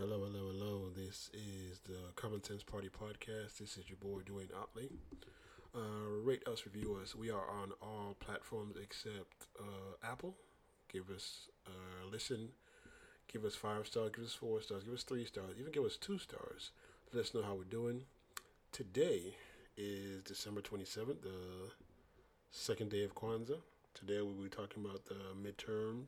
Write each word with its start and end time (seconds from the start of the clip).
Hello, 0.00 0.20
hello, 0.24 0.52
hello. 0.52 0.90
This 0.94 1.28
is 1.34 1.80
the 1.80 1.98
Common 2.14 2.40
Sense 2.44 2.62
Party 2.62 2.88
podcast. 2.88 3.58
This 3.58 3.76
is 3.76 3.88
your 3.88 3.96
boy 4.00 4.20
Dwayne 4.20 4.54
Otley. 4.56 4.90
Uh, 5.74 6.22
rate 6.22 6.46
us, 6.46 6.64
review 6.64 6.96
us. 7.02 7.16
We 7.16 7.30
are 7.32 7.50
on 7.50 7.72
all 7.82 8.14
platforms 8.20 8.76
except 8.80 9.48
uh, 9.58 10.08
Apple. 10.08 10.36
Give 10.92 11.10
us 11.10 11.48
a 11.66 12.06
listen. 12.06 12.50
Give 13.26 13.44
us 13.44 13.56
five 13.56 13.88
stars. 13.88 14.12
Give 14.14 14.24
us 14.24 14.34
four 14.34 14.60
stars. 14.60 14.84
Give 14.84 14.94
us 14.94 15.02
three 15.02 15.24
stars. 15.24 15.56
Even 15.58 15.72
give 15.72 15.84
us 15.84 15.96
two 15.96 16.18
stars. 16.18 16.70
Let 17.12 17.24
us 17.24 17.34
know 17.34 17.42
how 17.42 17.56
we're 17.56 17.64
doing. 17.64 18.02
Today 18.70 19.34
is 19.76 20.22
December 20.22 20.60
27th, 20.60 21.22
the 21.22 21.72
second 22.52 22.90
day 22.92 23.02
of 23.02 23.16
Kwanzaa. 23.16 23.58
Today 23.94 24.20
we'll 24.20 24.44
be 24.44 24.48
talking 24.48 24.84
about 24.84 25.06
the 25.06 25.16
midterm. 25.36 26.04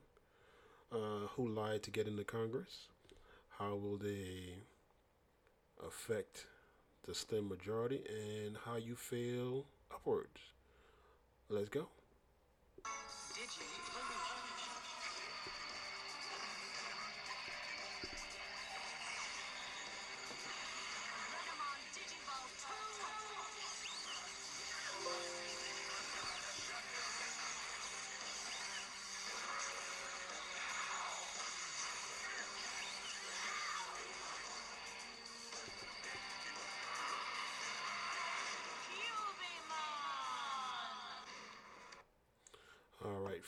Uh, 0.92 1.26
who 1.34 1.48
lied 1.48 1.82
to 1.82 1.90
get 1.90 2.06
into 2.06 2.22
Congress? 2.22 2.86
How 3.60 3.74
will 3.74 3.98
they 3.98 4.54
affect 5.86 6.46
the 7.06 7.14
slim 7.14 7.46
majority 7.46 8.02
and 8.08 8.56
how 8.64 8.76
you 8.76 8.94
feel 8.96 9.66
upwards. 9.92 10.40
Let's 11.50 11.68
go. 11.68 11.88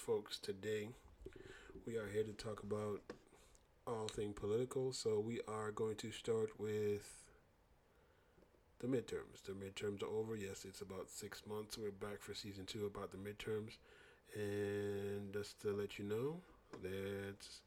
Folks. 0.07 0.37
Today 0.37 0.89
we 1.87 1.97
are 1.97 2.09
here 2.09 2.25
to 2.25 2.33
talk 2.33 2.65
about 2.65 3.03
all 3.87 4.09
things 4.09 4.35
political. 4.35 4.93
So 4.93 5.21
we 5.21 5.41
are 5.47 5.71
going 5.71 5.95
to 5.97 6.11
start 6.11 6.59
with 6.59 7.23
the 8.81 8.89
midterms. 8.89 9.45
The 9.47 9.53
midterms 9.53 10.03
are 10.03 10.13
over. 10.13 10.35
Yes, 10.35 10.65
it's 10.65 10.81
about 10.81 11.09
six 11.09 11.43
months. 11.49 11.79
We're 11.79 11.93
back 11.93 12.21
for 12.21 12.35
season 12.35 12.67
two 12.67 12.85
about 12.85 13.13
the 13.13 13.17
midterms. 13.17 13.77
And 14.35 15.33
just 15.33 15.61
to 15.63 15.73
let 15.73 16.01
you 16.01 16.05
know, 16.05 16.41
let's 16.83 17.61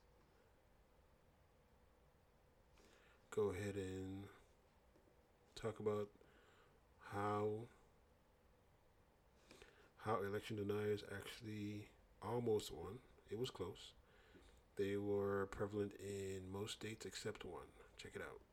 go 3.31 3.51
ahead 3.51 3.75
and 3.75 4.23
talk 5.55 5.79
about 5.79 6.09
how 7.13 7.47
how 10.03 10.17
election 10.21 10.57
deniers 10.57 11.01
actually 11.17 11.87
almost 12.21 12.71
won. 12.71 12.99
It 13.29 13.39
was 13.39 13.49
close. 13.49 13.93
They 14.75 14.99
were 14.99 15.47
prevalent 15.55 15.95
in 16.03 16.43
most 16.51 16.79
states 16.79 17.07
except 17.07 17.47
one. 17.47 17.67
Check 17.95 18.15
it 18.15 18.23
out. 18.23 18.43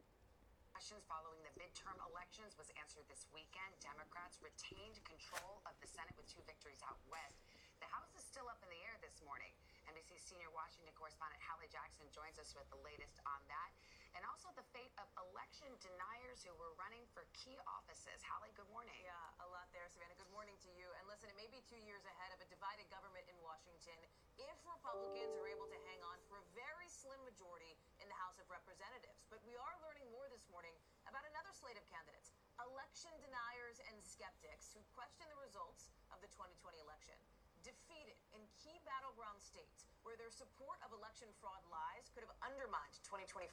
Questions 0.70 1.02
following 1.06 1.42
the 1.42 1.54
midterm 1.58 1.98
elections 2.10 2.54
was 2.58 2.70
answered 2.78 3.06
this 3.10 3.26
weekend. 3.34 3.74
Democrats 3.82 4.38
retained 4.38 4.98
control 5.02 5.62
of 5.66 5.74
the 5.82 5.90
Senate 5.90 6.14
with 6.14 6.26
two 6.30 6.42
victories 6.46 6.82
out 6.86 6.98
west. 7.10 7.42
The 7.82 7.90
House 7.90 8.14
is 8.14 8.22
still 8.22 8.46
up 8.46 8.62
in 8.62 8.70
the 8.70 8.80
air 8.86 8.94
this 9.02 9.18
morning. 9.26 9.50
NBC 9.90 10.14
senior 10.22 10.50
Washington 10.54 10.94
correspondent 10.94 11.42
Hallie 11.42 11.70
Jackson 11.70 12.06
joins 12.14 12.38
us 12.38 12.54
with 12.54 12.66
the 12.70 12.78
latest 12.86 13.18
on 13.26 13.42
that 13.50 13.70
and 14.14 14.22
also 14.28 14.52
the 14.54 14.66
fate 14.76 14.92
of 15.00 15.08
election 15.16 15.72
deniers 15.80 16.44
who 16.44 16.52
were 16.60 16.72
running 16.76 17.02
for 17.16 17.24
key 17.32 17.56
offices. 17.64 18.20
Hallie, 18.28 18.52
good 18.52 18.68
morning. 18.70 18.94
Yeah, 19.00 19.42
a 19.42 19.46
lot 19.48 19.66
there, 19.72 19.88
Savannah. 19.88 20.16
Good 20.20 20.30
morning 20.30 20.56
to 20.62 20.70
you. 20.76 20.86
And 21.00 21.04
listen, 21.08 21.32
it 21.32 21.36
may 21.36 21.41
be 21.52 21.60
two 21.68 21.84
years 21.84 22.00
ahead 22.08 22.32
of 22.32 22.40
a 22.40 22.48
divided 22.48 22.88
government 22.88 23.28
in 23.28 23.36
Washington 23.44 24.00
if 24.40 24.56
Republicans 24.64 25.36
are 25.36 25.44
able 25.52 25.68
to 25.68 25.76
hang 25.84 26.00
on 26.08 26.16
for 26.24 26.40
a 26.40 26.46
very 26.56 26.88
slim 26.88 27.20
majority 27.28 27.76
in 28.00 28.08
the 28.08 28.16
House 28.16 28.40
of 28.40 28.48
Representatives. 28.48 29.20
But 29.28 29.44
we 29.44 29.52
are 29.60 29.76
learning 29.84 30.08
more 30.16 30.24
this 30.32 30.48
morning 30.48 30.72
about 31.04 31.28
another 31.28 31.52
slate 31.52 31.76
of 31.76 31.84
candidates 31.92 32.32
election 32.56 33.12
deniers 33.20 33.84
and 33.84 34.00
skeptics 34.00 34.72
who 34.72 34.80
question 34.96 35.28
the 35.28 35.36
results 35.44 35.92
of 36.08 36.24
the 36.24 36.30
2020 36.32 36.56
election 36.80 37.20
defeated 37.60 38.16
in 38.32 38.40
key 38.56 38.80
battleground 38.88 39.36
states 39.44 39.84
where 40.08 40.16
their 40.16 40.32
support 40.32 40.80
of 40.80 40.96
election 40.96 41.28
fraud 41.36 41.60
lies 41.68 42.08
could 42.16 42.24
have 42.24 42.32
undermined 42.40 42.96
2024. 43.04 43.52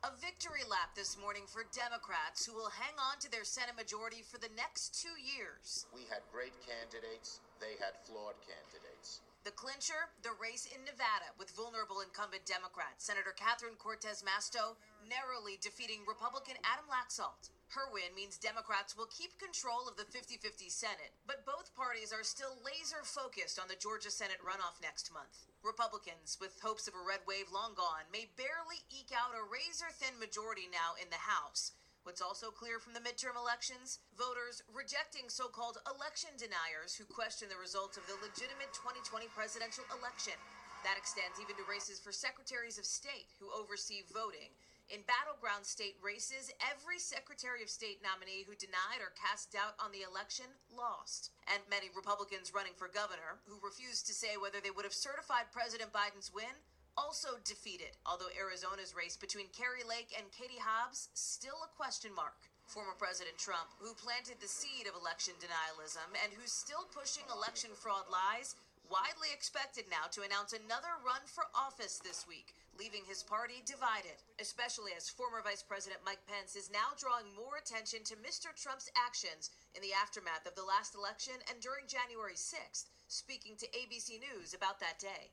A 0.00 0.16
victory 0.16 0.64
lap 0.64 0.96
this 0.96 1.20
morning 1.20 1.44
for 1.44 1.68
Democrats 1.76 2.48
who 2.48 2.56
will 2.56 2.72
hang 2.72 2.96
on 2.96 3.20
to 3.20 3.28
their 3.28 3.44
Senate 3.44 3.76
majority 3.76 4.24
for 4.24 4.40
the 4.40 4.48
next 4.56 4.96
two 4.96 5.12
years. 5.20 5.84
We 5.92 6.08
had 6.08 6.24
great 6.32 6.56
candidates, 6.64 7.44
they 7.60 7.76
had 7.76 8.00
flawed 8.08 8.40
candidates. 8.40 9.20
The 9.44 9.52
clincher, 9.52 10.08
the 10.24 10.32
race 10.40 10.64
in 10.72 10.88
Nevada 10.88 11.36
with 11.36 11.52
vulnerable 11.52 12.00
incumbent 12.00 12.48
Democrat 12.48 12.96
Senator 12.96 13.36
Catherine 13.36 13.76
Cortez 13.76 14.24
Masto 14.24 14.80
narrowly 15.04 15.60
defeating 15.60 16.00
Republican 16.08 16.56
Adam 16.64 16.88
Laxalt. 16.88 17.52
Her 17.70 17.86
win 17.94 18.10
means 18.18 18.34
Democrats 18.34 18.98
will 18.98 19.06
keep 19.06 19.38
control 19.38 19.86
of 19.86 19.94
the 19.94 20.02
50 20.10 20.42
50 20.42 20.66
Senate, 20.66 21.14
but 21.22 21.46
both 21.46 21.70
parties 21.78 22.10
are 22.10 22.26
still 22.26 22.58
laser 22.66 23.06
focused 23.06 23.62
on 23.62 23.70
the 23.70 23.78
Georgia 23.78 24.10
Senate 24.10 24.42
runoff 24.42 24.82
next 24.82 25.14
month. 25.14 25.46
Republicans, 25.62 26.34
with 26.42 26.58
hopes 26.58 26.90
of 26.90 26.98
a 26.98 27.06
red 27.06 27.22
wave 27.30 27.46
long 27.54 27.78
gone, 27.78 28.10
may 28.10 28.26
barely 28.34 28.82
eke 28.90 29.14
out 29.14 29.38
a 29.38 29.46
razor 29.46 29.86
thin 29.94 30.18
majority 30.18 30.66
now 30.66 30.98
in 30.98 31.06
the 31.14 31.22
House. 31.22 31.70
What's 32.02 32.18
also 32.18 32.50
clear 32.50 32.82
from 32.82 32.90
the 32.90 33.06
midterm 33.06 33.38
elections? 33.38 34.02
Voters 34.18 34.66
rejecting 34.66 35.30
so 35.30 35.46
called 35.46 35.78
election 35.86 36.34
deniers 36.34 36.98
who 36.98 37.06
question 37.06 37.46
the 37.46 37.62
results 37.62 37.94
of 37.94 38.02
the 38.10 38.18
legitimate 38.18 38.74
2020 38.74 39.30
presidential 39.30 39.86
election. 39.94 40.34
That 40.82 40.98
extends 40.98 41.38
even 41.38 41.54
to 41.54 41.70
races 41.70 42.02
for 42.02 42.10
secretaries 42.10 42.82
of 42.82 42.88
state 42.88 43.30
who 43.38 43.46
oversee 43.54 44.02
voting 44.10 44.50
in 44.90 45.06
battleground 45.06 45.62
state 45.62 45.94
races, 46.02 46.50
every 46.58 46.98
Secretary 46.98 47.62
of 47.62 47.70
State 47.70 48.02
nominee 48.02 48.42
who 48.42 48.58
denied 48.58 48.98
or 48.98 49.14
cast 49.14 49.54
doubt 49.54 49.78
on 49.78 49.94
the 49.94 50.02
election 50.02 50.50
lost. 50.74 51.30
And 51.46 51.62
many 51.70 51.94
Republicans 51.94 52.50
running 52.50 52.74
for 52.74 52.90
governor 52.90 53.38
who 53.46 53.62
refused 53.62 54.10
to 54.10 54.14
say 54.14 54.34
whether 54.34 54.58
they 54.58 54.74
would 54.74 54.84
have 54.84 54.94
certified 54.94 55.54
President 55.54 55.94
Biden's 55.94 56.34
win 56.34 56.58
also 56.98 57.38
defeated, 57.46 57.94
although 58.02 58.34
Arizona's 58.34 58.98
race 58.98 59.14
between 59.14 59.46
Kari 59.54 59.86
Lake 59.86 60.10
and 60.10 60.26
Katie 60.34 60.58
Hobbs 60.58 61.08
still 61.14 61.62
a 61.62 61.70
question 61.78 62.10
mark. 62.10 62.50
Former 62.66 62.94
President 62.98 63.34
Trump, 63.34 63.70
who 63.82 63.98
planted 63.98 64.38
the 64.38 64.50
seed 64.50 64.86
of 64.86 64.94
election 64.94 65.34
denialism 65.42 66.06
and 66.22 66.30
who's 66.34 66.54
still 66.54 66.86
pushing 66.94 67.26
election 67.30 67.70
fraud 67.74 68.06
lies, 68.06 68.54
widely 68.86 69.30
expected 69.34 69.86
now 69.90 70.06
to 70.10 70.22
announce 70.22 70.54
another 70.54 70.98
run 71.02 71.22
for 71.26 71.46
office 71.54 71.98
this 71.98 72.26
week 72.30 72.54
leaving 72.80 73.04
his 73.04 73.20
party 73.22 73.60
divided, 73.68 74.16
especially 74.40 74.96
as 74.96 75.12
former 75.12 75.44
Vice 75.44 75.60
President 75.60 76.00
Mike 76.00 76.24
Pence 76.24 76.56
is 76.56 76.72
now 76.72 76.96
drawing 76.96 77.28
more 77.36 77.60
attention 77.60 78.00
to 78.08 78.16
Mr. 78.24 78.56
Trump's 78.56 78.88
actions 78.96 79.52
in 79.76 79.84
the 79.84 79.92
aftermath 79.92 80.48
of 80.48 80.56
the 80.56 80.64
last 80.64 80.96
election 80.96 81.36
and 81.52 81.60
during 81.60 81.84
January 81.84 82.40
6th, 82.40 82.88
speaking 83.04 83.52
to 83.60 83.68
ABC 83.76 84.16
News 84.16 84.56
about 84.56 84.80
that 84.80 84.96
day. 84.96 85.28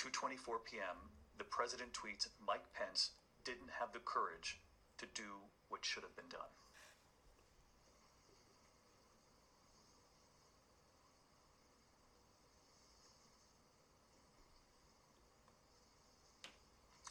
2:24 0.00 0.64
p.m., 0.64 0.96
the 1.36 1.44
president 1.44 1.92
tweets 1.92 2.32
Mike 2.40 2.64
Pence 2.72 3.12
didn't 3.44 3.76
have 3.76 3.92
the 3.92 4.00
courage 4.00 4.56
to 4.96 5.04
do 5.12 5.44
what 5.68 5.84
should 5.84 6.02
have 6.02 6.16
been 6.16 6.32
done. 6.32 6.48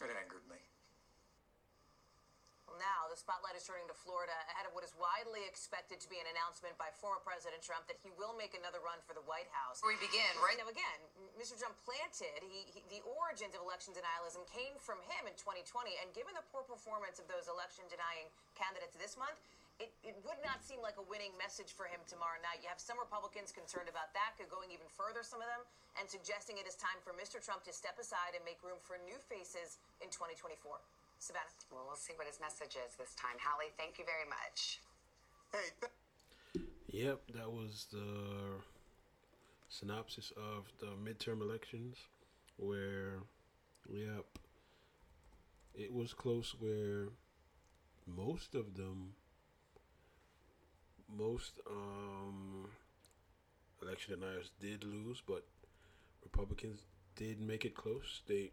It 0.09 0.17
angered 0.21 0.45
me. 0.45 0.61
Now, 2.75 3.07
the 3.07 3.15
spotlight 3.15 3.55
is 3.55 3.63
turning 3.63 3.87
to 3.87 3.95
Florida 3.95 4.35
ahead 4.51 4.67
of 4.67 4.75
what 4.75 4.83
is 4.83 4.91
widely 4.99 5.47
expected 5.47 6.03
to 6.03 6.07
be 6.11 6.19
an 6.19 6.27
announcement 6.27 6.75
by 6.75 6.91
former 6.91 7.23
President 7.23 7.63
Trump 7.63 7.87
that 7.87 7.95
he 8.03 8.11
will 8.19 8.35
make 8.35 8.51
another 8.51 8.83
run 8.83 8.99
for 9.07 9.15
the 9.15 9.23
White 9.23 9.47
House. 9.55 9.79
We 9.79 9.95
begin, 9.97 10.33
right? 10.43 10.59
Now, 10.59 10.67
again, 10.67 10.99
Mr. 11.39 11.55
Trump 11.55 11.79
planted, 11.87 12.43
he, 12.43 12.67
he, 12.67 12.83
the 12.91 12.99
origins 13.07 13.55
of 13.55 13.63
election 13.63 13.95
denialism 13.95 14.43
came 14.51 14.75
from 14.75 14.99
him 15.07 15.23
in 15.23 15.33
2020. 15.39 15.95
And 16.03 16.11
given 16.11 16.35
the 16.35 16.43
poor 16.51 16.67
performance 16.67 17.15
of 17.15 17.31
those 17.31 17.47
election 17.47 17.87
denying 17.87 18.27
candidates 18.59 18.99
this 18.99 19.15
month, 19.15 19.39
it, 19.79 19.91
it, 20.07 20.15
would 20.23 20.39
not 20.39 20.63
seem 20.63 20.79
like 20.79 20.95
a 20.95 21.05
winning 21.11 21.35
message 21.35 21.75
for 21.75 21.83
him 21.89 21.99
tomorrow 22.07 22.39
night. 22.39 22.63
You 22.63 22.71
have 22.71 22.79
some 22.79 22.95
Republicans 22.95 23.51
concerned 23.51 23.91
about 23.91 24.15
that, 24.15 24.39
going 24.47 24.71
even 24.71 24.87
further, 24.87 25.19
some 25.19 25.43
of 25.43 25.49
them, 25.51 25.63
and 25.99 26.07
suggesting 26.07 26.55
it 26.55 26.63
is 26.63 26.79
time 26.79 26.95
for 27.03 27.11
Mr. 27.11 27.43
Trump 27.43 27.67
to 27.67 27.73
step 27.75 27.99
aside 27.99 28.35
and 28.35 28.43
make 28.47 28.63
room 28.63 28.79
for 28.79 28.95
new 29.03 29.19
faces 29.27 29.83
in 29.99 30.07
2024. 30.07 30.79
Savannah. 31.19 31.51
Well, 31.71 31.83
we'll 31.87 31.99
see 31.99 32.13
what 32.15 32.27
his 32.27 32.39
message 32.39 32.75
is 32.79 32.95
this 32.95 33.15
time. 33.15 33.35
Hallie, 33.39 33.71
thank 33.77 33.99
you 33.99 34.05
very 34.05 34.27
much. 34.27 34.79
Hey. 35.51 35.71
Th- 35.79 36.67
yep, 36.87 37.19
that 37.33 37.51
was 37.51 37.87
the 37.91 38.59
synopsis 39.69 40.31
of 40.37 40.71
the 40.79 40.95
midterm 40.95 41.41
elections 41.41 41.97
where, 42.57 43.23
yep, 43.89 44.25
it 45.73 45.91
was 45.93 46.13
close 46.13 46.55
where 46.59 47.09
most 48.07 48.55
of 48.55 48.75
them, 48.75 49.13
most 51.09 51.59
um, 51.69 52.67
election 53.81 54.19
deniers 54.19 54.51
did 54.59 54.83
lose, 54.83 55.21
but 55.25 55.45
Republicans 56.23 56.85
did 57.15 57.39
make 57.39 57.65
it 57.65 57.75
close. 57.75 58.21
They 58.27 58.51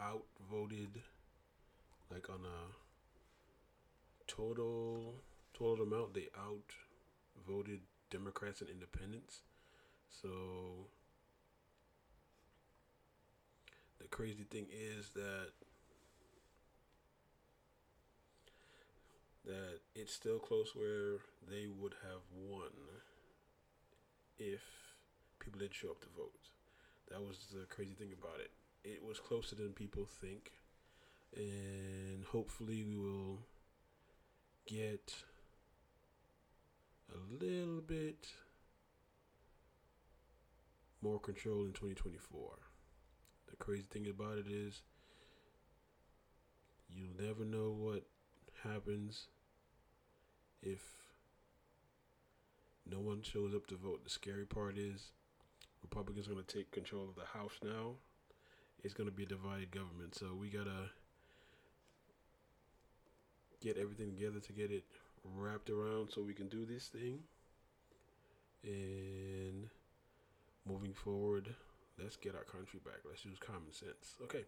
outvoted, 0.00 1.02
like 2.10 2.28
on 2.30 2.40
a 2.44 2.72
total 4.30 5.14
total 5.56 5.84
amount, 5.84 6.14
they 6.14 6.28
outvoted 6.38 7.80
Democrats 8.10 8.60
and 8.60 8.70
Independents. 8.70 9.40
So 10.22 10.28
the 14.00 14.08
crazy 14.08 14.44
thing 14.44 14.66
is 14.72 15.10
that 15.10 15.50
that 19.48 19.80
it's 19.94 20.12
still 20.12 20.38
close 20.38 20.76
where 20.76 21.20
they 21.50 21.66
would 21.66 21.94
have 22.02 22.20
won 22.36 22.70
if 24.38 24.60
people 25.40 25.58
didn't 25.58 25.74
show 25.74 25.90
up 25.90 26.00
to 26.02 26.06
vote. 26.14 26.50
That 27.10 27.22
was 27.22 27.38
the 27.52 27.64
crazy 27.74 27.94
thing 27.94 28.12
about 28.12 28.40
it. 28.40 28.50
It 28.84 29.02
was 29.02 29.18
closer 29.18 29.56
than 29.56 29.72
people 29.72 30.04
think, 30.04 30.52
and 31.34 32.24
hopefully 32.24 32.84
we 32.84 32.96
will 32.96 33.38
get 34.66 35.14
a 37.10 37.42
little 37.42 37.80
bit 37.80 38.28
more 41.00 41.18
control 41.18 41.64
in 41.64 41.72
2024. 41.72 42.50
The 43.50 43.56
crazy 43.56 43.86
thing 43.90 44.08
about 44.08 44.36
it 44.36 44.46
is 44.46 44.82
you'll 46.90 47.16
never 47.18 47.46
know 47.46 47.70
what 47.70 48.04
happens 48.62 49.28
if 50.62 50.80
no 52.90 52.98
one 52.98 53.22
shows 53.22 53.54
up 53.54 53.66
to 53.68 53.76
vote. 53.76 54.04
The 54.04 54.10
scary 54.10 54.46
part 54.46 54.78
is 54.78 55.12
Republicans 55.82 56.26
are 56.26 56.32
going 56.32 56.44
to 56.44 56.56
take 56.56 56.70
control 56.70 57.08
of 57.08 57.14
the 57.14 57.38
House 57.38 57.58
now. 57.62 57.92
It's 58.82 58.94
going 58.94 59.08
to 59.08 59.14
be 59.14 59.24
a 59.24 59.26
divided 59.26 59.70
government. 59.70 60.14
So 60.14 60.34
we 60.38 60.48
got 60.48 60.64
to 60.64 60.90
get 63.60 63.76
everything 63.76 64.10
together 64.10 64.40
to 64.40 64.52
get 64.52 64.70
it 64.70 64.84
wrapped 65.36 65.70
around 65.70 66.10
so 66.10 66.22
we 66.22 66.34
can 66.34 66.48
do 66.48 66.64
this 66.64 66.86
thing. 66.86 67.20
And 68.62 69.68
moving 70.68 70.92
forward, 70.92 71.54
let's 72.00 72.16
get 72.16 72.34
our 72.34 72.44
country 72.44 72.80
back. 72.84 73.00
Let's 73.08 73.24
use 73.24 73.38
common 73.38 73.72
sense. 73.72 74.14
Okay. 74.22 74.44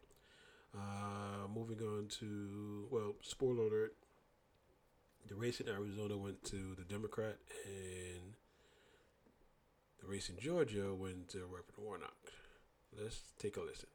Uh, 0.75 1.49
moving 1.53 1.81
on 1.81 2.07
to, 2.21 2.87
well, 2.91 3.15
spoiler 3.23 3.67
alert. 3.67 3.95
The 5.29 5.35
race 5.35 5.61
in 5.61 5.69
Arizona 5.69 6.17
went 6.17 6.45
to 6.47 6.75
the 6.77 6.85
Democrat, 6.85 7.37
and 7.65 8.35
the 10.01 10.09
race 10.09 10.29
in 10.29 10.39
Georgia 10.39 10.95
went 10.95 11.29
to 11.31 11.39
Reverend 11.45 11.79
Warnock. 11.79 12.33
Let's 12.99 13.21
take 13.39 13.57
a 13.57 13.61
listen. 13.61 13.89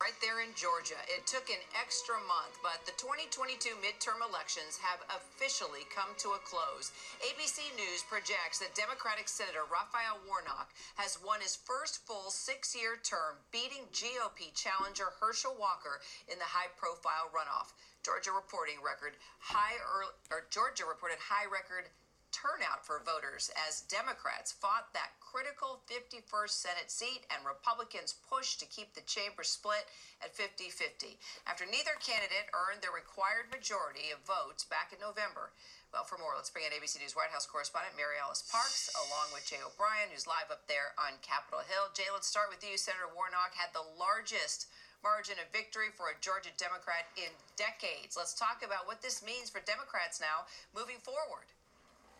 Right 0.00 0.16
there 0.24 0.40
in 0.40 0.56
Georgia. 0.56 0.96
It 1.12 1.28
took 1.28 1.52
an 1.52 1.60
extra 1.76 2.16
month, 2.24 2.56
but 2.64 2.80
the 2.88 2.96
2022 2.96 3.76
midterm 3.84 4.24
elections 4.24 4.80
have 4.80 5.04
officially 5.12 5.84
come 5.92 6.16
to 6.24 6.32
a 6.32 6.40
close. 6.40 6.88
ABC 7.20 7.68
News 7.76 8.00
projects 8.08 8.64
that 8.64 8.72
Democratic 8.72 9.28
Senator 9.28 9.68
Raphael 9.68 10.16
Warnock 10.24 10.72
has 10.96 11.20
won 11.20 11.44
his 11.44 11.52
first 11.52 12.00
full 12.08 12.32
six 12.32 12.72
year 12.72 12.96
term, 13.04 13.44
beating 13.52 13.84
GOP 13.92 14.56
challenger 14.56 15.12
Herschel 15.20 15.52
Walker 15.60 16.00
in 16.32 16.40
the 16.40 16.48
high 16.48 16.72
profile 16.80 17.28
runoff. 17.28 17.76
Georgia 18.00 18.32
reporting 18.32 18.80
record 18.80 19.20
high 19.36 19.76
early, 19.84 20.16
or 20.32 20.48
Georgia 20.48 20.88
reported 20.88 21.20
high 21.20 21.44
record 21.44 21.92
turnout 22.32 22.80
for 22.88 23.04
voters 23.04 23.52
as 23.68 23.84
Democrats 23.84 24.48
fought 24.48 24.88
that 24.96 25.12
critical 25.30 25.78
51st 25.86 26.50
Senate 26.50 26.90
seat 26.90 27.22
and 27.30 27.46
Republicans 27.46 28.18
pushed 28.26 28.58
to 28.58 28.66
keep 28.66 28.98
the 28.98 29.06
chamber 29.06 29.46
split 29.46 29.86
at 30.18 30.34
50 30.34 30.74
50 30.74 31.14
after 31.46 31.62
neither 31.62 31.94
candidate 32.02 32.50
earned 32.50 32.82
the 32.82 32.90
required 32.90 33.46
majority 33.54 34.10
of 34.10 34.18
votes 34.26 34.66
back 34.66 34.90
in 34.90 34.98
November. 34.98 35.54
Well, 35.94 36.02
for 36.02 36.18
more, 36.18 36.34
let's 36.34 36.50
bring 36.50 36.66
in 36.66 36.74
ABC 36.74 36.98
News 36.98 37.14
White 37.14 37.30
House 37.30 37.46
correspondent 37.46 37.94
Mary 37.94 38.18
Alice 38.18 38.42
Parks, 38.42 38.90
along 39.06 39.30
with 39.30 39.46
Jay 39.46 39.62
O'Brien, 39.62 40.10
who's 40.10 40.26
live 40.26 40.50
up 40.50 40.66
there 40.66 40.98
on 40.98 41.22
Capitol 41.22 41.62
Hill. 41.62 41.94
Jay, 41.94 42.10
let's 42.10 42.30
start 42.30 42.50
with 42.50 42.66
you. 42.66 42.74
Senator 42.74 43.10
Warnock 43.14 43.54
had 43.54 43.70
the 43.70 43.86
largest 43.98 44.66
margin 45.02 45.38
of 45.38 45.50
victory 45.54 45.94
for 45.94 46.10
a 46.10 46.18
Georgia 46.18 46.54
Democrat 46.58 47.06
in 47.14 47.30
decades. 47.54 48.18
Let's 48.18 48.34
talk 48.34 48.66
about 48.66 48.90
what 48.90 49.02
this 49.02 49.22
means 49.22 49.50
for 49.50 49.62
Democrats 49.62 50.18
now 50.18 50.50
moving 50.74 50.98
forward. 51.02 51.46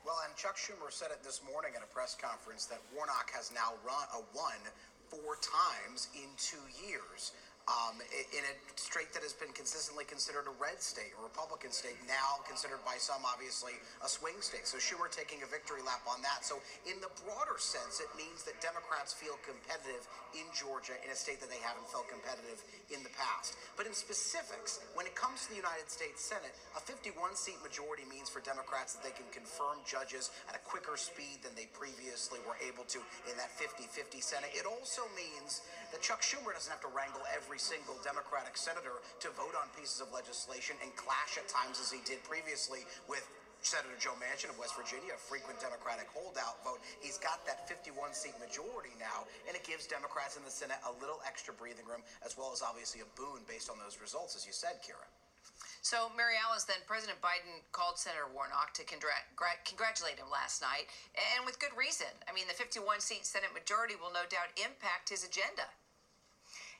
Well, 0.04 0.16
and 0.24 0.34
Chuck 0.34 0.56
Schumer 0.56 0.88
said 0.88 1.12
it 1.12 1.22
this 1.22 1.42
morning 1.44 1.72
at 1.76 1.84
a 1.84 1.90
press 1.92 2.16
conference 2.16 2.64
that 2.66 2.80
Warnock 2.96 3.30
has 3.36 3.52
now 3.52 3.76
run 3.84 4.08
a 4.16 4.24
won 4.32 4.56
four 5.12 5.36
times 5.44 6.08
in 6.16 6.32
two 6.40 6.64
years. 6.80 7.32
Um, 7.68 8.02
in 8.34 8.42
a 8.42 8.54
state 8.74 9.14
that 9.14 9.22
has 9.22 9.36
been 9.36 9.52
consistently 9.54 10.02
considered 10.02 10.50
a 10.50 10.54
red 10.58 10.82
state, 10.82 11.14
a 11.14 11.22
Republican 11.22 11.70
state, 11.70 11.94
now 12.10 12.42
considered 12.42 12.82
by 12.82 12.98
some 12.98 13.22
obviously 13.22 13.78
a 14.02 14.08
swing 14.10 14.34
state. 14.42 14.66
So 14.66 14.80
Schumer 14.82 15.06
taking 15.06 15.46
a 15.46 15.48
victory 15.48 15.78
lap 15.86 16.02
on 16.10 16.18
that. 16.26 16.42
So 16.42 16.58
in 16.82 16.98
the 16.98 17.12
broader 17.22 17.62
sense, 17.62 18.02
it 18.02 18.10
means 18.18 18.42
that 18.48 18.58
Democrats 18.58 19.14
feel 19.14 19.38
competitive 19.46 20.02
in 20.34 20.46
Georgia 20.50 20.98
in 21.06 21.14
a 21.14 21.18
state 21.18 21.38
that 21.38 21.50
they 21.50 21.62
haven't 21.62 21.86
felt 21.90 22.10
competitive 22.10 22.58
in 22.90 23.02
the 23.06 23.12
past. 23.14 23.54
But 23.78 23.86
in 23.86 23.94
specifics, 23.94 24.82
when 24.98 25.06
it 25.06 25.14
comes 25.14 25.46
to 25.46 25.54
the 25.54 25.58
United 25.58 25.86
States 25.86 26.22
Senate, 26.22 26.54
a 26.74 26.82
51 26.82 27.38
seat 27.38 27.58
majority 27.62 28.06
means 28.10 28.26
for 28.26 28.42
Democrats 28.42 28.98
that 28.98 29.06
they 29.06 29.14
can 29.14 29.26
confirm 29.30 29.82
judges 29.86 30.34
at 30.50 30.58
a 30.58 30.62
quicker 30.66 30.98
speed 30.98 31.42
than 31.46 31.54
they 31.54 31.70
previously 31.70 32.42
were 32.46 32.58
able 32.62 32.86
to 32.90 32.98
in 33.30 33.34
that 33.38 33.50
50 33.54 33.86
50 33.86 34.18
Senate. 34.18 34.50
It 34.54 34.66
also 34.66 35.06
means 35.14 35.62
that 35.90 36.02
Chuck 36.02 36.22
Schumer 36.22 36.54
doesn't 36.54 36.70
have 36.70 36.82
to 36.82 36.92
wrangle 36.94 37.22
every 37.30 37.49
single 37.58 37.98
Democratic 38.04 38.56
senator 38.56 39.02
to 39.18 39.28
vote 39.34 39.56
on 39.58 39.66
pieces 39.74 39.98
of 39.98 40.12
legislation 40.12 40.76
and 40.84 40.94
clash 40.94 41.34
at 41.40 41.48
times 41.48 41.80
as 41.80 41.90
he 41.90 41.98
did 42.06 42.22
previously 42.22 42.86
with 43.08 43.26
Senator 43.60 43.92
Joe 44.00 44.16
Manchin 44.16 44.48
of 44.48 44.56
West 44.56 44.72
Virginia, 44.72 45.12
a 45.12 45.20
frequent 45.20 45.60
Democratic 45.60 46.08
holdout 46.08 46.64
vote. 46.64 46.80
He's 47.00 47.20
got 47.20 47.44
that 47.44 47.68
51 47.68 48.16
seat 48.16 48.32
majority 48.40 48.96
now, 48.96 49.28
and 49.44 49.52
it 49.52 49.64
gives 49.68 49.84
Democrats 49.84 50.40
in 50.40 50.44
the 50.44 50.52
Senate 50.52 50.80
a 50.88 50.92
little 50.96 51.20
extra 51.28 51.52
breathing 51.52 51.84
room, 51.84 52.00
as 52.24 52.40
well 52.40 52.50
as 52.56 52.64
obviously 52.64 53.04
a 53.04 53.08
boon 53.20 53.44
based 53.44 53.68
on 53.68 53.76
those 53.76 54.00
results, 54.00 54.32
as 54.32 54.48
you 54.48 54.52
said, 54.56 54.80
Kira. 54.80 55.04
So, 55.80 56.12
Mary 56.12 56.36
Alice, 56.36 56.64
then 56.64 56.80
President 56.84 57.20
Biden 57.24 57.64
called 57.72 57.96
Senator 57.96 58.28
Warnock 58.28 58.72
to 58.76 58.84
congr- 58.84 59.24
gra- 59.36 59.60
congratulate 59.64 60.20
him 60.20 60.28
last 60.28 60.60
night, 60.60 60.92
and 61.16 61.44
with 61.44 61.60
good 61.60 61.72
reason. 61.72 62.12
I 62.28 62.32
mean, 62.36 62.44
the 62.48 62.56
51 62.56 63.00
seat 63.00 63.24
Senate 63.24 63.52
majority 63.56 63.96
will 63.96 64.12
no 64.12 64.28
doubt 64.28 64.52
impact 64.60 65.08
his 65.08 65.24
agenda. 65.24 65.68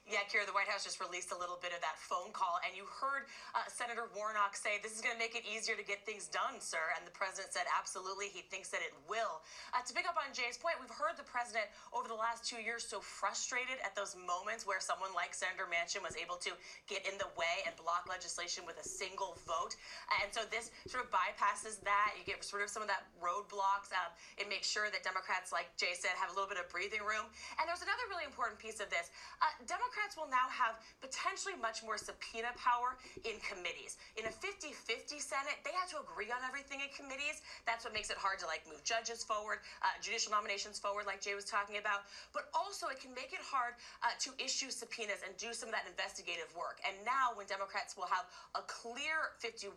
Yeah, 0.09 0.25
Kira, 0.27 0.49
the 0.49 0.57
White 0.57 0.65
House 0.65 0.81
just 0.81 0.97
released 0.97 1.29
a 1.29 1.37
little 1.37 1.61
bit 1.61 1.77
of 1.77 1.79
that 1.85 1.93
phone 1.95 2.33
call, 2.33 2.57
and 2.65 2.73
you 2.73 2.89
heard 2.89 3.29
uh, 3.53 3.63
Senator 3.69 4.09
Warnock 4.17 4.57
say 4.57 4.81
this 4.81 4.97
is 4.97 4.99
going 4.99 5.13
to 5.13 5.21
make 5.21 5.37
it 5.37 5.45
easier 5.45 5.77
to 5.77 5.85
get 5.85 6.01
things 6.09 6.25
done, 6.25 6.57
sir. 6.57 6.81
And 6.97 7.05
the 7.05 7.13
president 7.13 7.53
said 7.53 7.69
absolutely, 7.69 8.33
he 8.33 8.41
thinks 8.41 8.73
that 8.73 8.81
it 8.81 8.97
will. 9.05 9.45
Uh, 9.71 9.85
to 9.85 9.93
pick 9.93 10.09
up 10.09 10.17
on 10.17 10.33
Jay's 10.33 10.57
point, 10.57 10.81
we've 10.81 10.91
heard 10.91 11.21
the 11.21 11.27
president 11.29 11.69
over 11.93 12.09
the 12.09 12.17
last 12.17 12.43
two 12.43 12.57
years 12.57 12.81
so 12.81 12.97
frustrated 12.97 13.77
at 13.85 13.93
those 13.93 14.17
moments 14.17 14.65
where 14.65 14.81
someone 14.81 15.13
like 15.13 15.37
Senator 15.37 15.69
Manchin 15.69 16.01
was 16.01 16.17
able 16.17 16.35
to 16.41 16.57
get 16.89 17.05
in 17.05 17.15
the 17.21 17.29
way 17.37 17.61
and 17.69 17.77
block 17.77 18.09
legislation 18.09 18.65
with 18.65 18.81
a 18.81 18.87
single 18.87 19.37
vote. 19.45 19.77
And 20.19 20.33
so 20.33 20.49
this 20.49 20.73
sort 20.89 21.05
of 21.05 21.13
bypasses 21.13 21.77
that. 21.85 22.17
You 22.17 22.25
get 22.25 22.41
sort 22.41 22.65
of 22.65 22.73
some 22.73 22.81
of 22.81 22.89
that 22.89 23.05
roadblocks. 23.21 23.93
Um, 23.93 24.11
it 24.41 24.49
makes 24.49 24.65
sure 24.65 24.89
that 24.89 25.05
Democrats, 25.05 25.53
like 25.53 25.69
Jay 25.77 25.93
said, 25.93 26.17
have 26.17 26.33
a 26.33 26.35
little 26.35 26.49
bit 26.49 26.57
of 26.57 26.67
breathing 26.73 27.05
room. 27.05 27.29
And 27.61 27.69
there's 27.69 27.85
another 27.85 28.03
really 28.09 28.25
important 28.25 28.57
piece 28.57 28.81
of 28.81 28.89
this. 28.89 29.13
Uh, 29.39 29.47
Democrats 29.69 29.90
Democrats 29.91 30.15
will 30.15 30.31
now 30.31 30.47
have 30.47 30.79
potentially 31.03 31.51
much 31.59 31.83
more 31.83 31.99
subpoena 31.99 32.55
power 32.55 32.95
in 33.27 33.35
committees. 33.43 33.99
In 34.15 34.23
a 34.23 34.31
50 34.31 34.71
50 34.71 35.19
Senate, 35.19 35.59
they 35.67 35.75
have 35.75 35.91
to 35.91 35.99
agree 35.99 36.31
on 36.31 36.39
everything 36.47 36.79
in 36.79 36.87
committees. 36.95 37.43
That's 37.67 37.83
what 37.83 37.91
makes 37.91 38.07
it 38.07 38.15
hard 38.15 38.39
to 38.39 38.47
like 38.47 38.63
move 38.71 38.87
judges 38.87 39.19
forward, 39.19 39.59
uh, 39.83 39.91
judicial 39.99 40.31
nominations 40.31 40.79
forward, 40.79 41.11
like 41.11 41.19
Jay 41.19 41.35
was 41.35 41.43
talking 41.43 41.75
about. 41.75 42.07
But 42.31 42.47
also, 42.55 42.87
it 42.87 43.03
can 43.03 43.11
make 43.11 43.35
it 43.35 43.43
hard 43.43 43.75
uh, 43.99 44.15
to 44.23 44.31
issue 44.39 44.71
subpoenas 44.71 45.27
and 45.27 45.35
do 45.35 45.51
some 45.51 45.67
of 45.67 45.75
that 45.75 45.83
investigative 45.83 46.47
work. 46.55 46.79
And 46.87 46.95
now, 47.03 47.35
when 47.35 47.51
Democrats 47.51 47.99
will 47.99 48.07
have 48.07 48.31
a 48.55 48.63
clear 48.71 49.35
51 49.43 49.75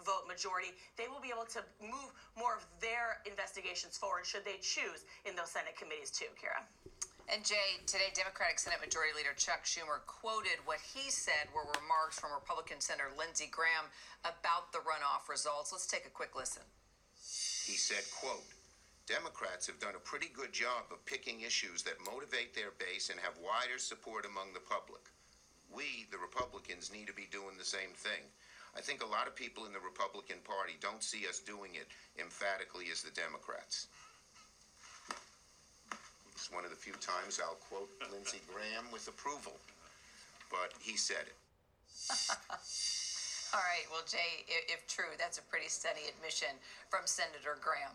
vote 0.00 0.24
majority, 0.24 0.72
they 0.96 1.12
will 1.12 1.20
be 1.20 1.28
able 1.28 1.44
to 1.52 1.60
move 1.84 2.08
more 2.40 2.56
of 2.56 2.64
their 2.80 3.20
investigations 3.28 4.00
forward 4.00 4.24
should 4.24 4.48
they 4.48 4.56
choose 4.64 5.04
in 5.28 5.36
those 5.36 5.52
Senate 5.52 5.76
committees, 5.76 6.08
too, 6.08 6.32
Kira. 6.40 6.64
And 7.28 7.44
Jay, 7.44 7.80
today 7.86 8.10
Democratic 8.14 8.58
Senate 8.58 8.80
Majority 8.80 9.14
Leader 9.16 9.32
Chuck 9.36 9.64
Schumer 9.64 10.04
quoted 10.06 10.58
what 10.64 10.80
he 10.82 11.10
said 11.10 11.48
were 11.54 11.64
remarks 11.80 12.18
from 12.18 12.34
Republican 12.34 12.80
Senator 12.80 13.08
Lindsey 13.16 13.48
Graham 13.50 13.88
about 14.24 14.72
the 14.72 14.82
runoff 14.84 15.30
results. 15.30 15.72
Let's 15.72 15.86
take 15.86 16.04
a 16.04 16.12
quick 16.12 16.36
listen. 16.36 16.62
He 17.64 17.78
said, 17.78 18.04
quote, 18.10 18.44
Democrats 19.06 19.66
have 19.66 19.80
done 19.80 19.94
a 19.96 20.02
pretty 20.06 20.28
good 20.34 20.52
job 20.52 20.90
of 20.90 21.04
picking 21.06 21.40
issues 21.40 21.82
that 21.82 22.04
motivate 22.04 22.54
their 22.54 22.74
base 22.78 23.08
and 23.10 23.18
have 23.20 23.38
wider 23.38 23.78
support 23.78 24.26
among 24.26 24.52
the 24.52 24.62
public. 24.68 25.02
we, 25.74 26.06
the 26.12 26.20
Republicans, 26.20 26.92
need 26.92 27.08
to 27.08 27.16
be 27.16 27.28
doing 27.32 27.56
the 27.56 27.64
same 27.64 27.96
thing. 27.96 28.28
I 28.76 28.80
think 28.80 29.02
a 29.02 29.08
lot 29.08 29.26
of 29.26 29.36
people 29.36 29.66
in 29.66 29.72
the 29.72 29.84
Republican 29.84 30.38
Party 30.44 30.76
don't 30.80 31.02
see 31.02 31.28
us 31.28 31.40
doing 31.40 31.76
it 31.76 31.88
emphatically 32.20 32.86
as 32.92 33.02
the 33.02 33.12
Democrats. 33.12 33.88
It's 36.42 36.50
one 36.50 36.66
of 36.66 36.74
the 36.74 36.76
few 36.76 36.98
times 36.98 37.38
I'll 37.38 37.54
quote 37.70 37.86
Lindsey 38.10 38.42
Graham 38.50 38.90
with 38.90 39.06
approval, 39.06 39.54
but 40.50 40.74
he 40.82 40.98
said 40.98 41.30
it. 41.30 41.38
All 43.54 43.62
right, 43.62 43.86
well, 43.94 44.02
Jay, 44.10 44.42
if, 44.50 44.82
if 44.82 44.88
true, 44.90 45.14
that's 45.22 45.38
a 45.38 45.46
pretty 45.46 45.70
steady 45.70 46.10
admission 46.10 46.50
from 46.90 47.06
Senator 47.06 47.62
Graham. 47.62 47.94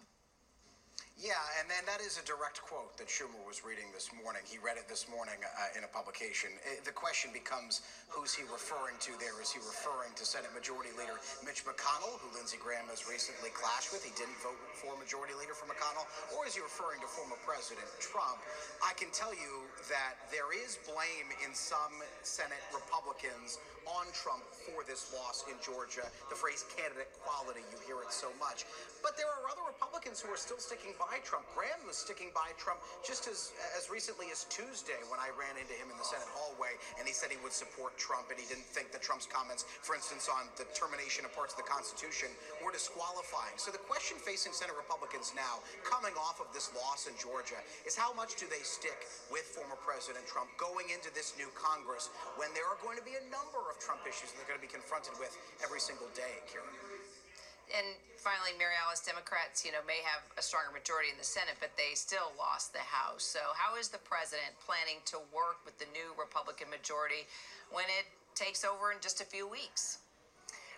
Yeah, 1.17 1.33
and 1.57 1.65
then 1.65 1.81
that 1.89 1.97
is 1.97 2.21
a 2.21 2.25
direct 2.29 2.61
quote 2.61 2.93
that 3.01 3.09
Schumer 3.09 3.41
was 3.41 3.65
reading 3.65 3.89
this 3.89 4.13
morning. 4.13 4.45
He 4.45 4.61
read 4.61 4.77
it 4.77 4.85
this 4.85 5.09
morning 5.09 5.41
uh, 5.41 5.73
in 5.73 5.81
a 5.81 5.89
publication. 5.89 6.53
It, 6.61 6.85
the 6.85 6.93
question 6.93 7.33
becomes 7.33 7.81
who's 8.05 8.37
he 8.37 8.45
referring 8.45 9.01
to 9.01 9.17
there? 9.17 9.33
Is 9.41 9.49
he 9.49 9.57
referring 9.57 10.13
to 10.13 10.21
Senate 10.21 10.53
Majority 10.53 10.93
Leader 10.93 11.17
Mitch 11.41 11.65
McConnell, 11.65 12.21
who 12.21 12.29
Lindsey 12.37 12.61
Graham 12.61 12.85
has 12.93 13.09
recently 13.09 13.49
clashed 13.49 13.89
with? 13.89 14.05
He 14.05 14.13
didn't 14.13 14.37
vote 14.45 14.61
for 14.77 14.93
Majority 15.01 15.33
Leader 15.41 15.57
for 15.57 15.65
McConnell. 15.65 16.05
Or 16.37 16.45
is 16.45 16.53
he 16.53 16.61
referring 16.61 17.01
to 17.01 17.09
former 17.09 17.41
President 17.41 17.89
Trump? 17.97 18.37
I 18.85 18.93
can 18.93 19.09
tell 19.09 19.33
you 19.33 19.65
that 19.89 20.21
there 20.29 20.53
is 20.53 20.77
blame 20.85 21.33
in 21.41 21.49
some 21.57 21.97
Senate 22.21 22.61
Republicans 22.69 23.57
on 23.89 24.05
Trump 24.13 24.45
for 24.69 24.85
this 24.85 25.09
loss 25.17 25.49
in 25.49 25.57
Georgia. 25.65 26.05
The 26.29 26.37
phrase 26.37 26.61
candidate 26.77 27.09
quality, 27.25 27.65
you 27.73 27.81
hear 27.89 28.05
it 28.05 28.13
so 28.13 28.29
much. 28.37 28.69
But 29.01 29.17
there 29.17 29.31
are 29.31 29.49
other 29.49 29.65
Republicans 29.65 30.19
who 30.19 30.29
are 30.29 30.37
still 30.37 30.59
sticking 30.59 30.91
by 30.99 31.06
by 31.07 31.23
Trump. 31.23 31.47
Graham 31.55 31.79
was 31.87 31.95
sticking 31.95 32.35
by 32.35 32.51
Trump 32.59 32.83
just 32.99 33.31
as 33.31 33.55
as 33.79 33.87
recently 33.87 34.27
as 34.27 34.43
Tuesday 34.51 34.99
when 35.07 35.23
I 35.23 35.31
ran 35.39 35.55
into 35.55 35.71
him 35.71 35.87
in 35.87 35.95
the 35.95 36.03
Senate 36.03 36.27
hallway 36.35 36.75
and 36.99 37.07
he 37.07 37.15
said 37.15 37.31
he 37.31 37.39
would 37.39 37.55
support 37.55 37.95
Trump 37.95 38.27
and 38.27 38.35
he 38.35 38.43
didn't 38.45 38.67
think 38.67 38.91
that 38.91 38.99
Trump's 38.99 39.25
comments, 39.25 39.63
for 39.63 39.95
instance, 39.95 40.27
on 40.27 40.51
the 40.59 40.67
termination 40.75 41.23
of 41.23 41.31
parts 41.31 41.55
of 41.55 41.63
the 41.63 41.69
Constitution 41.69 42.27
were 42.59 42.75
disqualifying. 42.75 43.55
So 43.55 43.71
the 43.71 43.81
question 43.87 44.19
facing 44.19 44.51
Senate 44.51 44.75
Republicans 44.75 45.31
now, 45.31 45.63
coming 45.87 46.13
off 46.19 46.43
of 46.43 46.51
this 46.51 46.75
loss 46.75 47.07
in 47.07 47.15
Georgia, 47.15 47.59
is 47.87 47.95
how 47.95 48.11
much 48.11 48.35
do 48.35 48.45
they 48.51 48.61
stick 48.67 49.07
with 49.31 49.47
former 49.47 49.79
President 49.79 50.27
Trump 50.27 50.51
going 50.59 50.91
into 50.91 51.07
this 51.15 51.31
new 51.39 51.47
Congress 51.55 52.11
when 52.35 52.51
there 52.51 52.67
are 52.67 52.77
going 52.83 52.99
to 52.99 53.05
be 53.07 53.15
a 53.15 53.25
number 53.31 53.63
of 53.71 53.79
Trump 53.79 54.03
issues 54.03 54.35
that 54.35 54.43
they're 54.43 54.51
going 54.51 54.59
to 54.59 54.67
be 54.67 54.71
confronted 54.71 55.15
with 55.15 55.31
every 55.63 55.79
single 55.79 56.11
day, 56.11 56.43
Kieran? 56.51 56.86
And 57.71 57.87
finally, 58.15 58.55
Mary 58.55 58.75
Alice, 58.79 59.03
Democrats, 59.03 59.63
you 59.63 59.71
know, 59.71 59.83
may 59.83 59.99
have 60.03 60.23
a 60.39 60.43
stronger 60.43 60.71
majority 60.71 61.11
in 61.11 61.17
the 61.19 61.27
Senate, 61.27 61.59
but 61.59 61.75
they 61.75 61.95
still 61.95 62.31
lost 62.39 62.71
the 62.71 62.83
House. 62.83 63.23
So, 63.23 63.43
how 63.55 63.75
is 63.75 63.91
the 63.91 64.01
president 64.01 64.55
planning 64.63 65.03
to 65.11 65.19
work 65.35 65.63
with 65.67 65.75
the 65.79 65.87
new 65.91 66.15
Republican 66.15 66.71
majority 66.71 67.27
when 67.71 67.85
it 67.91 68.07
takes 68.35 68.63
over 68.63 68.91
in 68.91 68.99
just 69.03 69.19
a 69.19 69.27
few 69.27 69.47
weeks? 69.47 69.99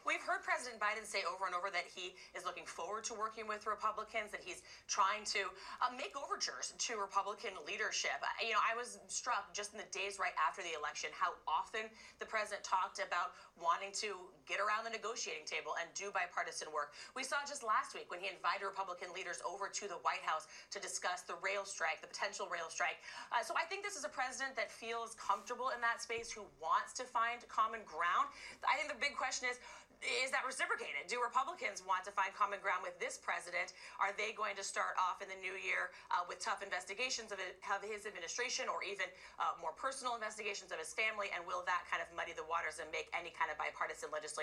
We've 0.08 0.24
heard 0.24 0.42
President 0.48 0.80
Biden 0.80 1.04
say 1.04 1.28
over 1.28 1.46
and 1.46 1.54
over 1.54 1.68
that 1.70 1.84
he 1.84 2.16
is 2.32 2.48
looking 2.48 2.64
forward 2.64 3.04
to 3.12 3.14
working 3.14 3.46
with 3.46 3.68
Republicans, 3.68 4.32
that 4.32 4.40
he's 4.40 4.64
trying 4.88 5.28
to 5.36 5.52
uh, 5.84 5.92
make 5.92 6.16
overtures 6.16 6.72
to 6.72 6.96
Republican 6.96 7.52
leadership. 7.68 8.16
Uh, 8.24 8.32
you 8.40 8.56
know, 8.56 8.64
I 8.64 8.74
was 8.74 8.98
struck 9.06 9.52
just 9.52 9.76
in 9.76 9.80
the 9.80 9.90
days 9.92 10.18
right 10.18 10.36
after 10.40 10.64
the 10.64 10.74
election 10.74 11.12
how 11.12 11.36
often 11.46 11.92
the 12.18 12.26
president 12.26 12.64
talked 12.64 13.04
about 13.04 13.36
wanting 13.60 13.92
to 14.02 14.16
get 14.50 14.58
around 14.58 14.84
the 14.84 14.90
negotiating 14.90 15.46
table 15.46 15.78
and 15.78 15.86
do 15.94 16.10
bipartisan 16.10 16.74
work. 16.74 16.98
We 17.14 17.22
saw 17.22 17.46
just 17.46 17.62
last 17.62 17.94
week 17.94 18.10
when 18.10 18.18
he 18.18 18.28
invited 18.28 18.66
Republican 18.66 19.14
leaders 19.14 19.38
over 19.46 19.70
to 19.70 19.86
the 19.86 20.02
White 20.02 20.26
House 20.26 20.50
to 20.74 20.82
discuss 20.82 21.22
the 21.22 21.38
rail 21.46 21.70
strike, 21.70 22.02
the 22.02 22.10
potential 22.10 22.50
rail 22.50 22.68
strike. 22.74 22.98
Uh, 23.30 23.46
so 23.46 23.54
I 23.54 23.70
think 23.70 23.86
this 23.86 23.94
is 23.94 24.04
a 24.04 24.12
president 24.12 24.58
that 24.58 24.74
feels 24.74 25.14
comfortable 25.22 25.70
in 25.70 25.80
that 25.86 26.02
space, 26.02 26.34
who 26.34 26.42
wants 26.58 26.98
to 26.98 27.06
find 27.06 27.46
common 27.46 27.86
ground. 27.86 28.34
I 28.66 28.74
think 28.82 28.90
the 28.90 28.98
big 28.98 29.14
question 29.14 29.46
is 29.46 29.62
is 30.00 30.32
that 30.32 30.48
reciprocated? 30.48 31.12
Do 31.12 31.20
Republicans 31.20 31.84
want 31.84 32.08
to 32.08 32.14
find 32.16 32.32
common 32.32 32.64
ground 32.64 32.88
with 32.88 32.96
this 33.04 33.20
president? 33.20 33.76
Are 34.00 34.16
they 34.16 34.32
going 34.32 34.56
to 34.56 34.64
start 34.64 34.96
off 34.96 35.20
in 35.20 35.28
the 35.28 35.36
new 35.44 35.60
year 35.60 35.92
uh, 36.08 36.24
with 36.24 36.40
tough 36.40 36.64
investigations 36.64 37.36
of, 37.36 37.40
his 37.84 38.08
administration 38.08 38.72
or 38.72 38.80
even 38.80 39.12
uh, 39.44 39.60
more 39.60 39.76
personal 39.76 40.16
investigations 40.16 40.72
of 40.72 40.80
his 40.80 40.96
family? 40.96 41.28
And 41.36 41.44
will 41.44 41.68
that 41.68 41.84
kind 41.92 42.00
of 42.00 42.08
muddy 42.16 42.32
the 42.32 42.48
waters 42.48 42.80
and 42.80 42.88
make 42.96 43.12
any 43.12 43.36
kind 43.36 43.52
of 43.52 43.60
bipartisan 43.60 44.08
legislation 44.08 44.39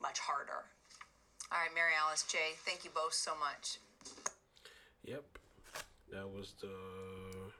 much 0.00 0.18
harder? 0.18 0.64
All 1.52 1.58
right, 1.58 1.70
Mary 1.74 1.92
Alice, 2.04 2.24
Jay, 2.24 2.54
thank 2.64 2.84
you 2.84 2.90
both 2.94 3.14
so 3.14 3.32
much. 3.38 3.78
Yep. 5.04 5.24
That 6.12 6.28
was 6.28 6.54
the 6.60 7.50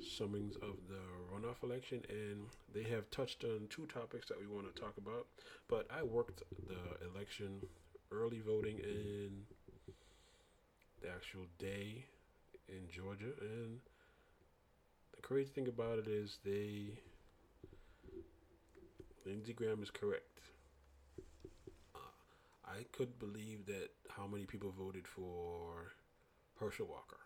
summings 0.00 0.56
of 0.56 0.76
the 0.88 1.00
runoff 1.32 1.62
election, 1.62 2.02
and 2.08 2.46
they 2.72 2.88
have 2.90 3.10
touched 3.10 3.44
on 3.44 3.66
two 3.70 3.86
topics 3.86 4.28
that 4.28 4.38
we 4.38 4.46
want 4.46 4.72
to 4.72 4.80
talk 4.80 4.96
about. 4.98 5.26
But 5.68 5.86
I 5.90 6.02
worked 6.02 6.42
the 6.68 7.08
election, 7.12 7.60
early 8.12 8.40
voting, 8.40 8.78
in 8.78 9.30
the 11.02 11.08
actual 11.08 11.46
day 11.58 12.04
in 12.68 12.88
Georgia, 12.88 13.32
and 13.40 13.78
the 15.16 15.22
crazy 15.22 15.50
thing 15.50 15.68
about 15.68 15.98
it 15.98 16.06
is 16.06 16.38
they 16.44 16.98
Lindsey 19.24 19.52
Graham 19.52 19.82
is 19.82 19.90
correct. 19.90 20.40
I 22.70 22.84
could 22.92 23.18
believe 23.18 23.66
that 23.66 23.88
how 24.08 24.26
many 24.26 24.44
people 24.44 24.72
voted 24.76 25.06
for 25.06 25.92
Herschel 26.58 26.86
Walker. 26.86 27.20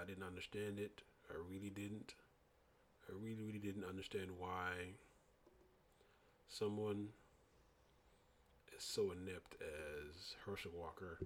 I 0.00 0.04
didn't 0.04 0.24
understand 0.24 0.78
it. 0.78 1.02
I 1.30 1.34
really 1.48 1.68
didn't. 1.68 2.14
I 3.08 3.12
really, 3.20 3.42
really 3.42 3.58
didn't 3.58 3.84
understand 3.84 4.30
why 4.38 4.96
someone 6.48 7.08
as 8.76 8.82
so 8.82 9.12
inept 9.12 9.56
as 9.60 10.36
Herschel 10.46 10.72
Walker 10.74 11.18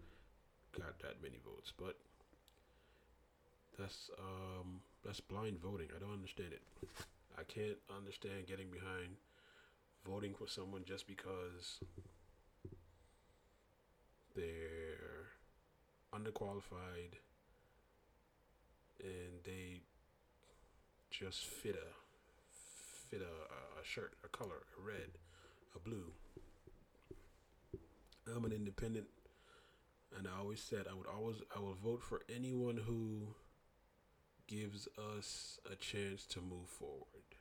got 0.77 0.99
that 1.01 1.23
many 1.23 1.39
votes. 1.45 1.73
But 1.77 1.97
that's 3.79 4.11
um, 4.19 4.81
that's 5.05 5.21
blind 5.21 5.61
voting. 5.61 5.89
I 5.95 6.01
don't 6.01 6.13
understand 6.13 6.53
it. 6.53 6.63
I 7.39 7.45
can't 7.45 7.79
understand 7.97 8.47
getting 8.49 8.71
behind 8.71 9.17
voting 10.07 10.35
for 10.35 10.47
someone 10.47 10.83
just 10.85 11.07
because 11.07 11.81
they're 14.37 15.31
underqualified 16.15 17.19
and 19.01 19.43
they 19.45 19.81
just 21.11 21.45
fit 21.45 21.77
a 21.77 22.05
fit 23.11 23.21
a, 23.21 23.81
a 23.81 23.85
shirt, 23.85 24.13
a 24.25 24.29
color, 24.29 24.63
a 24.79 24.87
red, 24.87 25.11
a 25.75 25.79
blue. 25.79 26.13
I'm 28.35 28.45
an 28.45 28.53
independent, 28.53 29.07
and 30.17 30.27
I 30.27 30.39
always 30.41 30.61
said 30.61 30.87
I 30.91 30.95
would 30.95 31.07
always 31.07 31.37
I 31.55 31.61
will 31.61 31.77
vote 31.83 32.03
for 32.03 32.23
anyone 32.35 32.79
who 32.87 33.35
gives 34.47 34.89
us 35.17 35.59
a 35.71 35.77
chance 35.77 36.27
to 36.27 36.41
move 36.41 36.69
forward. 36.69 37.34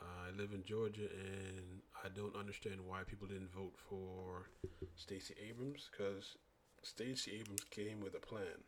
I 0.00 0.36
live 0.36 0.52
in 0.52 0.62
Georgia, 0.64 1.08
and 1.10 1.80
I 2.04 2.08
don't 2.14 2.36
understand 2.36 2.80
why 2.86 3.02
people 3.06 3.26
didn't 3.26 3.52
vote 3.52 3.74
for 3.88 4.48
Stacey 4.96 5.34
Abrams 5.48 5.88
because 5.90 6.36
Stacey 6.82 7.38
Abrams 7.40 7.64
came 7.70 8.00
with 8.00 8.14
a 8.14 8.20
plan 8.20 8.64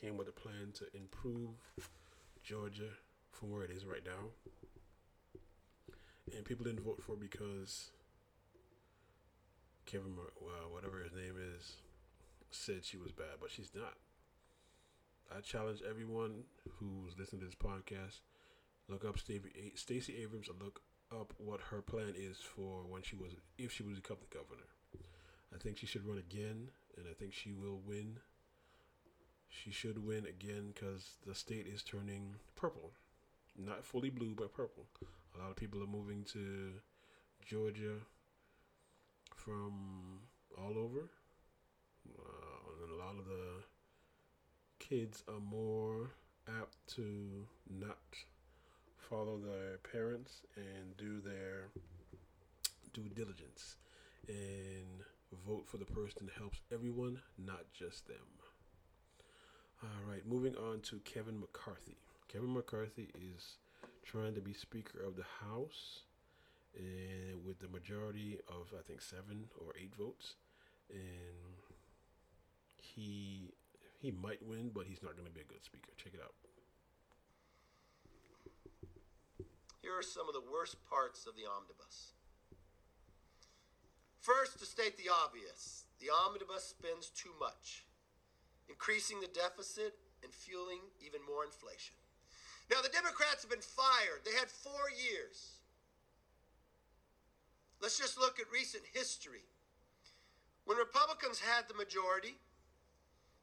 came 0.00 0.16
with 0.16 0.28
a 0.28 0.32
plan 0.32 0.72
to 0.72 0.84
improve 0.96 1.50
Georgia 2.42 2.88
from 3.30 3.50
where 3.50 3.64
it 3.64 3.70
is 3.70 3.84
right 3.84 4.04
now. 4.04 4.30
And 6.34 6.44
people 6.44 6.64
didn't 6.64 6.80
vote 6.80 7.02
for 7.02 7.16
because 7.16 7.90
Kevin, 9.84 10.12
whatever 10.70 11.02
his 11.02 11.12
name 11.12 11.34
is, 11.56 11.76
said 12.50 12.84
she 12.84 12.96
was 12.96 13.12
bad, 13.12 13.40
but 13.40 13.50
she's 13.50 13.70
not. 13.74 13.94
I 15.36 15.40
challenge 15.40 15.80
everyone 15.88 16.44
who's 16.78 17.18
listening 17.18 17.40
to 17.40 17.46
this 17.46 17.54
podcast, 17.54 18.20
look 18.90 19.04
up 19.04 19.18
Stacey 19.18 20.16
Abrams 20.22 20.48
and 20.48 20.60
look 20.62 20.80
up 21.12 21.32
what 21.38 21.60
her 21.70 21.82
plan 21.82 22.14
is 22.16 22.38
for 22.38 22.82
when 22.88 23.02
she 23.02 23.16
was, 23.16 23.32
if 23.58 23.72
she 23.72 23.82
was 23.82 23.96
become 23.96 24.18
the 24.20 24.36
governor. 24.36 24.68
I 25.54 25.58
think 25.58 25.78
she 25.78 25.86
should 25.86 26.06
run 26.06 26.18
again, 26.18 26.68
and 26.96 27.06
I 27.10 27.14
think 27.14 27.32
she 27.32 27.52
will 27.52 27.80
win 27.84 28.18
she 29.50 29.70
should 29.70 30.06
win 30.06 30.26
again 30.26 30.72
because 30.72 31.16
the 31.26 31.34
state 31.34 31.66
is 31.66 31.82
turning 31.82 32.36
purple. 32.56 32.92
Not 33.58 33.84
fully 33.84 34.10
blue, 34.10 34.34
but 34.34 34.54
purple. 34.54 34.86
A 35.34 35.42
lot 35.42 35.50
of 35.50 35.56
people 35.56 35.82
are 35.82 35.86
moving 35.86 36.24
to 36.32 36.70
Georgia 37.44 37.96
from 39.34 40.20
all 40.56 40.78
over. 40.78 41.10
Uh, 42.08 42.84
and 42.84 42.92
a 42.92 43.04
lot 43.04 43.18
of 43.18 43.26
the 43.26 43.62
kids 44.78 45.22
are 45.28 45.40
more 45.40 46.12
apt 46.48 46.76
to 46.94 47.46
not 47.68 47.98
follow 49.10 49.38
their 49.38 49.78
parents 49.92 50.42
and 50.56 50.96
do 50.96 51.20
their 51.20 51.68
due 52.92 53.08
diligence 53.08 53.76
and 54.28 55.02
vote 55.46 55.66
for 55.66 55.78
the 55.78 55.84
person 55.84 56.26
that 56.26 56.34
helps 56.38 56.60
everyone, 56.72 57.20
not 57.36 57.64
just 57.72 58.06
them. 58.06 58.16
All 59.82 60.08
right, 60.08 60.26
moving 60.26 60.54
on 60.56 60.80
to 60.82 61.00
Kevin 61.00 61.40
McCarthy. 61.40 61.96
Kevin 62.28 62.54
McCarthy 62.54 63.08
is 63.14 63.56
trying 64.04 64.34
to 64.34 64.40
be 64.40 64.52
Speaker 64.52 65.02
of 65.04 65.16
the 65.16 65.24
House, 65.44 66.02
and 66.78 67.44
with 67.44 67.58
the 67.58 67.68
majority 67.68 68.38
of 68.48 68.72
I 68.78 68.82
think 68.82 69.00
seven 69.00 69.46
or 69.58 69.72
eight 69.80 69.94
votes, 69.96 70.34
and 70.90 71.00
he 72.78 73.50
he 73.98 74.10
might 74.10 74.42
win, 74.46 74.70
but 74.72 74.86
he's 74.86 75.02
not 75.02 75.16
going 75.16 75.26
to 75.26 75.32
be 75.34 75.40
a 75.40 75.44
good 75.44 75.64
speaker. 75.64 75.90
Check 75.96 76.14
it 76.14 76.20
out. 76.22 76.34
Here 79.82 79.96
are 79.96 80.04
some 80.04 80.28
of 80.28 80.34
the 80.34 80.44
worst 80.52 80.76
parts 80.88 81.26
of 81.26 81.34
the 81.36 81.48
omnibus. 81.48 82.12
First, 84.20 84.58
to 84.60 84.66
state 84.66 84.96
the 84.96 85.08
obvious, 85.08 85.84
the 85.98 86.12
omnibus 86.12 86.76
spends 86.76 87.08
too 87.08 87.32
much, 87.40 87.88
increasing 88.68 89.20
the 89.20 89.32
deficit 89.32 89.96
and 90.22 90.32
fueling 90.32 90.84
even 91.00 91.24
more 91.24 91.44
inflation. 91.44 91.96
Now, 92.70 92.84
the 92.84 92.92
Democrats 92.92 93.42
have 93.42 93.50
been 93.50 93.64
fired. 93.64 94.20
They 94.24 94.36
had 94.36 94.52
four 94.52 94.92
years. 94.92 95.58
Let's 97.80 97.98
just 97.98 98.20
look 98.20 98.38
at 98.38 98.46
recent 98.52 98.84
history. 98.92 99.48
When 100.66 100.76
Republicans 100.76 101.40
had 101.40 101.66
the 101.66 101.74
majority 101.74 102.36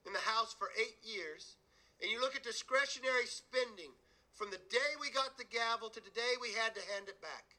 in 0.06 0.14
the 0.14 0.24
House 0.24 0.56
for 0.58 0.70
eight 0.80 1.02
years, 1.02 1.58
and 2.02 2.12
you 2.12 2.22
look 2.22 2.36
at 2.36 2.44
discretionary 2.44 3.26
spending 3.26 3.92
from 4.38 4.54
the 4.54 4.62
day 4.70 4.94
we 5.02 5.10
got 5.10 5.34
the 5.36 5.50
gavel 5.50 5.90
to 5.90 6.00
the 6.00 6.14
day 6.14 6.38
we 6.38 6.54
had 6.54 6.78
to 6.78 6.82
hand 6.94 7.10
it 7.10 7.18
back, 7.26 7.58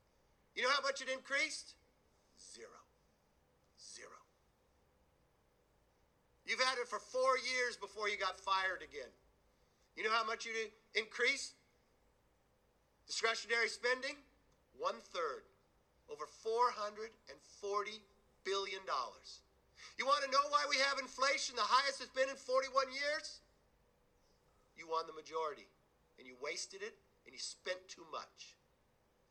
you 0.55 0.63
know 0.63 0.71
how 0.71 0.81
much 0.81 1.03
it 1.03 1.11
increased? 1.11 1.75
Zero. 2.39 2.79
Zero. 3.83 4.15
You've 6.47 6.63
had 6.63 6.79
it 6.79 6.87
for 6.87 7.03
four 7.03 7.35
years 7.43 7.77
before 7.77 8.09
you 8.09 8.17
got 8.17 8.39
fired 8.39 8.81
again. 8.81 9.11
You 9.99 10.07
know 10.07 10.15
how 10.15 10.25
much 10.25 10.47
you 10.47 10.55
increased? 10.95 11.59
Discretionary 13.11 13.69
spending? 13.69 14.15
One 14.79 15.03
third. 15.11 15.43
Over 16.07 16.25
$440 16.25 17.11
billion. 18.47 18.83
You 19.99 20.07
want 20.07 20.23
to 20.25 20.31
know 20.31 20.47
why 20.49 20.63
we 20.71 20.79
have 20.89 21.03
inflation, 21.03 21.59
the 21.59 21.67
highest 21.67 22.01
it's 22.01 22.15
been 22.15 22.31
in 22.31 22.39
41 22.39 22.87
years? 22.95 23.43
You 24.79 24.87
won 24.87 25.11
the 25.11 25.13
majority, 25.13 25.67
and 26.19 26.27
you 26.27 26.35
wasted 26.43 26.83
it, 26.83 26.99
and 27.25 27.33
you 27.33 27.39
spent 27.39 27.79
too 27.89 28.05
much, 28.11 28.59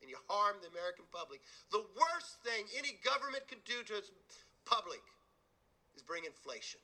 and 0.00 0.08
you 0.08 0.16
harmed 0.26 0.64
the 0.64 0.72
American 0.72 1.04
public. 1.12 1.40
The 1.70 1.84
worst 1.94 2.40
thing 2.42 2.64
any 2.76 2.96
government 3.04 3.46
could 3.46 3.62
do 3.68 3.84
to 3.86 4.00
its 4.00 4.10
public 4.64 5.04
is 5.96 6.02
bring 6.02 6.24
inflation. 6.24 6.80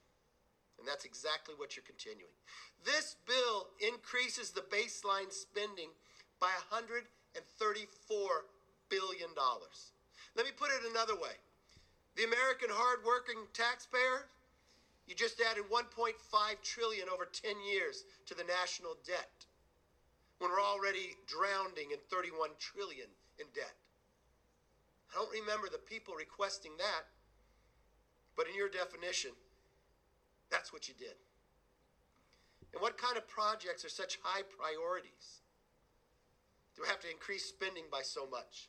And 0.79 0.89
that's 0.89 1.05
exactly 1.05 1.55
what 1.57 1.77
you're 1.77 1.87
continuing. 1.87 2.35
This 2.83 3.17
bill 3.27 3.71
increases 3.79 4.51
the 4.51 4.67
baseline 4.69 5.31
spending 5.31 5.95
by 6.41 6.51
$134 6.69 7.07
billion. 8.91 9.31
Let 10.35 10.45
me 10.45 10.53
put 10.53 10.75
it 10.75 10.91
another 10.91 11.15
way. 11.15 11.39
The 12.17 12.25
American 12.25 12.69
hardworking 12.71 13.47
taxpayer, 13.55 14.27
you 15.07 15.15
just 15.15 15.41
added 15.41 15.65
1.5 15.71 16.19
trillion 16.63 17.07
over 17.09 17.27
10 17.31 17.55
years 17.63 18.05
to 18.27 18.35
the 18.35 18.45
national 18.45 18.99
debt 19.07 19.47
when 20.45 20.53
we're 20.53 20.61
already 20.61 21.17
drowning 21.27 21.89
in 21.91 21.99
31 22.11 22.51
trillion 22.59 23.09
in 23.41 23.47
debt. 23.55 23.73
I 25.11 25.17
don't 25.17 25.33
remember 25.33 25.73
the 25.73 25.79
people 25.79 26.13
requesting 26.13 26.73
that, 26.77 27.09
but 28.37 28.47
in 28.47 28.55
your 28.55 28.69
definition, 28.69 29.31
that's 30.51 30.71
what 30.71 30.87
you 30.87 30.93
did. 30.99 31.17
And 32.75 32.83
what 32.83 32.99
kind 32.99 33.17
of 33.17 33.27
projects 33.27 33.87
are 33.87 33.89
such 33.89 34.19
high 34.23 34.43
priorities? 34.43 35.41
Do 36.77 36.83
we 36.83 36.89
have 36.89 37.01
to 37.01 37.11
increase 37.11 37.47
spending 37.47 37.85
by 37.91 38.03
so 38.03 38.29
much? 38.31 38.69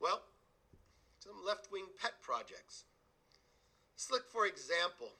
Well, 0.00 0.22
some 1.20 1.34
left 1.46 1.70
wing 1.70 1.86
pet 2.02 2.14
projects. 2.20 2.82
Let's 3.94 4.10
look 4.10 4.28
for 4.32 4.44
example 4.44 5.12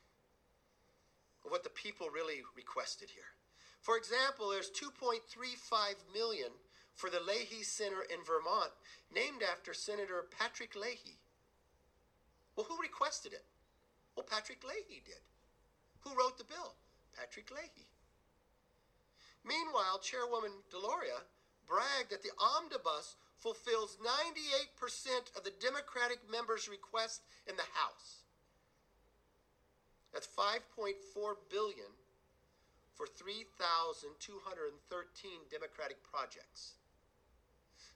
of 1.45 1.53
what 1.53 1.63
the 1.63 1.71
people 1.71 2.09
really 2.11 2.43
requested 2.57 3.11
here. 3.15 3.36
For 3.87 3.97
example, 3.97 4.51
there's 4.51 4.75
2.35 4.75 5.23
million 6.13 6.51
for 6.97 7.09
the 7.09 7.23
Leahy 7.23 7.63
Center 7.63 8.03
in 8.03 8.19
Vermont, 8.27 8.75
named 9.15 9.47
after 9.47 9.73
Senator 9.73 10.27
Patrick 10.27 10.75
Leahy. 10.75 11.23
Well, 12.57 12.67
who 12.69 12.83
requested 12.83 13.33
it? 13.33 13.45
Well, 14.17 14.27
Patrick 14.29 14.65
Leahy 14.65 15.07
did. 15.07 15.23
Who 16.01 16.19
wrote 16.19 16.37
the 16.37 16.51
bill? 16.51 16.75
Patrick 17.17 17.49
Leahy. 17.53 17.87
Meanwhile, 19.47 20.01
Chairwoman 20.03 20.67
DeLauro 20.75 21.23
bragged 21.65 22.11
that 22.11 22.25
the 22.25 22.35
omnibus 22.43 23.15
fulfills 23.39 23.99
98% 24.03 25.31
of 25.37 25.45
the 25.45 25.55
Democratic 25.63 26.29
members' 26.29 26.69
request 26.69 27.23
in 27.47 27.55
the 27.55 27.71
House. 27.79 28.25
That's 30.13 30.27
5.4 30.27 30.91
billion 31.49 31.95
for 32.97 33.07
3,213 33.07 35.31
Democratic 35.53 36.03
projects. 36.03 36.77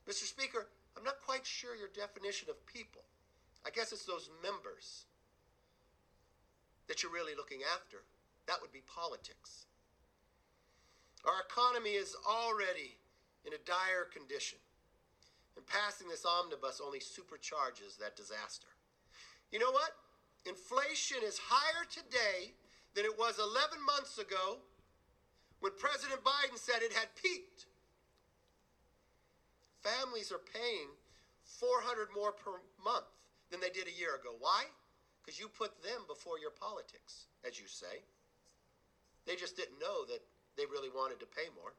Mr. 0.07 0.25
Speaker, 0.25 0.69
I'm 0.97 1.05
not 1.05 1.23
quite 1.25 1.47
sure 1.47 1.75
your 1.75 1.89
definition 1.89 2.51
of 2.51 2.67
people. 2.67 3.03
I 3.67 3.71
guess 3.71 3.93
it's 3.93 4.05
those 4.05 4.29
members 4.43 5.05
that 6.89 7.03
you're 7.03 7.13
really 7.13 7.35
looking 7.35 7.61
after. 7.75 7.99
That 8.47 8.61
would 8.61 8.73
be 8.73 8.83
politics. 8.87 9.67
Our 11.25 11.41
economy 11.49 11.91
is 11.91 12.17
already 12.29 12.97
in 13.47 13.53
a 13.53 13.59
dire 13.65 14.05
condition, 14.13 14.59
and 15.57 15.67
passing 15.67 16.09
this 16.09 16.27
omnibus 16.27 16.81
only 16.85 16.99
supercharges 16.99 17.97
that 17.99 18.17
disaster. 18.17 18.69
You 19.53 19.59
know 19.59 19.71
what? 19.71 19.93
Inflation 20.47 21.19
is 21.25 21.39
higher 21.39 21.85
today 21.89 22.53
than 22.95 23.05
it 23.05 23.19
was 23.19 23.39
11 23.39 23.85
months 23.85 24.19
ago 24.19 24.59
when 25.61 25.73
President 25.79 26.25
Biden 26.25 26.59
said 26.59 26.83
it 26.83 26.93
had 26.93 27.09
peaked. 27.17 27.67
Families 29.81 30.33
are 30.33 30.41
paying 30.53 30.89
400 31.45 32.09
more 32.15 32.33
per 32.33 32.61
month 32.85 33.09
than 33.51 33.61
they 33.61 33.71
did 33.71 33.87
a 33.89 33.99
year 33.99 34.17
ago. 34.17 34.37
Why? 34.39 34.65
Because 35.23 35.39
you 35.39 35.49
put 35.49 35.83
them 35.83 36.05
before 36.09 36.39
your 36.39 36.51
politics, 36.51 37.27
as 37.47 37.61
you 37.61 37.67
say. 37.67 38.05
They 39.27 39.37
just 39.37 39.57
didn't 39.57 39.79
know 39.81 40.05
that 40.07 40.21
they 40.57 40.65
really 40.67 40.89
wanted 40.89 41.21
to 41.21 41.27
pay 41.27 41.49
more. 41.55 41.73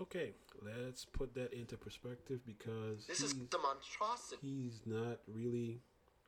Okay, 0.00 0.32
let's 0.62 1.04
put 1.04 1.34
that 1.34 1.52
into 1.52 1.76
perspective 1.76 2.40
because 2.44 3.06
this 3.06 3.20
is 3.20 3.34
the 3.50 3.58
monstrosity. 3.58 4.40
He's 4.42 4.80
not 4.84 5.20
really 5.28 5.80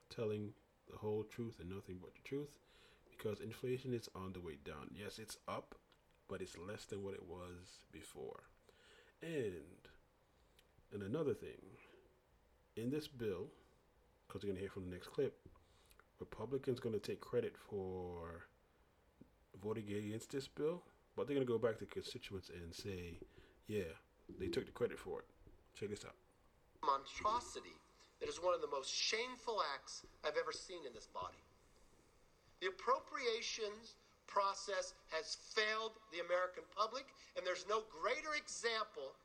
telling 0.09 0.52
the 0.90 0.96
whole 0.96 1.24
truth 1.24 1.57
and 1.61 1.68
nothing 1.70 1.96
but 2.00 2.14
the 2.14 2.22
truth 2.22 2.48
because 3.11 3.40
inflation 3.40 3.92
is 3.92 4.09
on 4.14 4.33
the 4.33 4.40
way 4.40 4.59
down. 4.64 4.88
Yes, 4.94 5.18
it's 5.18 5.37
up, 5.48 5.74
but 6.29 6.41
it's 6.41 6.57
less 6.59 6.85
than 6.85 7.03
what 7.03 7.15
it 7.15 7.23
was 7.27 7.85
before. 7.93 8.45
And 9.23 9.53
and 10.93 11.03
another 11.03 11.35
thing, 11.35 11.61
in 12.77 12.91
this 12.91 13.09
bill, 13.09 13.49
because 14.27 14.43
you're 14.43 14.53
gonna 14.53 14.61
hear 14.61 14.71
from 14.71 14.85
the 14.85 14.91
next 14.91 15.09
clip, 15.09 15.37
Republicans 16.21 16.81
gonna 16.81 16.99
take 16.99 17.21
credit 17.21 17.55
for 17.69 18.47
voting 19.62 19.85
against 19.89 20.31
this 20.31 20.47
bill, 20.49 20.83
but 21.17 21.27
they're 21.27 21.35
gonna 21.35 21.47
go 21.47 21.59
back 21.59 21.79
to 21.79 21.87
constituents 21.87 22.51
and 22.51 22.75
say, 22.75 23.19
yeah, 23.67 23.93
they 24.39 24.49
took 24.49 24.67
the 24.67 24.73
credit 24.73 24.99
for 24.99 25.21
it. 25.21 25.27
Check 25.75 25.91
this 25.91 26.05
out. 26.05 26.15
Monstrosity 26.85 27.77
that 28.21 28.29
is 28.29 28.43
one 28.43 28.55
of 28.55 28.61
the 28.61 28.71
most 28.71 28.93
shameful 28.93 29.62
acts 29.75 30.05
I've 30.25 30.37
ever 30.41 30.53
seen 30.53 30.87
in 30.87 30.93
this 30.95 31.07
body. 31.07 31.43
The 32.61 32.69
appropriations 32.69 33.97
process 34.27 34.95
has 35.11 35.39
failed 35.55 35.97
the 36.12 36.21
American 36.23 36.67
public, 36.75 37.07
and 37.35 37.47
there's 37.47 37.65
no 37.71 37.87
greater 37.89 38.35
example 38.37 39.17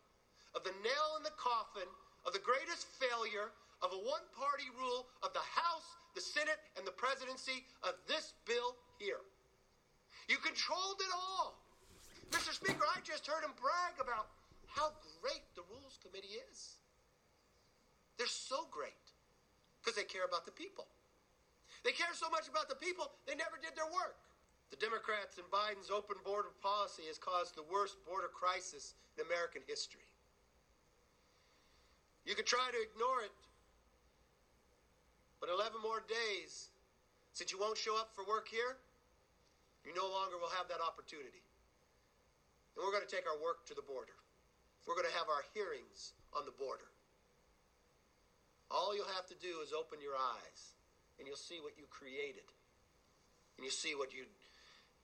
of 0.55 0.63
the 0.63 0.75
nail 0.81 1.09
in 1.17 1.23
the 1.23 1.35
coffin 1.37 1.87
of 2.25 2.33
the 2.33 2.43
greatest 2.43 2.87
failure 3.01 3.51
of 3.81 3.91
a 3.93 4.01
one 4.05 4.25
party 4.37 4.69
rule 4.77 5.09
of 5.25 5.33
the 5.33 5.43
House, 5.43 5.97
the 6.13 6.21
Senate, 6.21 6.61
and 6.77 6.85
the 6.85 6.93
presidency 6.93 7.65
of 7.81 7.97
this 8.05 8.33
bill 8.45 8.77
here. 9.01 9.25
You 10.29 10.37
controlled 10.37 11.01
it 11.01 11.11
all. 11.11 11.57
Mr. 12.29 12.53
Speaker, 12.53 12.85
I 12.87 13.01
just 13.03 13.25
heard 13.27 13.43
him 13.43 13.51
brag 13.59 13.99
about 13.99 14.31
how 14.69 14.95
great 15.19 15.43
the 15.57 15.65
Rules 15.67 15.99
Committee 15.99 16.39
is. 16.47 16.79
They're 18.15 18.29
so 18.29 18.69
great 18.71 18.95
because 19.81 19.97
they 19.97 20.07
care 20.07 20.23
about 20.23 20.45
the 20.45 20.53
people. 20.53 20.87
They 21.83 21.91
care 21.91 22.13
so 22.13 22.29
much 22.29 22.47
about 22.47 22.69
the 22.69 22.77
people, 22.77 23.09
they 23.25 23.33
never 23.33 23.57
did 23.57 23.73
their 23.73 23.89
work. 23.89 24.15
The 24.71 24.79
Democrats 24.79 25.37
and 25.37 25.45
Biden's 25.51 25.91
open 25.91 26.15
border 26.23 26.49
policy 26.63 27.03
has 27.11 27.19
caused 27.19 27.55
the 27.55 27.67
worst 27.67 27.99
border 28.07 28.31
crisis 28.31 28.95
in 29.19 29.27
American 29.27 29.61
history. 29.67 30.07
You 32.25 32.35
could 32.35 32.47
try 32.47 32.71
to 32.71 32.79
ignore 32.79 33.21
it, 33.21 33.35
but 35.39 35.49
11 35.49 35.81
more 35.83 36.01
days 36.07 36.71
since 37.33 37.51
you 37.51 37.59
won't 37.59 37.77
show 37.77 37.97
up 37.97 38.11
for 38.15 38.23
work 38.27 38.47
here, 38.47 38.77
You 39.81 39.97
no 39.97 40.05
longer 40.05 40.37
will 40.37 40.53
have 40.61 40.69
that 40.69 40.77
opportunity. 40.77 41.41
And 42.77 42.85
we're 42.85 42.93
going 42.93 43.01
to 43.01 43.09
take 43.09 43.25
our 43.25 43.39
work 43.41 43.65
to 43.65 43.73
the 43.73 43.81
border. 43.81 44.13
We're 44.85 44.93
going 44.93 45.09
to 45.09 45.17
have 45.17 45.25
our 45.25 45.41
hearings 45.57 46.13
on 46.37 46.45
the 46.45 46.53
border. 46.53 46.85
All 48.69 48.93
you'll 48.93 49.09
have 49.17 49.25
to 49.33 49.37
do 49.41 49.59
is 49.65 49.73
open 49.73 49.97
your 49.97 50.13
eyes 50.13 50.61
and 51.17 51.25
you'll 51.25 51.39
see 51.39 51.57
what 51.59 51.73
you 51.81 51.89
created. 51.89 52.45
And 53.57 53.65
you 53.65 53.73
see 53.73 53.97
what 53.97 54.13
you, 54.13 54.29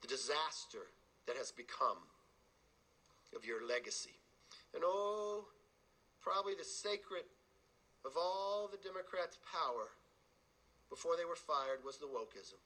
the 0.00 0.08
disaster 0.08 0.90
that 1.26 1.36
has 1.36 1.52
become 1.52 1.98
of 3.36 3.44
your 3.44 3.66
legacy. 3.66 4.16
And 4.74 4.82
oh, 4.84 5.46
probably 6.20 6.54
the 6.54 6.64
sacred 6.64 7.24
of 8.04 8.16
all 8.16 8.68
the 8.70 8.80
Democrats' 8.80 9.38
power 9.44 9.92
before 10.88 11.16
they 11.16 11.28
were 11.28 11.36
fired 11.36 11.84
was 11.84 11.98
the 11.98 12.08
wokeism. 12.08 12.60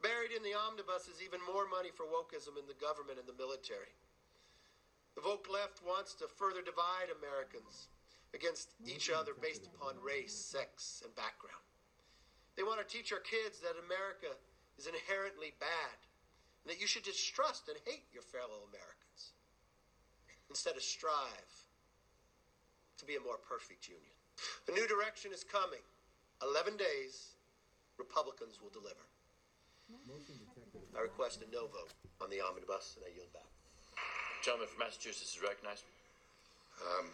Buried 0.00 0.32
in 0.32 0.40
the 0.40 0.56
omnibus 0.56 1.12
is 1.12 1.20
even 1.20 1.44
more 1.44 1.68
money 1.68 1.92
for 1.92 2.08
wokeism 2.08 2.56
in 2.56 2.64
the 2.64 2.80
government 2.80 3.20
and 3.20 3.28
the 3.28 3.36
military. 3.36 3.92
The 5.12 5.26
woke 5.26 5.50
left 5.50 5.84
wants 5.84 6.14
to 6.22 6.30
further 6.30 6.62
divide 6.62 7.12
Americans 7.12 7.92
against 8.32 8.72
each 8.80 9.10
other 9.10 9.32
based 9.34 9.66
upon 9.66 10.00
race, 10.00 10.32
sex, 10.32 11.02
and 11.04 11.12
background. 11.16 11.60
They 12.56 12.62
want 12.62 12.80
to 12.80 12.88
teach 12.88 13.12
our 13.12 13.20
kids 13.20 13.60
that 13.60 13.76
America 13.76 14.32
is 14.78 14.86
inherently 14.86 15.52
bad 15.60 15.98
and 16.68 16.76
that 16.76 16.84
you 16.84 16.86
should 16.86 17.02
distrust 17.02 17.64
and 17.72 17.80
hate 17.88 18.04
your 18.12 18.20
fellow 18.20 18.68
Americans 18.68 19.32
instead 20.52 20.76
of 20.76 20.84
strive 20.84 21.48
to 23.00 23.08
be 23.08 23.16
a 23.16 23.22
more 23.24 23.40
perfect 23.40 23.88
union. 23.88 24.12
A 24.68 24.72
new 24.76 24.84
direction 24.84 25.32
is 25.32 25.40
coming. 25.40 25.80
11 26.44 26.76
days, 26.76 27.40
Republicans 27.96 28.60
will 28.60 28.68
deliver. 28.68 29.00
I 30.92 31.00
request 31.00 31.40
a 31.40 31.48
no 31.48 31.72
vote 31.72 31.96
on 32.20 32.28
the 32.28 32.44
omnibus, 32.44 33.00
and 33.00 33.08
I 33.08 33.16
yield 33.16 33.32
back. 33.32 33.48
Gentleman 34.44 34.68
from 34.68 34.84
Massachusetts 34.84 35.32
is 35.32 35.40
recognized. 35.40 35.88
Um, 36.84 37.08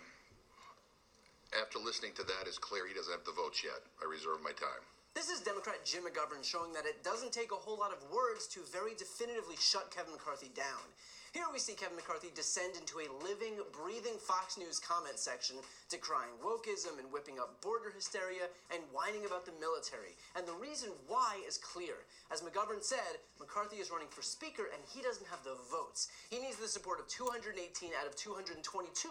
after 1.62 1.78
listening 1.78 2.10
to 2.18 2.26
that, 2.26 2.50
it's 2.50 2.58
clear 2.58 2.90
he 2.90 2.94
doesn't 2.94 3.14
have 3.14 3.22
the 3.22 3.38
votes 3.38 3.62
yet. 3.62 3.78
I 4.02 4.10
reserve 4.10 4.42
my 4.42 4.50
time. 4.58 4.82
This 5.14 5.30
is 5.30 5.38
Democrat 5.46 5.78
Jim 5.84 6.02
McGovern 6.02 6.42
showing 6.42 6.72
that 6.72 6.86
it 6.86 7.04
doesn't 7.04 7.32
take 7.32 7.52
a 7.52 7.54
whole 7.54 7.78
lot 7.78 7.92
of 7.92 8.02
words 8.10 8.48
to 8.48 8.60
very 8.72 8.96
definitively 8.98 9.54
shut 9.60 9.94
Kevin 9.94 10.12
McCarthy 10.12 10.50
down. 10.56 10.82
Here 11.34 11.50
we 11.50 11.58
see 11.58 11.74
Kevin 11.74 11.98
McCarthy 11.98 12.30
descend 12.30 12.78
into 12.78 13.02
a 13.02 13.10
living, 13.26 13.58
breathing 13.74 14.22
Fox 14.22 14.54
News 14.54 14.78
comment 14.78 15.18
section, 15.18 15.58
decrying 15.90 16.30
wokeism 16.38 17.02
and 17.02 17.10
whipping 17.10 17.42
up 17.42 17.58
border 17.58 17.90
hysteria 17.90 18.46
and 18.70 18.78
whining 18.94 19.26
about 19.26 19.42
the 19.42 19.58
military. 19.58 20.14
And 20.38 20.46
the 20.46 20.54
reason 20.54 20.94
why 21.10 21.42
is 21.42 21.58
clear. 21.58 22.06
As 22.30 22.46
McGovern 22.46 22.86
said, 22.86 23.18
McCarthy 23.42 23.82
is 23.82 23.90
running 23.90 24.06
for 24.14 24.22
Speaker 24.22 24.70
and 24.70 24.78
he 24.86 25.02
doesn't 25.02 25.26
have 25.26 25.42
the 25.42 25.58
votes. 25.74 26.06
He 26.30 26.38
needs 26.38 26.62
the 26.62 26.70
support 26.70 27.02
of 27.02 27.10
218 27.10 27.58
out 27.98 28.06
of 28.06 28.14
222 28.14 28.62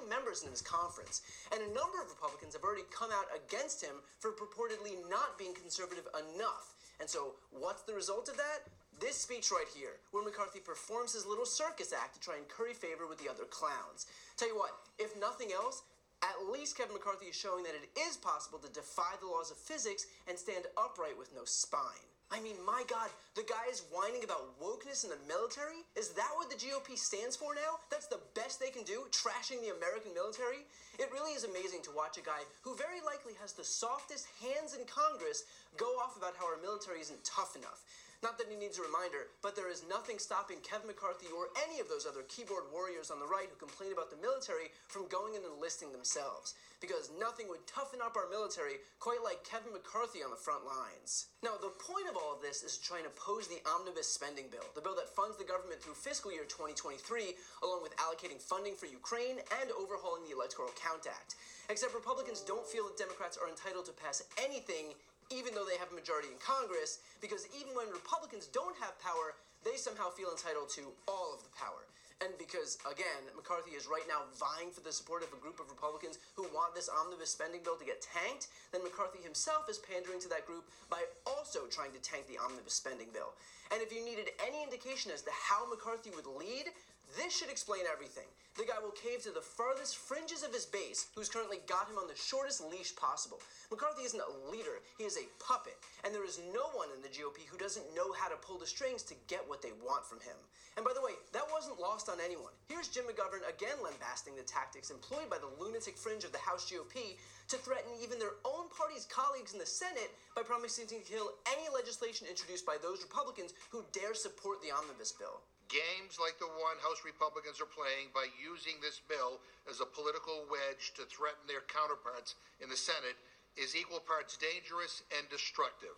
members 0.08 0.48
in 0.48 0.50
his 0.56 0.64
conference. 0.64 1.28
And 1.52 1.60
a 1.60 1.76
number 1.76 2.00
of 2.00 2.08
Republicans 2.08 2.56
have 2.56 2.64
already 2.64 2.88
come 2.88 3.12
out 3.12 3.28
against 3.36 3.84
him 3.84 4.00
for 4.24 4.32
purportedly 4.32 4.96
not 5.12 5.36
being 5.36 5.52
conservative 5.52 6.08
enough. 6.16 6.72
And 7.04 7.10
so, 7.12 7.36
what's 7.52 7.84
the 7.84 7.92
result 7.92 8.32
of 8.32 8.40
that? 8.40 8.64
This 9.00 9.18
speech 9.18 9.52
right 9.52 9.68
here, 9.76 10.00
where 10.12 10.24
McCarthy 10.24 10.60
performs 10.60 11.14
his 11.14 11.26
little 11.26 11.46
circus 11.46 11.94
act 11.94 12.16
to 12.16 12.20
try 12.20 12.38
and 12.38 12.48
curry 12.48 12.74
favor 12.74 13.08
with 13.08 13.20
the 13.20 13.30
other 13.30 13.46
clowns. 13.46 14.08
Tell 14.38 14.48
you 14.48 14.56
what, 14.56 14.72
if 15.00 15.20
nothing 15.20 15.52
else, 15.52 15.84
at 16.24 16.52
least 16.52 16.78
Kevin 16.78 16.94
McCarthy 16.94 17.28
is 17.28 17.36
showing 17.36 17.64
that 17.64 17.76
it 17.76 17.92
is 18.00 18.16
possible 18.16 18.60
to 18.60 18.72
defy 18.72 19.20
the 19.20 19.28
laws 19.28 19.52
of 19.52 19.58
physics 19.58 20.06
and 20.28 20.40
stand 20.40 20.66
upright 20.78 21.18
with 21.18 21.36
no 21.36 21.44
spine. 21.44 22.08
I 22.32 22.40
mean, 22.40 22.58
my 22.66 22.82
God, 22.90 23.14
the 23.36 23.46
guy 23.46 23.70
is 23.70 23.86
whining 23.94 24.24
about 24.24 24.58
wokeness 24.58 25.04
in 25.04 25.12
the 25.14 25.22
military? 25.28 25.86
Is 25.94 26.18
that 26.18 26.34
what 26.34 26.50
the 26.50 26.58
GOP 26.58 26.98
stands 26.98 27.36
for 27.36 27.54
now? 27.54 27.78
That's 27.92 28.08
the 28.08 28.26
best 28.34 28.58
they 28.58 28.74
can 28.74 28.82
do, 28.82 29.06
trashing 29.14 29.62
the 29.62 29.76
American 29.76 30.18
military? 30.18 30.66
It 30.98 31.14
really 31.14 31.38
is 31.38 31.44
amazing 31.46 31.86
to 31.86 31.94
watch 31.94 32.18
a 32.18 32.26
guy 32.26 32.42
who 32.66 32.74
very 32.74 33.06
likely 33.06 33.38
has 33.38 33.54
the 33.54 33.64
softest 33.64 34.26
hands 34.42 34.74
in 34.74 34.82
Congress 34.90 35.46
go 35.78 35.94
off 36.02 36.18
about 36.18 36.34
how 36.34 36.50
our 36.50 36.58
military 36.58 37.02
isn't 37.02 37.22
tough 37.22 37.54
enough. 37.54 37.86
Not 38.24 38.40
that 38.40 38.48
he 38.48 38.56
needs 38.56 38.80
a 38.80 38.88
reminder, 38.88 39.28
but 39.44 39.52
there 39.52 39.68
is 39.68 39.84
nothing 39.92 40.16
stopping 40.16 40.64
Kevin 40.64 40.88
McCarthy 40.88 41.28
or 41.36 41.52
any 41.68 41.84
of 41.84 41.92
those 41.92 42.08
other 42.08 42.24
keyboard 42.32 42.72
warriors 42.72 43.12
on 43.12 43.20
the 43.20 43.28
right 43.28 43.52
who 43.52 43.60
complain 43.60 43.92
about 43.92 44.08
the 44.16 44.24
military 44.24 44.72
from 44.88 45.12
going 45.12 45.36
and 45.36 45.44
enlisting 45.44 45.92
themselves. 45.92 46.56
Because 46.80 47.12
nothing 47.20 47.52
would 47.52 47.68
toughen 47.68 48.00
up 48.00 48.16
our 48.16 48.32
military 48.32 48.80
quite 49.04 49.20
like 49.28 49.44
Kevin 49.44 49.76
McCarthy 49.76 50.24
on 50.24 50.32
the 50.32 50.40
front 50.40 50.64
lines. 50.64 51.36
Now, 51.44 51.60
the 51.60 51.76
point 51.76 52.08
of 52.08 52.16
all 52.16 52.32
of 52.32 52.40
this 52.40 52.64
is 52.64 52.80
to 52.80 52.84
try 52.88 53.04
and 53.04 53.12
oppose 53.12 53.52
the 53.52 53.60
omnibus 53.68 54.08
spending 54.08 54.48
bill, 54.48 54.72
the 54.72 54.80
bill 54.80 54.96
that 54.96 55.12
funds 55.12 55.36
the 55.36 55.44
government 55.44 55.84
through 55.84 56.00
fiscal 56.00 56.32
year 56.32 56.48
2023, 56.48 57.36
along 57.60 57.84
with 57.84 57.92
allocating 58.00 58.40
funding 58.40 58.80
for 58.80 58.88
Ukraine 58.88 59.44
and 59.60 59.68
overhauling 59.76 60.24
the 60.24 60.32
Electoral 60.32 60.72
Count 60.80 61.12
Act. 61.12 61.36
Except 61.68 61.92
Republicans 61.92 62.40
don't 62.40 62.64
feel 62.64 62.88
that 62.88 62.96
Democrats 62.96 63.36
are 63.36 63.52
entitled 63.52 63.84
to 63.92 63.96
pass 63.96 64.24
anything 64.40 64.96
even 65.34 65.58
though 65.58 65.66
they 65.66 65.82
have 65.82 65.90
a 65.90 65.98
majority 65.98 66.30
in 66.30 66.38
Congress, 66.38 67.02
because 67.18 67.50
even 67.58 67.74
when 67.74 67.90
Republicans 67.90 68.46
don't 68.54 68.78
have 68.78 68.94
power, 69.02 69.34
they 69.66 69.76
somehow 69.76 70.14
feel 70.14 70.30
entitled 70.30 70.70
to 70.78 70.94
all 71.10 71.34
of 71.34 71.42
the 71.42 71.54
power. 71.58 71.90
And 72.22 72.32
because, 72.38 72.78
again, 72.88 73.28
McCarthy 73.36 73.76
is 73.76 73.90
right 73.90 74.06
now 74.08 74.24
vying 74.40 74.72
for 74.72 74.80
the 74.80 74.94
support 74.94 75.28
of 75.28 75.34
a 75.36 75.42
group 75.44 75.60
of 75.60 75.68
Republicans 75.68 76.20
who 76.40 76.48
want 76.56 76.72
this 76.72 76.88
omnibus 76.88 77.36
spending 77.36 77.60
bill 77.66 77.76
to 77.76 77.84
get 77.84 78.00
tanked, 78.00 78.48
then 78.72 78.84
McCarthy 78.84 79.20
himself 79.20 79.68
is 79.68 79.82
pandering 79.84 80.22
to 80.24 80.30
that 80.30 80.48
group 80.48 80.64
by 80.88 81.04
also 81.28 81.68
trying 81.68 81.92
to 81.92 82.00
tank 82.00 82.24
the 82.32 82.40
omnibus 82.40 82.80
spending 82.80 83.12
bill. 83.12 83.36
And 83.76 83.82
if 83.82 83.92
you 83.92 84.06
needed 84.06 84.32
any 84.40 84.64
indication 84.64 85.12
as 85.12 85.26
to 85.28 85.32
how 85.36 85.68
McCarthy 85.68 86.16
would 86.16 86.30
lead, 86.30 86.72
this 87.16 87.36
should 87.36 87.50
explain 87.50 87.86
everything. 87.92 88.26
The 88.58 88.70
guy 88.70 88.78
will 88.78 88.94
cave 88.94 89.26
to 89.26 89.34
the 89.34 89.42
farthest 89.42 89.98
fringes 89.98 90.44
of 90.44 90.54
his 90.54 90.66
base, 90.66 91.10
who's 91.16 91.30
currently 91.30 91.58
got 91.66 91.90
him 91.90 91.98
on 91.98 92.06
the 92.06 92.16
shortest 92.16 92.62
leash 92.70 92.96
possible. 92.96 93.42
McCarthy 93.72 94.06
isn't 94.06 94.22
a 94.22 94.52
leader, 94.54 94.78
he 94.98 95.06
is 95.06 95.18
a 95.18 95.26
puppet, 95.42 95.74
and 96.06 96.14
there 96.14 96.26
is 96.26 96.40
no 96.54 96.70
one 96.78 96.90
in 96.94 97.02
the 97.02 97.10
GOP 97.10 97.50
who 97.50 97.58
doesn't 97.58 97.96
know 97.98 98.14
how 98.14 98.30
to 98.30 98.38
pull 98.38 98.62
the 98.62 98.70
strings 98.70 99.02
to 99.10 99.18
get 99.26 99.42
what 99.50 99.62
they 99.62 99.74
want 99.82 100.06
from 100.06 100.22
him. 100.22 100.38
And 100.78 100.86
by 100.86 100.94
the 100.94 101.02
way, 101.02 101.18
that 101.34 101.50
wasn't 101.50 101.82
lost 101.82 102.10
on 102.10 102.22
anyone. 102.22 102.54
Here's 102.70 102.90
Jim 102.90 103.06
McGovern 103.06 103.46
again 103.50 103.78
lambasting 103.82 104.36
the 104.36 104.46
tactics 104.46 104.90
employed 104.90 105.30
by 105.30 105.38
the 105.38 105.50
lunatic 105.58 105.98
fringe 105.98 106.24
of 106.24 106.32
the 106.32 106.42
House 106.42 106.70
GOP 106.70 107.18
to 107.50 107.58
threaten 107.58 107.94
even 108.02 108.18
their 108.18 108.42
own 108.46 108.70
party's 108.70 109.06
colleagues 109.06 109.54
in 109.54 109.60
the 109.60 109.66
Senate 109.66 110.14
by 110.36 110.42
promising 110.42 110.86
to 110.88 111.02
kill 111.06 111.34
any 111.50 111.70
legislation 111.70 112.26
introduced 112.30 112.66
by 112.66 112.78
those 112.82 113.02
Republicans 113.02 113.54
who 113.70 113.86
dare 113.94 114.14
support 114.14 114.62
the 114.62 114.74
omnibus 114.74 115.12
bill. 115.12 115.42
Games 115.74 116.22
like 116.22 116.38
the 116.38 116.54
one 116.62 116.78
House 116.86 117.02
Republicans 117.02 117.58
are 117.58 117.66
playing 117.66 118.14
by 118.14 118.30
using 118.38 118.78
this 118.78 119.02
bill 119.10 119.42
as 119.66 119.82
a 119.82 119.90
political 119.90 120.46
wedge 120.46 120.94
to 120.94 121.10
threaten 121.10 121.50
their 121.50 121.66
counterparts 121.66 122.38
in 122.62 122.70
the 122.70 122.78
Senate 122.78 123.18
is 123.58 123.74
equal 123.74 124.06
parts 124.06 124.38
dangerous 124.38 125.02
and 125.18 125.26
destructive. 125.34 125.98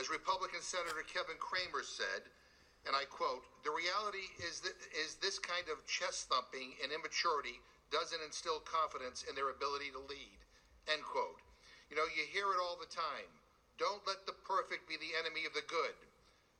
As 0.00 0.08
Republican 0.08 0.64
Senator 0.64 1.04
Kevin 1.04 1.36
Cramer 1.36 1.84
said, 1.84 2.24
and 2.88 2.96
I 2.96 3.04
quote, 3.04 3.44
the 3.60 3.76
reality 3.76 4.24
is 4.40 4.64
that 4.64 4.72
is 4.96 5.20
this 5.20 5.36
kind 5.36 5.68
of 5.68 5.84
chest 5.84 6.32
thumping 6.32 6.72
and 6.80 6.88
immaturity 6.88 7.60
doesn't 7.92 8.24
instill 8.24 8.64
confidence 8.64 9.28
in 9.28 9.36
their 9.36 9.52
ability 9.52 9.92
to 9.92 10.00
lead. 10.00 10.40
End 10.88 11.04
quote. 11.04 11.44
You 11.92 12.00
know, 12.00 12.08
you 12.08 12.24
hear 12.32 12.48
it 12.56 12.60
all 12.60 12.80
the 12.80 12.88
time. 12.88 13.28
Don't 13.76 14.00
let 14.08 14.24
the 14.24 14.36
perfect 14.48 14.88
be 14.88 14.96
the 14.96 15.12
enemy 15.20 15.44
of 15.44 15.52
the 15.52 15.68
good. 15.68 15.92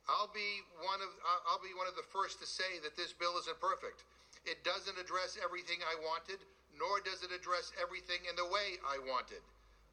I'll 0.05 0.29
be 0.29 0.61
one 0.85 1.01
of 1.01 1.09
I'll 1.49 1.63
be 1.65 1.73
one 1.73 1.89
of 1.89 1.97
the 1.97 2.05
first 2.13 2.37
to 2.41 2.47
say 2.47 2.77
that 2.85 2.93
this 2.93 3.13
bill 3.13 3.37
isn't 3.41 3.57
perfect. 3.57 4.05
It 4.45 4.61
doesn't 4.61 5.01
address 5.01 5.41
everything 5.41 5.81
I 5.81 5.97
wanted, 6.05 6.37
nor 6.77 7.01
does 7.01 7.25
it 7.25 7.33
address 7.33 7.73
everything 7.81 8.21
in 8.29 8.37
the 8.37 8.45
way 8.45 8.77
I 8.85 9.01
wanted. 9.01 9.41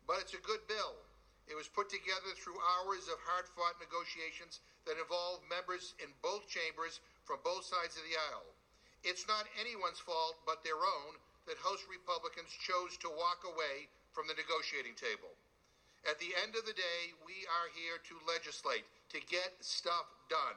But 0.04 0.20
it's 0.20 0.36
a 0.36 0.44
good 0.44 0.60
bill. 0.68 1.00
It 1.48 1.56
was 1.56 1.72
put 1.72 1.88
together 1.88 2.36
through 2.36 2.60
hours 2.76 3.08
of 3.08 3.18
hard 3.24 3.48
fought 3.56 3.80
negotiations 3.80 4.60
that 4.84 5.00
involved 5.00 5.48
members 5.48 5.96
in 5.98 6.12
both 6.20 6.46
chambers 6.46 7.00
from 7.24 7.40
both 7.42 7.64
sides 7.64 7.96
of 7.96 8.04
the 8.04 8.18
aisle. 8.30 8.46
It's 9.02 9.26
not 9.26 9.48
anyone's 9.58 9.98
fault 9.98 10.38
but 10.46 10.62
their 10.62 10.78
own 10.78 11.18
that 11.46 11.58
House 11.58 11.82
Republicans 11.90 12.52
chose 12.62 12.94
to 13.02 13.10
walk 13.10 13.42
away 13.42 13.90
from 14.14 14.28
the 14.30 14.38
negotiating 14.38 14.94
table. 14.94 15.34
At 16.06 16.18
the 16.18 16.34
end 16.42 16.54
of 16.54 16.66
the 16.66 16.74
day, 16.74 17.00
we 17.26 17.46
are 17.46 17.68
here 17.74 17.98
to 18.10 18.26
legislate, 18.26 18.86
to 19.12 19.20
get 19.28 19.52
stuff 19.60 20.08
done. 20.32 20.56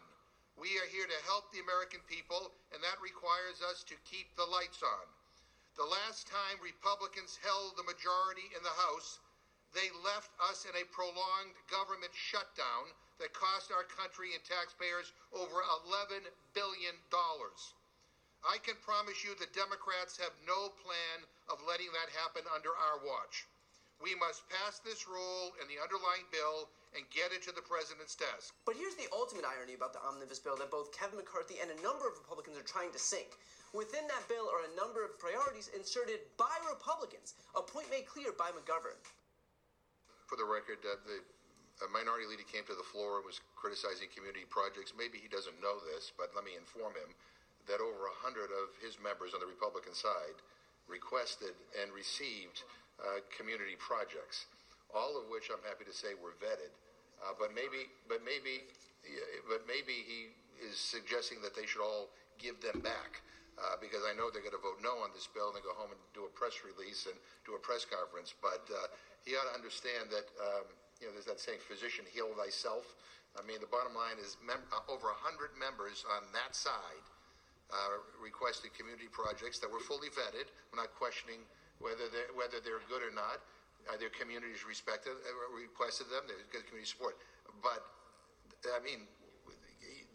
We 0.56 0.80
are 0.80 0.88
here 0.88 1.04
to 1.04 1.28
help 1.28 1.52
the 1.52 1.60
American 1.60 2.00
people, 2.08 2.56
and 2.72 2.80
that 2.80 3.04
requires 3.04 3.60
us 3.60 3.84
to 3.91 4.08
keep 4.08 4.32
the 4.39 4.48
lights 4.48 4.80
on. 4.80 5.06
The 5.76 5.84
last 5.84 6.32
time 6.32 6.63
Republicans 6.63 7.36
held 7.44 7.76
the 7.76 7.84
majority 7.84 8.48
in 8.56 8.63
the 8.63 8.80
House, 8.88 9.20
they 9.76 9.91
left 10.08 10.32
us 10.39 10.63
in 10.63 10.72
a 10.80 10.88
prolonged 10.96 11.60
government 11.68 12.15
shutdown 12.15 12.96
that 13.20 13.36
cost 13.36 13.76
our 13.76 13.84
country 13.84 14.32
and 14.32 14.44
taxpayers 14.48 15.12
over 15.36 15.60
$11 15.84 16.24
billion. 16.56 16.96
I 18.48 18.56
can 18.63 18.80
promise 18.80 19.20
you 19.28 19.36
the 19.36 19.52
Democrats 19.52 20.15
have 20.15 20.32
no 20.48 20.72
plan 20.80 21.28
of 21.52 21.60
letting 21.68 21.91
that 21.91 22.08
happen 22.15 22.48
under 22.56 22.72
our 22.72 23.04
watch. 23.04 23.44
We 24.00 24.15
must 24.15 24.48
pass 24.48 24.80
this 24.80 25.12
rule 25.12 25.52
and 25.60 25.68
the 25.68 25.84
underlying 25.84 26.28
bill 26.32 26.72
and 26.95 27.03
get 27.12 27.36
it 27.36 27.43
to 27.43 27.51
the 27.51 27.62
president's 27.62 28.15
desk. 28.15 28.55
But 28.63 28.79
here's 28.79 28.95
the 28.95 29.12
ultimate 29.12 29.43
irony 29.43 29.75
about 29.75 29.91
the 29.91 30.01
omnibus 30.01 30.39
bill 30.39 30.55
that 30.58 30.71
both 30.71 30.95
Kevin 30.95 31.19
McCarthy 31.19 31.60
and 31.60 31.69
a 31.69 31.79
number 31.84 32.08
of 32.08 32.15
Republicans 32.15 32.55
are 32.55 32.65
trying 32.65 32.95
to 32.95 32.99
sink. 32.99 33.36
Within 33.75 34.08
that 34.08 34.23
bill 34.31 34.47
are 34.47 34.63
a 34.63 34.75
number 34.79 35.03
of 35.03 35.19
priorities 35.19 35.67
inserted 35.75 36.23
by 36.39 36.51
Republicans, 36.63 37.36
a 37.53 37.62
point 37.62 37.91
made 37.91 38.08
clear 38.08 38.31
by 38.31 38.55
McGovern. 38.55 38.95
For 40.31 40.39
the 40.39 40.47
record, 40.47 40.79
uh, 40.88 40.95
the 41.03 41.19
a 41.84 41.91
minority 41.91 42.23
leader 42.23 42.47
came 42.47 42.63
to 42.71 42.77
the 42.77 42.88
floor 42.88 43.19
and 43.19 43.27
was 43.27 43.43
criticizing 43.60 44.08
community 44.08 44.47
projects. 44.47 44.95
Maybe 44.95 45.19
he 45.19 45.27
doesn't 45.27 45.60
know 45.60 45.84
this, 45.84 46.15
but 46.15 46.31
let 46.31 46.47
me 46.47 46.55
inform 46.55 46.95
him 46.95 47.12
that 47.67 47.84
over 47.84 48.08
100 48.23 48.47
of 48.47 48.71
his 48.79 48.95
members 48.95 49.36
on 49.36 49.43
the 49.43 49.49
Republican 49.49 49.91
side 49.91 50.39
requested 50.88 51.51
and 51.75 51.91
received 51.91 52.63
uh, 53.03 53.19
community 53.34 53.75
projects, 53.75 54.47
all 54.93 55.19
of 55.19 55.27
which 55.27 55.51
I'm 55.51 55.63
happy 55.67 55.84
to 55.84 55.91
say 55.91 56.15
were 56.15 56.38
vetted. 56.39 56.71
But 57.39 57.54
maybe, 57.54 57.91
but 58.08 58.21
maybe, 58.24 58.63
but 59.48 59.67
maybe 59.67 60.04
he 60.06 60.34
is 60.63 60.78
suggesting 60.78 61.41
that 61.43 61.56
they 61.56 61.65
should 61.65 61.84
all 61.84 62.10
give 62.39 62.60
them 62.62 62.82
back. 62.82 63.21
Uh, 63.56 63.80
because 63.80 64.04
I 64.04 64.12
know 64.12 64.28
they're 64.28 64.43
going 64.43 64.52
to 64.52 64.60
vote 64.60 64.84
no 64.84 65.00
on 65.00 65.15
this 65.15 65.32
bill 65.32 65.48
and 65.48 65.56
then 65.56 65.63
go 65.63 65.71
home 65.80 65.88
and 65.88 66.02
do 66.12 66.28
a 66.28 66.32
press 66.36 66.60
release 66.67 67.08
and 67.08 67.15
do 67.48 67.56
a 67.56 67.62
press 67.63 67.88
conference. 67.88 68.36
But 68.43 68.67
uh, 68.67 68.91
he 69.24 69.32
ought 69.39 69.48
to 69.48 69.56
understand 69.56 70.12
that 70.12 70.28
um, 70.43 70.67
you 71.00 71.08
know 71.08 71.15
there's 71.15 71.30
that 71.32 71.39
saying, 71.39 71.63
"Physician, 71.63 72.04
heal 72.12 72.36
thyself." 72.36 72.84
I 73.39 73.43
mean, 73.48 73.63
the 73.63 73.71
bottom 73.71 73.95
line 73.95 74.19
is 74.19 74.36
mem- 74.43 74.63
uh, 74.71 74.84
over 74.91 75.12
100 75.12 75.56
members 75.56 76.04
on 76.08 76.24
that 76.32 76.56
side 76.56 77.06
uh, 77.71 78.00
requested 78.19 78.71
community 78.76 79.12
projects 79.12 79.60
that 79.60 79.71
were 79.71 79.84
fully 79.84 80.08
vetted. 80.12 80.52
We're 80.71 80.80
not 80.84 80.95
questioning 80.95 81.43
whether 81.80 82.08
they're, 82.08 82.32
whether 82.36 82.63
they're 82.63 82.84
good 82.88 83.04
or 83.04 83.12
not. 83.12 83.43
Uh, 83.86 83.98
their 84.02 84.10
communities 84.10 84.65
respected, 84.65 85.13
uh, 85.13 85.30
requested 85.54 86.10
them. 86.10 86.26
They 86.26 86.34
get 86.50 86.65
community 86.65 86.89
support. 86.89 87.21
But 87.62 87.86
I 88.65 88.82
mean, 88.82 89.06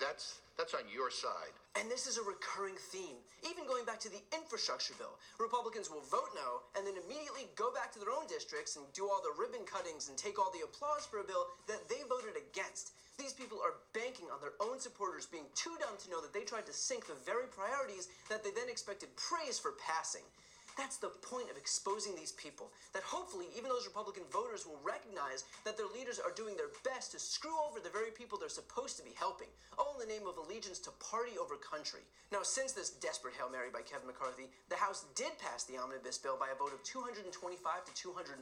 that's 0.00 0.42
that's 0.58 0.74
on 0.74 0.84
your 0.92 1.08
side. 1.08 1.54
And 1.78 1.86
this 1.88 2.10
is 2.10 2.18
a 2.18 2.24
recurring 2.26 2.74
theme, 2.90 3.16
even 3.46 3.64
going 3.64 3.86
back 3.86 4.02
to 4.04 4.10
the 4.10 4.20
infrastructure 4.34 4.92
bill. 4.98 5.16
Republicans 5.38 5.88
will 5.88 6.02
vote 6.10 6.34
no 6.34 6.66
and 6.74 6.82
then 6.82 6.98
immediately 7.06 7.46
go 7.54 7.70
back 7.70 7.94
to 7.94 8.02
their 8.02 8.10
own 8.10 8.26
districts 8.26 8.74
and 8.74 8.84
do 8.92 9.06
all 9.06 9.22
the 9.22 9.32
ribbon 9.38 9.62
cuttings 9.64 10.10
and 10.10 10.18
take 10.18 10.36
all 10.36 10.50
the 10.50 10.66
applause 10.66 11.06
for 11.06 11.22
a 11.22 11.24
bill 11.24 11.46
that 11.70 11.86
they 11.88 12.02
voted 12.10 12.34
against. 12.36 12.92
These 13.16 13.32
people 13.32 13.62
are 13.62 13.80
banking 13.94 14.28
on 14.28 14.40
their 14.42 14.56
own 14.60 14.80
supporters 14.80 15.24
being 15.24 15.48
too 15.54 15.76
dumb 15.78 15.96
to 16.04 16.10
know 16.10 16.20
that 16.20 16.34
they 16.34 16.44
tried 16.44 16.66
to 16.66 16.74
sink 16.74 17.06
the 17.06 17.16
very 17.24 17.46
priorities 17.46 18.08
that 18.28 18.42
they 18.42 18.50
then 18.50 18.68
expected 18.68 19.14
praise 19.16 19.56
for 19.56 19.78
passing. 19.80 20.26
That's 20.80 20.96
the 20.96 21.12
point 21.20 21.52
of 21.52 21.60
exposing 21.60 22.16
these 22.16 22.32
people. 22.32 22.72
That 22.96 23.04
hopefully, 23.04 23.52
even 23.52 23.68
those 23.68 23.84
Republican 23.84 24.24
voters 24.32 24.64
will 24.64 24.80
recognize 24.80 25.44
that 25.68 25.76
their 25.76 25.92
leaders 25.92 26.16
are 26.16 26.32
doing 26.32 26.56
their 26.56 26.72
best 26.88 27.12
to 27.12 27.20
screw 27.20 27.52
over 27.68 27.84
the 27.84 27.92
very 27.92 28.08
people 28.08 28.40
they're 28.40 28.48
supposed 28.48 28.96
to 28.96 29.04
be 29.04 29.12
helping, 29.12 29.52
all 29.76 29.92
in 29.92 30.00
the 30.00 30.08
name 30.08 30.24
of 30.24 30.40
allegiance 30.40 30.80
to 30.88 30.96
party 30.96 31.36
over 31.36 31.60
country. 31.60 32.00
Now, 32.32 32.40
since 32.40 32.72
this 32.72 32.96
desperate 32.96 33.36
Hail 33.36 33.52
Mary 33.52 33.68
by 33.68 33.84
Kevin 33.84 34.08
McCarthy, 34.08 34.48
the 34.72 34.80
House 34.80 35.04
did 35.12 35.36
pass 35.36 35.68
the 35.68 35.76
omnibus 35.76 36.16
bill 36.16 36.40
by 36.40 36.48
a 36.48 36.56
vote 36.56 36.72
of 36.72 36.80
225 36.80 37.28
to 37.28 37.92
201, 37.92 38.40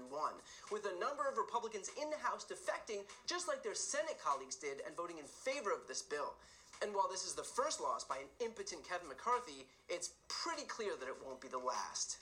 with 0.71 0.87
a 0.87 0.95
number 1.03 1.27
of 1.27 1.43
Republicans 1.43 1.91
in 1.99 2.07
the 2.07 2.23
House 2.23 2.47
defecting, 2.47 3.03
just 3.27 3.51
like 3.51 3.67
their 3.67 3.75
Senate 3.75 4.23
colleagues 4.23 4.55
did, 4.55 4.79
and 4.87 4.95
voting 4.95 5.19
in 5.19 5.27
favor 5.27 5.75
of 5.75 5.91
this 5.91 6.07
bill. 6.07 6.39
And 6.83 6.95
while 6.95 7.09
this 7.11 7.27
is 7.27 7.35
the 7.35 7.43
first 7.43 7.81
loss 7.81 8.05
by 8.05 8.23
an 8.23 8.31
impotent 8.39 8.87
Kevin 8.87 9.09
McCarthy, 9.09 9.67
it's 9.89 10.15
pretty 10.29 10.63
clear 10.63 10.93
that 10.95 11.09
it 11.09 11.17
won't 11.27 11.41
be 11.41 11.49
the 11.49 11.59
last. 11.59 12.19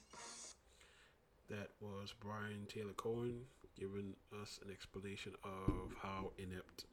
That 1.48 1.68
was 1.80 2.12
Brian 2.18 2.66
Tyler 2.72 2.92
Cohen 2.96 3.42
giving 3.78 4.14
us 4.42 4.58
an 4.64 4.70
explanation 4.70 5.32
of 5.44 5.94
how 6.02 6.32
inept 6.38 6.86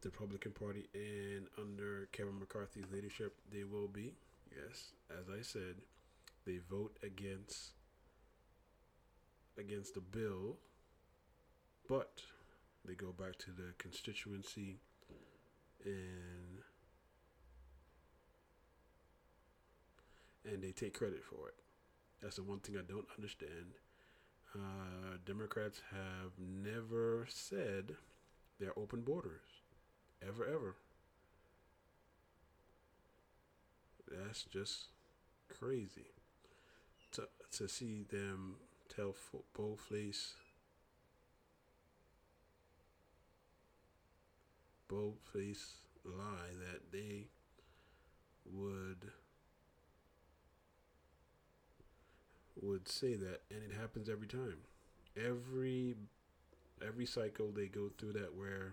the 0.00 0.08
Republican 0.08 0.52
Party 0.52 0.86
and 0.94 1.46
under 1.58 2.08
Kevin 2.12 2.38
McCarthy's 2.38 2.86
leadership 2.90 3.34
they 3.52 3.64
will 3.64 3.88
be. 3.88 4.14
Yes, 4.50 4.92
as 5.10 5.26
I 5.28 5.42
said, 5.42 5.76
they 6.46 6.58
vote 6.70 6.96
against 7.02 7.72
against 9.58 9.94
the 9.94 10.00
bill, 10.00 10.56
but 11.86 12.22
they 12.86 12.94
go 12.94 13.12
back 13.12 13.36
to 13.38 13.50
the 13.50 13.74
constituency 13.76 14.78
and 15.84 16.62
and 20.50 20.62
they 20.62 20.72
take 20.72 20.94
credit 20.94 21.22
for 21.22 21.48
it. 21.48 21.54
That's 22.22 22.36
the 22.36 22.42
one 22.42 22.60
thing 22.60 22.76
I 22.76 22.82
don't 22.90 23.06
understand. 23.16 23.74
Uh, 24.54 25.16
Democrats 25.24 25.80
have 25.90 26.32
never 26.38 27.26
said 27.28 27.96
they're 28.58 28.78
open 28.78 29.02
borders, 29.02 29.62
ever, 30.26 30.44
ever. 30.44 30.76
That's 34.10 34.42
just 34.44 34.88
crazy. 35.48 36.06
To 37.12 37.28
to 37.52 37.68
see 37.68 38.02
them 38.02 38.56
tell 38.88 39.14
boldface, 39.54 40.34
boldface 44.88 45.74
lie 46.04 46.54
that 46.58 46.92
they 46.92 47.28
would 48.44 49.10
would 52.60 52.88
say 52.88 53.14
that, 53.14 53.40
and 53.50 53.62
it 53.62 53.72
happens 53.78 54.08
every 54.08 54.26
time. 54.26 54.58
Every 55.16 55.96
every 56.86 57.06
cycle 57.06 57.50
they 57.50 57.66
go 57.66 57.90
through 57.98 58.12
that 58.14 58.34
where 58.34 58.72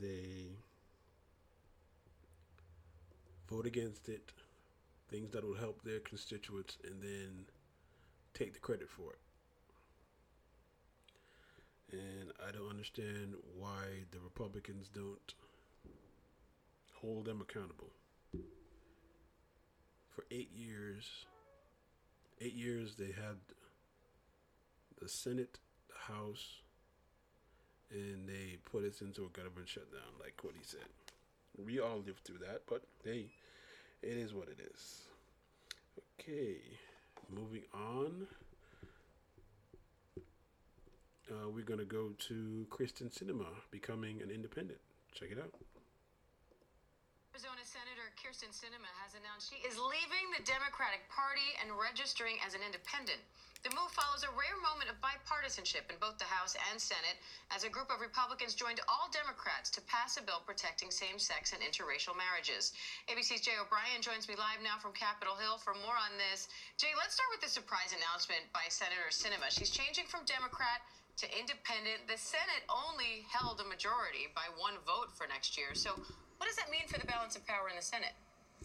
they 0.00 0.50
vote 3.48 3.66
against 3.66 4.08
it, 4.08 4.32
things 5.10 5.30
that 5.30 5.44
will 5.44 5.54
help 5.54 5.82
their 5.82 6.00
constituents, 6.00 6.78
and 6.84 7.02
then 7.02 7.46
take 8.34 8.52
the 8.52 8.58
credit 8.58 8.88
for 8.88 9.12
it. 9.12 9.18
And 11.92 12.32
I 12.46 12.52
don't 12.52 12.70
understand 12.70 13.34
why 13.58 14.06
the 14.10 14.18
Republicans 14.20 14.88
don't 14.94 15.34
hold 16.94 17.26
them 17.26 17.42
accountable. 17.42 17.90
For 20.14 20.24
eight 20.30 20.50
years, 20.54 21.26
eight 22.42 22.54
years 22.54 22.94
they 22.96 23.06
had 23.06 23.36
the 25.00 25.08
Senate, 25.08 25.58
the 25.88 26.12
House, 26.12 26.60
and 27.90 28.28
they 28.28 28.58
put 28.70 28.84
us 28.84 29.00
into 29.00 29.24
a 29.24 29.28
government 29.28 29.68
shutdown, 29.68 30.12
like 30.20 30.42
what 30.42 30.54
he 30.56 30.64
said. 30.64 30.86
We 31.56 31.80
all 31.80 32.02
lived 32.04 32.24
through 32.24 32.38
that, 32.38 32.62
but 32.68 32.82
hey, 33.04 33.26
it 34.02 34.16
is 34.16 34.32
what 34.32 34.48
it 34.48 34.58
is. 34.72 35.02
Okay, 36.20 36.56
moving 37.30 37.62
on. 37.74 38.26
Uh, 41.30 41.48
we're 41.48 41.64
going 41.64 41.78
to 41.78 41.86
go 41.86 42.10
to 42.18 42.66
Kyrsten 42.70 43.10
Sinema 43.10 43.46
becoming 43.70 44.20
an 44.22 44.30
independent. 44.30 44.80
Check 45.14 45.30
it 45.30 45.38
out. 45.38 45.52
Arizona 47.32 47.64
Senator 47.64 48.12
Kyrsten 48.20 48.52
Sinema 48.52 48.92
has 49.00 49.16
announced 49.16 49.48
she 49.48 49.64
is 49.64 49.80
leaving 49.80 50.28
the 50.36 50.44
Democratic 50.44 51.00
Party 51.08 51.56
and 51.64 51.72
registering 51.80 52.36
as 52.44 52.52
an 52.52 52.60
independent. 52.60 53.24
The 53.64 53.72
move 53.72 53.88
follows 53.96 54.20
a 54.20 54.36
rare 54.36 54.60
moment 54.60 54.92
of 54.92 55.00
bipartisanship 55.00 55.88
in 55.88 55.96
both 55.96 56.20
the 56.20 56.28
House 56.28 56.52
and 56.68 56.76
Senate 56.76 57.16
as 57.48 57.64
a 57.64 57.72
group 57.72 57.88
of 57.88 58.04
Republicans 58.04 58.52
joined 58.52 58.84
all 58.84 59.08
Democrats 59.08 59.72
to 59.72 59.88
pass 59.88 60.20
a 60.20 60.22
bill 60.28 60.44
protecting 60.44 60.92
same 60.92 61.16
sex 61.16 61.56
and 61.56 61.64
interracial 61.64 62.12
marriages. 62.12 62.76
ABC's 63.08 63.40
Jay 63.40 63.56
O'Brien 63.56 64.04
joins 64.04 64.28
me 64.28 64.36
live 64.36 64.60
now 64.60 64.76
from 64.76 64.92
Capitol 64.92 65.32
Hill 65.40 65.56
for 65.56 65.72
more 65.80 65.96
on 65.96 66.12
this. 66.20 66.52
Jay, 66.76 66.92
let's 67.00 67.16
start 67.16 67.32
with 67.32 67.40
the 67.40 67.48
surprise 67.48 67.96
announcement 67.96 68.44
by 68.52 68.68
Senator 68.68 69.08
Sinema. 69.08 69.48
She's 69.48 69.72
changing 69.72 70.04
from 70.04 70.28
Democrat 70.28 70.84
to 71.16 71.26
independent. 71.32 72.04
The 72.12 72.20
Senate 72.20 72.68
only 72.68 73.24
held 73.32 73.56
a 73.64 73.66
majority 73.72 74.28
by 74.36 74.52
one 74.60 74.76
vote 74.84 75.08
for 75.16 75.24
next 75.24 75.56
year. 75.56 75.72
So, 75.72 75.96
what 76.42 76.48
does 76.48 76.56
that 76.56 76.72
mean 76.72 76.82
for 76.88 76.98
the 76.98 77.06
balance 77.06 77.36
of 77.36 77.46
power 77.46 77.70
in 77.70 77.76
the 77.76 77.82
Senate? 77.82 78.18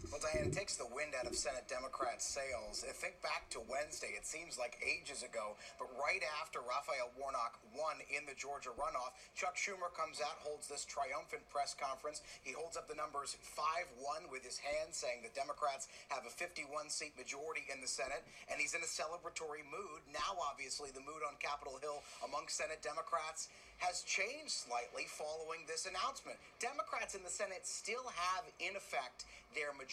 Well, 0.05 0.21
Diane, 0.21 0.49
it 0.49 0.53
takes 0.53 0.77
the 0.77 0.85
wind 0.93 1.17
out 1.17 1.25
of 1.25 1.33
Senate 1.33 1.65
Democrats' 1.65 2.29
sails. 2.29 2.85
Think 2.85 3.17
back 3.25 3.49
to 3.57 3.61
Wednesday. 3.65 4.13
It 4.13 4.29
seems 4.29 4.57
like 4.57 4.77
ages 4.85 5.25
ago, 5.25 5.57
but 5.81 5.89
right 5.97 6.21
after 6.37 6.61
Raphael 6.61 7.09
Warnock 7.17 7.57
won 7.73 7.97
in 8.13 8.29
the 8.29 8.37
Georgia 8.37 8.69
runoff, 8.77 9.17
Chuck 9.33 9.57
Schumer 9.57 9.89
comes 9.97 10.21
out, 10.21 10.37
holds 10.45 10.69
this 10.69 10.85
triumphant 10.85 11.45
press 11.49 11.73
conference. 11.73 12.21
He 12.45 12.53
holds 12.53 12.77
up 12.77 12.85
the 12.85 12.97
numbers 12.97 13.41
5 13.41 13.65
1 13.97 14.29
with 14.29 14.45
his 14.45 14.61
hand, 14.61 14.93
saying 14.93 15.25
the 15.25 15.33
Democrats 15.33 15.89
have 16.13 16.29
a 16.29 16.33
51 16.33 16.93
seat 16.93 17.17
majority 17.17 17.65
in 17.73 17.81
the 17.81 17.89
Senate, 17.89 18.21
and 18.53 18.61
he's 18.61 18.77
in 18.77 18.85
a 18.85 18.89
celebratory 18.89 19.65
mood. 19.65 20.05
Now, 20.13 20.37
obviously, 20.37 20.93
the 20.93 21.01
mood 21.01 21.25
on 21.25 21.41
Capitol 21.41 21.81
Hill 21.81 22.05
among 22.21 22.53
Senate 22.53 22.85
Democrats 22.85 23.49
has 23.77 24.01
changed 24.01 24.65
slightly 24.65 25.05
following 25.05 25.61
this 25.69 25.85
announcement. 25.85 26.37
Democrats 26.57 27.13
in 27.13 27.21
the 27.21 27.29
Senate 27.29 27.61
still 27.61 28.09
have, 28.09 28.41
in 28.57 28.73
effect, 28.73 29.29
their 29.53 29.69
majority 29.73 29.86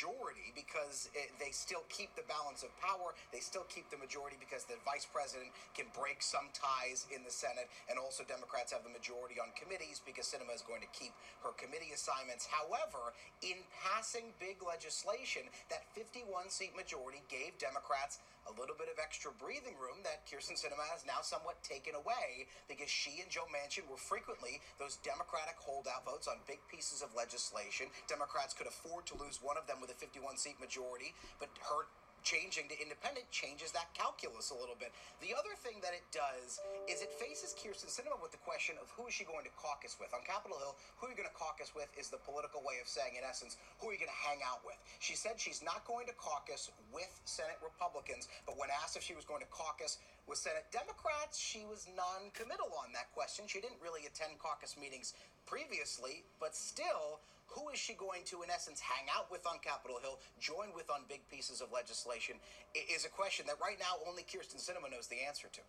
because 0.55 1.09
it, 1.15 1.31
they 1.39 1.55
still 1.55 1.87
keep 1.87 2.11
the 2.19 2.27
balance 2.27 2.67
of 2.67 2.75
power. 2.83 3.15
They 3.31 3.39
still 3.39 3.67
keep 3.71 3.87
the 3.91 3.99
majority 3.99 4.37
because 4.39 4.67
the 4.67 4.79
vice 4.83 5.07
president 5.07 5.55
can 5.75 5.87
break 5.95 6.23
some 6.23 6.51
ties 6.51 7.07
in 7.15 7.23
the 7.23 7.31
Senate, 7.31 7.71
and 7.87 7.99
also 7.99 8.27
Democrats 8.27 8.75
have 8.75 8.83
the 8.83 8.91
majority 8.91 9.39
on 9.39 9.55
committees 9.55 10.03
because 10.03 10.27
Sinema 10.27 10.55
is 10.55 10.67
going 10.67 10.83
to 10.83 10.91
keep 10.91 11.15
her 11.47 11.55
committee 11.55 11.95
assignments. 11.95 12.47
However, 12.51 13.15
in 13.43 13.63
passing 13.71 14.35
big 14.43 14.59
legislation, 14.63 15.47
that 15.71 15.87
51 15.95 16.51
seat 16.51 16.75
majority 16.75 17.23
gave 17.31 17.55
Democrats 17.63 18.19
a 18.47 18.53
little 18.61 18.77
bit 18.77 18.93
of 18.93 19.01
extra 19.01 19.33
breathing 19.41 19.75
room 19.81 20.05
that 20.05 20.27
Kyrsten 20.29 20.57
Sinema 20.57 20.85
has 20.93 21.05
now 21.07 21.25
somewhat 21.25 21.63
taken 21.65 21.97
away 21.97 22.49
because 22.69 22.91
she 22.91 23.21
and 23.25 23.31
Joe 23.31 23.49
Manchin 23.49 23.89
were 23.89 24.01
frequently 24.01 24.61
those 24.79 25.01
Democratic 25.01 25.57
holdout 25.57 26.05
votes 26.05 26.29
on 26.29 26.45
big 26.47 26.61
pieces 26.69 27.01
of 27.01 27.15
legislation. 27.17 27.89
Democrats 28.09 28.53
could 28.53 28.69
afford 28.69 29.07
to 29.09 29.17
lose 29.17 29.41
one 29.41 29.57
of 29.57 29.67
them 29.67 29.81
with 29.81 29.91
a 29.91 29.99
51 29.99 30.37
seat 30.37 30.61
majority, 30.61 31.17
but 31.41 31.49
her 31.73 31.89
changing 32.25 32.67
to 32.73 32.77
independent 32.81 33.29
changes 33.29 33.71
that 33.77 33.93
calculus 33.93 34.49
a 34.51 34.57
little 34.57 34.75
bit. 34.81 34.91
The 35.21 35.37
other 35.37 35.53
thing 35.61 35.79
that 35.85 35.93
it 35.93 36.03
does 36.09 36.59
is 36.89 37.05
it 37.05 37.13
faces 37.13 37.53
Kyrsten 37.53 37.93
Sinema 37.93 38.17
with 38.19 38.33
the 38.33 38.41
question 38.43 38.81
of 38.81 38.89
who 38.97 39.07
is 39.07 39.15
she 39.15 39.29
going 39.29 39.45
to 39.45 39.55
caucus 39.61 40.01
with. 40.01 40.11
On 40.17 40.25
Capitol 40.25 40.57
Hill, 40.57 40.75
who 40.99 41.07
are 41.07 41.13
you 41.13 41.19
going 41.21 41.29
to 41.29 41.37
caucus 41.37 41.77
with 41.77 41.93
is 41.95 42.09
the 42.09 42.19
political 42.25 42.65
way 42.65 42.81
of 42.81 42.89
saying, 42.89 43.21
in 43.21 43.23
essence, 43.23 43.61
who 43.79 43.93
are 43.93 43.95
you 43.95 44.01
going 44.01 44.11
to 44.11 44.25
hang 44.25 44.41
out 44.41 44.65
with? 44.65 44.81
She 44.99 45.15
said 45.15 45.37
she's 45.37 45.61
not 45.61 45.85
going 45.85 46.09
to 46.09 46.17
caucus 46.17 46.73
with 46.89 47.13
Senate 47.29 47.61
Republicans, 47.61 48.27
but 48.49 48.57
when 48.57 48.73
asked 48.73 48.97
if 48.97 49.05
she 49.05 49.15
was 49.15 49.29
going 49.29 49.45
to 49.45 49.51
caucus 49.53 50.01
with 50.25 50.41
Senate 50.41 50.65
Democrats, 50.73 51.37
she 51.37 51.69
was 51.69 51.85
non 51.93 52.33
committal 52.33 52.73
on 52.81 52.89
that 52.97 53.13
question. 53.13 53.45
She 53.45 53.61
didn't 53.61 53.79
really 53.85 54.09
attend 54.09 54.41
caucus 54.41 54.81
meetings 54.81 55.13
previously, 55.45 56.25
but 56.41 56.57
still, 56.57 57.21
who 57.55 57.71
is 57.71 57.79
she 57.79 57.95
going 57.95 58.27
to, 58.27 58.43
in 58.43 58.51
essence, 58.51 58.83
hang 58.83 59.07
out 59.15 59.31
with 59.31 59.47
on 59.47 59.63
Capitol 59.63 60.03
Hill, 60.03 60.19
join 60.43 60.75
with 60.75 60.91
on 60.91 61.07
big 61.07 61.23
pieces 61.31 61.63
of 61.63 61.71
legislation, 61.71 62.37
is 62.75 63.07
a 63.07 63.13
question 63.15 63.47
that 63.47 63.63
right 63.63 63.79
now 63.79 64.03
only 64.11 64.27
Kyrsten 64.27 64.59
Sinema 64.59 64.91
knows 64.91 65.07
the 65.07 65.23
answer 65.23 65.47
to. 65.55 65.63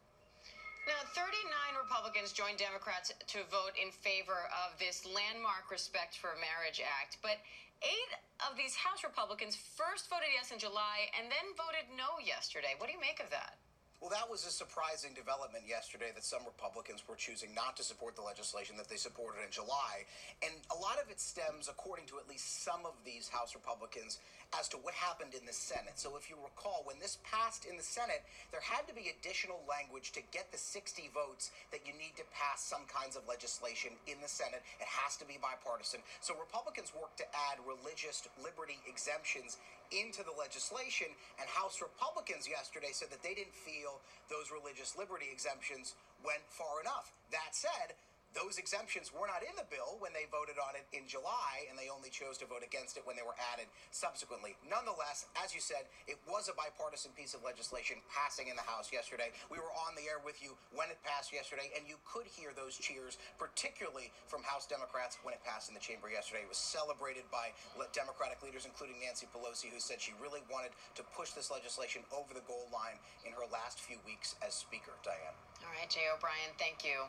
Now, 0.85 1.01
39 1.17 1.81
Republicans 1.81 2.29
joined 2.29 2.61
Democrats 2.61 3.09
to 3.09 3.41
vote 3.49 3.73
in 3.73 3.89
favor 3.89 4.49
of 4.65 4.77
this 4.77 5.01
landmark 5.01 5.73
Respect 5.73 6.17
for 6.21 6.37
Marriage 6.37 6.77
Act. 6.77 7.17
But 7.25 7.41
eight 7.81 8.11
of 8.45 8.53
these 8.53 8.77
House 8.77 9.01
Republicans 9.01 9.57
first 9.57 10.09
voted 10.13 10.29
yes 10.29 10.53
in 10.53 10.61
July 10.61 11.09
and 11.17 11.25
then 11.25 11.57
voted 11.57 11.89
no 11.97 12.21
yesterday. 12.21 12.77
What 12.77 12.85
do 12.85 12.93
you 12.93 13.01
make 13.01 13.17
of 13.17 13.33
that? 13.33 13.57
Well, 14.05 14.13
that 14.13 14.29
was 14.29 14.45
a 14.45 14.53
surprising 14.53 15.17
development 15.17 15.65
yesterday 15.65 16.13
that 16.13 16.21
some 16.21 16.45
Republicans 16.45 17.01
were 17.09 17.17
choosing 17.17 17.49
not 17.57 17.73
to 17.77 17.83
support 17.83 18.13
the 18.13 18.21
legislation 18.21 18.77
that 18.77 18.85
they 18.85 19.01
supported 19.01 19.41
in 19.41 19.49
July. 19.49 20.05
And 20.45 20.53
a 20.69 20.77
lot 20.77 21.01
of 21.01 21.09
it 21.09 21.17
stems, 21.17 21.65
according 21.73 22.05
to 22.13 22.21
at 22.21 22.29
least 22.29 22.61
some 22.61 22.85
of 22.85 22.93
these 23.01 23.33
House 23.33 23.57
Republicans, 23.57 24.21
as 24.59 24.67
to 24.69 24.77
what 24.81 24.93
happened 24.93 25.33
in 25.35 25.45
the 25.45 25.53
Senate. 25.55 25.97
So 25.99 26.15
if 26.15 26.29
you 26.29 26.35
recall, 26.39 26.83
when 26.85 26.99
this 26.99 27.17
passed 27.25 27.65
in 27.65 27.75
the 27.75 27.85
Senate, 27.85 28.23
there 28.51 28.63
had 28.63 28.87
to 28.87 28.95
be 28.95 29.11
additional 29.11 29.59
language 29.67 30.11
to 30.15 30.21
get 30.31 30.51
the 30.51 30.57
60 30.57 31.11
votes 31.13 31.51
that 31.71 31.83
you 31.83 31.93
need 31.97 32.15
to 32.15 32.25
pass 32.31 32.63
some 32.63 32.87
kinds 32.87 33.15
of 33.15 33.27
legislation 33.27 33.95
in 34.07 34.19
the 34.23 34.29
Senate. 34.29 34.63
It 34.79 34.87
has 34.87 35.17
to 35.19 35.25
be 35.25 35.37
bipartisan. 35.41 35.99
So 36.21 36.37
Republicans 36.39 36.95
worked 36.95 37.19
to 37.23 37.27
add 37.51 37.59
religious 37.63 38.23
liberty 38.39 38.79
exemptions 38.87 39.57
into 39.93 40.25
the 40.25 40.33
legislation, 40.33 41.13
and 41.37 41.45
House 41.45 41.77
Republicans 41.77 42.49
yesterday 42.49 42.89
said 42.89 43.13
that 43.13 43.21
they 43.21 43.37
didn't 43.37 43.53
feel 43.53 44.01
those 44.33 44.49
religious 44.49 44.97
liberty 44.97 45.29
exemptions 45.29 45.93
went 46.25 46.41
far 46.49 46.81
enough. 46.81 47.13
That 47.29 47.53
said, 47.53 47.93
those 48.35 48.59
exemptions 48.59 49.15
were 49.15 49.25
not 49.31 49.41
in 49.41 49.55
the 49.55 49.65
bill 49.71 49.95
when 50.03 50.11
they 50.11 50.27
voted 50.27 50.59
on 50.59 50.75
it 50.75 50.83
in 50.91 51.07
July, 51.07 51.65
and 51.71 51.79
they 51.79 51.87
only 51.87 52.11
chose 52.11 52.35
to 52.43 52.45
vote 52.45 52.61
against 52.61 52.99
it 52.99 53.07
when 53.07 53.15
they 53.15 53.23
were 53.23 53.39
added 53.55 53.71
subsequently. 53.95 54.59
Nonetheless, 54.67 55.31
as 55.39 55.55
you 55.55 55.63
said, 55.63 55.87
it 56.05 56.19
was 56.27 56.51
a 56.51 56.55
bipartisan 56.59 57.15
piece 57.15 57.31
of 57.31 57.41
legislation 57.47 58.03
passing 58.11 58.51
in 58.51 58.59
the 58.59 58.67
House 58.67 58.91
yesterday. 58.91 59.31
We 59.47 59.57
were 59.57 59.71
on 59.87 59.95
the 59.95 60.03
air 60.11 60.19
with 60.19 60.43
you 60.43 60.59
when 60.75 60.91
it 60.91 60.99
passed 61.07 61.31
yesterday, 61.31 61.71
and 61.79 61.87
you 61.87 61.95
could 62.03 62.27
hear 62.27 62.51
those 62.51 62.75
cheers, 62.75 63.15
particularly 63.39 64.11
from 64.27 64.43
House 64.43 64.67
Democrats 64.67 65.15
when 65.23 65.31
it 65.31 65.39
passed 65.47 65.71
in 65.71 65.75
the 65.75 65.83
chamber 65.83 66.11
yesterday. 66.11 66.43
It 66.43 66.51
was 66.51 66.59
celebrated 66.59 67.23
by 67.31 67.55
Democratic 67.95 68.43
leaders, 68.43 68.67
including 68.67 68.99
Nancy 68.99 69.31
Pelosi, 69.31 69.71
who 69.71 69.79
said 69.79 70.03
she 70.03 70.11
really 70.19 70.43
wanted 70.51 70.75
to 70.99 71.03
push 71.15 71.31
this 71.31 71.47
legislation 71.47 72.03
over 72.11 72.35
the 72.35 72.43
goal 72.43 72.67
line 72.75 72.99
in 73.23 73.31
her 73.31 73.47
last 73.47 73.79
few 73.79 73.97
weeks 74.03 74.35
as 74.43 74.51
Speaker. 74.51 74.91
Diane. 75.03 75.37
All 75.63 75.71
right, 75.79 75.89
Jay 75.89 76.09
O'Brien, 76.13 76.51
thank 76.57 76.83
you. 76.83 77.07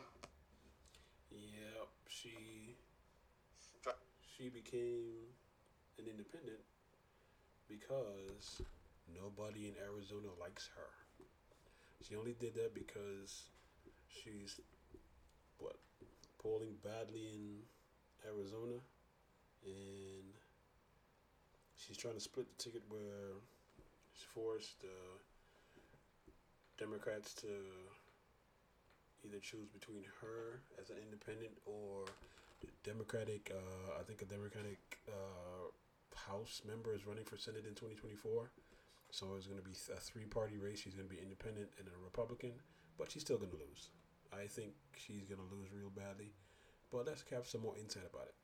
She 2.22 2.76
she 4.36 4.48
became 4.48 5.28
an 5.98 6.06
independent 6.08 6.60
because 7.68 8.62
nobody 9.12 9.68
in 9.68 9.74
Arizona 9.84 10.28
likes 10.40 10.70
her. 10.76 11.24
She 12.02 12.16
only 12.16 12.34
did 12.40 12.54
that 12.54 12.74
because 12.74 13.50
she's 14.08 14.60
what 15.58 15.76
polling 16.42 16.76
badly 16.82 17.26
in 17.28 17.58
Arizona, 18.26 18.80
and 19.64 20.32
she's 21.76 21.96
trying 21.98 22.14
to 22.14 22.20
split 22.20 22.46
the 22.56 22.62
ticket 22.62 22.82
where 22.88 23.40
she's 24.14 24.24
forced 24.34 24.84
uh, 24.84 25.18
Democrats 26.78 27.34
to 27.34 27.48
either 29.24 29.38
choose 29.40 29.68
between 29.68 30.04
her 30.20 30.60
as 30.80 30.90
an 30.90 30.96
independent 31.00 31.56
or 31.64 32.04
the 32.60 32.68
Democratic. 32.84 33.52
Uh, 33.52 34.00
I 34.00 34.02
think 34.02 34.22
a 34.22 34.28
Democratic 34.28 34.80
uh, 35.08 35.70
House 36.16 36.62
member 36.66 36.94
is 36.94 37.06
running 37.06 37.24
for 37.24 37.36
Senate 37.36 37.64
in 37.68 37.76
2024. 37.76 38.50
So 39.10 39.38
it's 39.38 39.46
going 39.46 39.60
to 39.60 39.64
be 39.64 39.76
a 39.92 40.00
three-party 40.00 40.58
race. 40.58 40.82
She's 40.82 40.94
going 40.94 41.08
to 41.08 41.14
be 41.14 41.20
independent 41.20 41.70
and 41.78 41.86
a 41.88 41.96
Republican, 42.02 42.52
but 42.98 43.10
she's 43.12 43.22
still 43.22 43.38
going 43.38 43.54
to 43.54 43.60
lose. 43.60 43.94
I 44.34 44.50
think 44.50 44.74
she's 44.98 45.24
going 45.24 45.40
to 45.40 45.48
lose 45.48 45.70
real 45.70 45.92
badly. 45.94 46.34
But 46.90 47.06
let's 47.06 47.22
have 47.30 47.46
some 47.46 47.62
more 47.62 47.74
insight 47.78 48.06
about 48.06 48.30
it. 48.30 48.36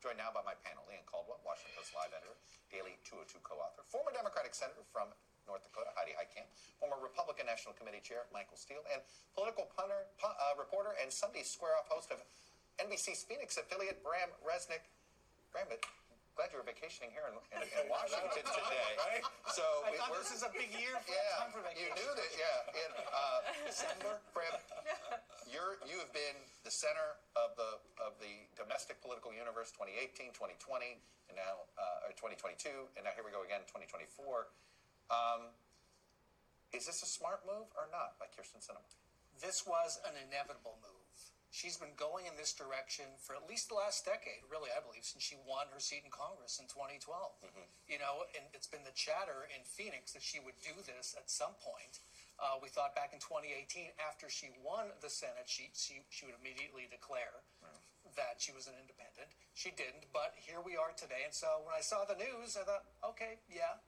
Joined 0.00 0.20
now 0.20 0.28
by 0.32 0.44
my 0.44 0.56
panel, 0.60 0.84
Leigh 0.84 1.00
Ann 1.00 1.08
Caldwell, 1.08 1.40
Washington 1.44 1.80
Post 1.80 1.96
Live 1.96 2.12
editor, 2.12 2.36
Daily 2.68 3.00
202 3.08 3.40
co-author, 3.40 3.80
former 3.88 4.12
Democratic 4.12 4.52
senator 4.52 4.84
from 4.92 5.08
North 5.46 5.64
Dakota, 5.64 5.92
Heidi 5.94 6.16
Heitkamp, 6.16 6.48
former 6.80 6.98
Republican 7.00 7.46
National 7.46 7.76
Committee 7.76 8.02
Chair 8.02 8.26
Michael 8.32 8.56
Steele, 8.56 8.84
and 8.92 9.00
political 9.36 9.68
punter, 9.72 10.08
uh, 10.24 10.54
reporter 10.56 10.96
and 11.00 11.12
Sunday 11.12 11.44
Square 11.44 11.76
Off 11.80 11.88
host 11.88 12.10
of 12.10 12.20
NBC's 12.80 13.22
Phoenix 13.22 13.56
affiliate 13.56 14.02
Bram 14.02 14.32
Resnick. 14.42 14.82
Bram, 15.54 15.70
glad 16.34 16.50
you 16.50 16.58
were 16.58 16.66
vacationing 16.66 17.14
here 17.14 17.30
in, 17.30 17.34
in, 17.54 17.62
in 17.62 17.84
Washington 17.86 18.42
today. 18.58 18.90
right? 18.98 19.22
So 19.54 19.62
I 19.86 19.94
thought 19.94 20.10
this 20.18 20.34
is 20.34 20.42
a 20.42 20.50
big 20.50 20.70
year 20.74 20.98
for 20.98 21.14
yeah, 21.14 21.38
time 21.46 21.54
for 21.54 21.62
You 21.78 21.88
knew 21.94 22.10
that, 22.10 22.30
yeah. 22.34 22.82
In 22.82 22.90
uh, 23.06 23.38
December, 23.70 24.18
Bram, 24.34 24.50
you're 25.46 25.78
you 25.86 25.94
have 26.02 26.10
been 26.10 26.34
the 26.66 26.74
center 26.74 27.22
of 27.38 27.54
the 27.54 27.78
of 28.02 28.18
the 28.18 28.50
domestic 28.58 28.98
political 28.98 29.30
universe 29.30 29.70
2018, 29.78 30.34
2020, 30.34 30.98
and 31.30 31.38
now 31.38 31.70
uh, 31.78 32.10
or 32.10 32.12
2022, 32.18 32.66
and 32.98 33.06
now 33.06 33.14
here 33.14 33.22
we 33.22 33.30
go 33.30 33.46
again 33.46 33.62
2024. 33.70 34.50
Um, 35.10 35.52
is 36.72 36.86
this 36.86 37.02
a 37.02 37.10
smart 37.10 37.46
move 37.46 37.70
or 37.78 37.86
not 37.92 38.18
by 38.18 38.26
Kyrsten 38.32 38.58
Sinema? 38.58 38.88
This 39.38 39.66
was 39.66 39.98
an 40.06 40.14
inevitable 40.18 40.78
move. 40.82 41.04
She's 41.54 41.78
been 41.78 41.94
going 41.94 42.26
in 42.26 42.34
this 42.34 42.50
direction 42.50 43.06
for 43.22 43.38
at 43.38 43.46
least 43.46 43.70
the 43.70 43.78
last 43.78 44.02
decade, 44.02 44.42
really, 44.50 44.74
I 44.74 44.82
believe, 44.82 45.06
since 45.06 45.22
she 45.22 45.38
won 45.46 45.70
her 45.70 45.78
seat 45.78 46.02
in 46.02 46.10
Congress 46.10 46.58
in 46.58 46.66
2012. 46.66 47.06
You 47.86 48.02
know, 48.02 48.26
and 48.34 48.42
it's 48.50 48.66
been 48.66 48.82
the 48.82 48.96
chatter 48.98 49.46
in 49.54 49.62
Phoenix 49.62 50.10
that 50.18 50.22
she 50.26 50.42
would 50.42 50.58
do 50.66 50.74
this 50.82 51.14
at 51.14 51.30
some 51.30 51.54
point. 51.62 52.02
Uh, 52.42 52.58
we 52.58 52.66
thought 52.66 52.98
back 52.98 53.14
in 53.14 53.22
2018, 53.22 53.94
after 54.02 54.26
she 54.26 54.50
won 54.66 54.90
the 54.98 55.06
Senate, 55.06 55.46
she 55.46 55.70
she, 55.78 56.02
she 56.10 56.26
would 56.26 56.34
immediately 56.42 56.90
declare 56.90 57.46
that 58.18 58.42
she 58.42 58.50
was 58.50 58.66
an 58.66 58.74
independent. 58.78 59.30
She 59.54 59.70
didn't, 59.70 60.10
but 60.10 60.34
here 60.34 60.58
we 60.58 60.74
are 60.74 60.90
today. 60.98 61.22
And 61.22 61.34
so 61.34 61.62
when 61.62 61.74
I 61.74 61.82
saw 61.82 62.02
the 62.02 62.18
news, 62.18 62.58
I 62.58 62.66
thought, 62.66 62.86
okay, 63.14 63.38
yeah, 63.46 63.78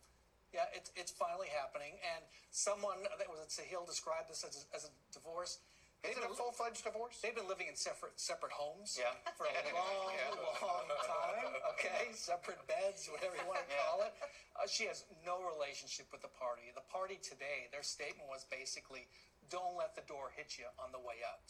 yeah, 0.57 0.73
it's 0.73 0.89
it's 0.97 1.13
finally 1.13 1.53
happening. 1.53 2.01
And 2.17 2.25
someone 2.51 3.05
that 3.05 3.29
was 3.29 3.45
at 3.45 3.53
Sahil 3.53 3.85
described 3.85 4.33
this 4.33 4.41
as 4.43 4.57
a, 4.57 4.63
as 4.73 4.83
a 4.89 4.93
divorce. 5.13 5.61
Is 6.05 6.15
it 6.15 6.23
a 6.23 6.31
full-fledged 6.39 6.85
divorce? 6.87 7.19
They've 7.19 7.35
been 7.35 7.49
living 7.51 7.67
in 7.67 7.75
separate 7.75 8.15
separate 8.21 8.53
homes 8.55 8.95
Yeah. 8.95 9.11
for 9.35 9.49
a 9.49 9.53
long, 9.75 10.13
Yeah. 10.15 10.39
long 10.63 10.87
time. 11.03 11.51
Okay, 11.77 12.13
separate 12.15 12.63
beds, 12.71 13.09
whatever 13.11 13.35
you 13.35 13.43
want 13.49 13.65
to 13.65 13.69
call 13.85 14.05
it. 14.07 14.13
Uh, 14.55 14.69
she 14.71 14.87
has 14.87 15.03
no 15.27 15.43
relationship 15.43 16.07
with 16.15 16.23
the 16.23 16.31
party. 16.39 16.71
The 16.79 16.85
party 16.93 17.19
today, 17.21 17.67
their 17.75 17.83
statement 17.83 18.29
was 18.31 18.45
basically, 18.47 19.09
"Don't 19.51 19.75
let 19.75 19.97
the 19.99 20.05
door 20.07 20.31
hit 20.37 20.57
you 20.61 20.69
on 20.79 20.93
the 20.93 21.01
way 21.03 21.21
out." 21.27 21.43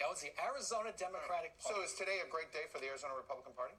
That 0.00 0.08
was 0.08 0.22
the 0.24 0.32
Arizona 0.40 0.94
Democratic 0.96 1.58
Party. 1.60 1.76
So 1.76 1.82
is 1.84 1.92
today 1.98 2.22
a 2.24 2.28
great 2.30 2.48
day 2.54 2.64
for 2.72 2.78
the 2.80 2.88
Arizona 2.88 3.12
Republican 3.18 3.52
Party 3.52 3.74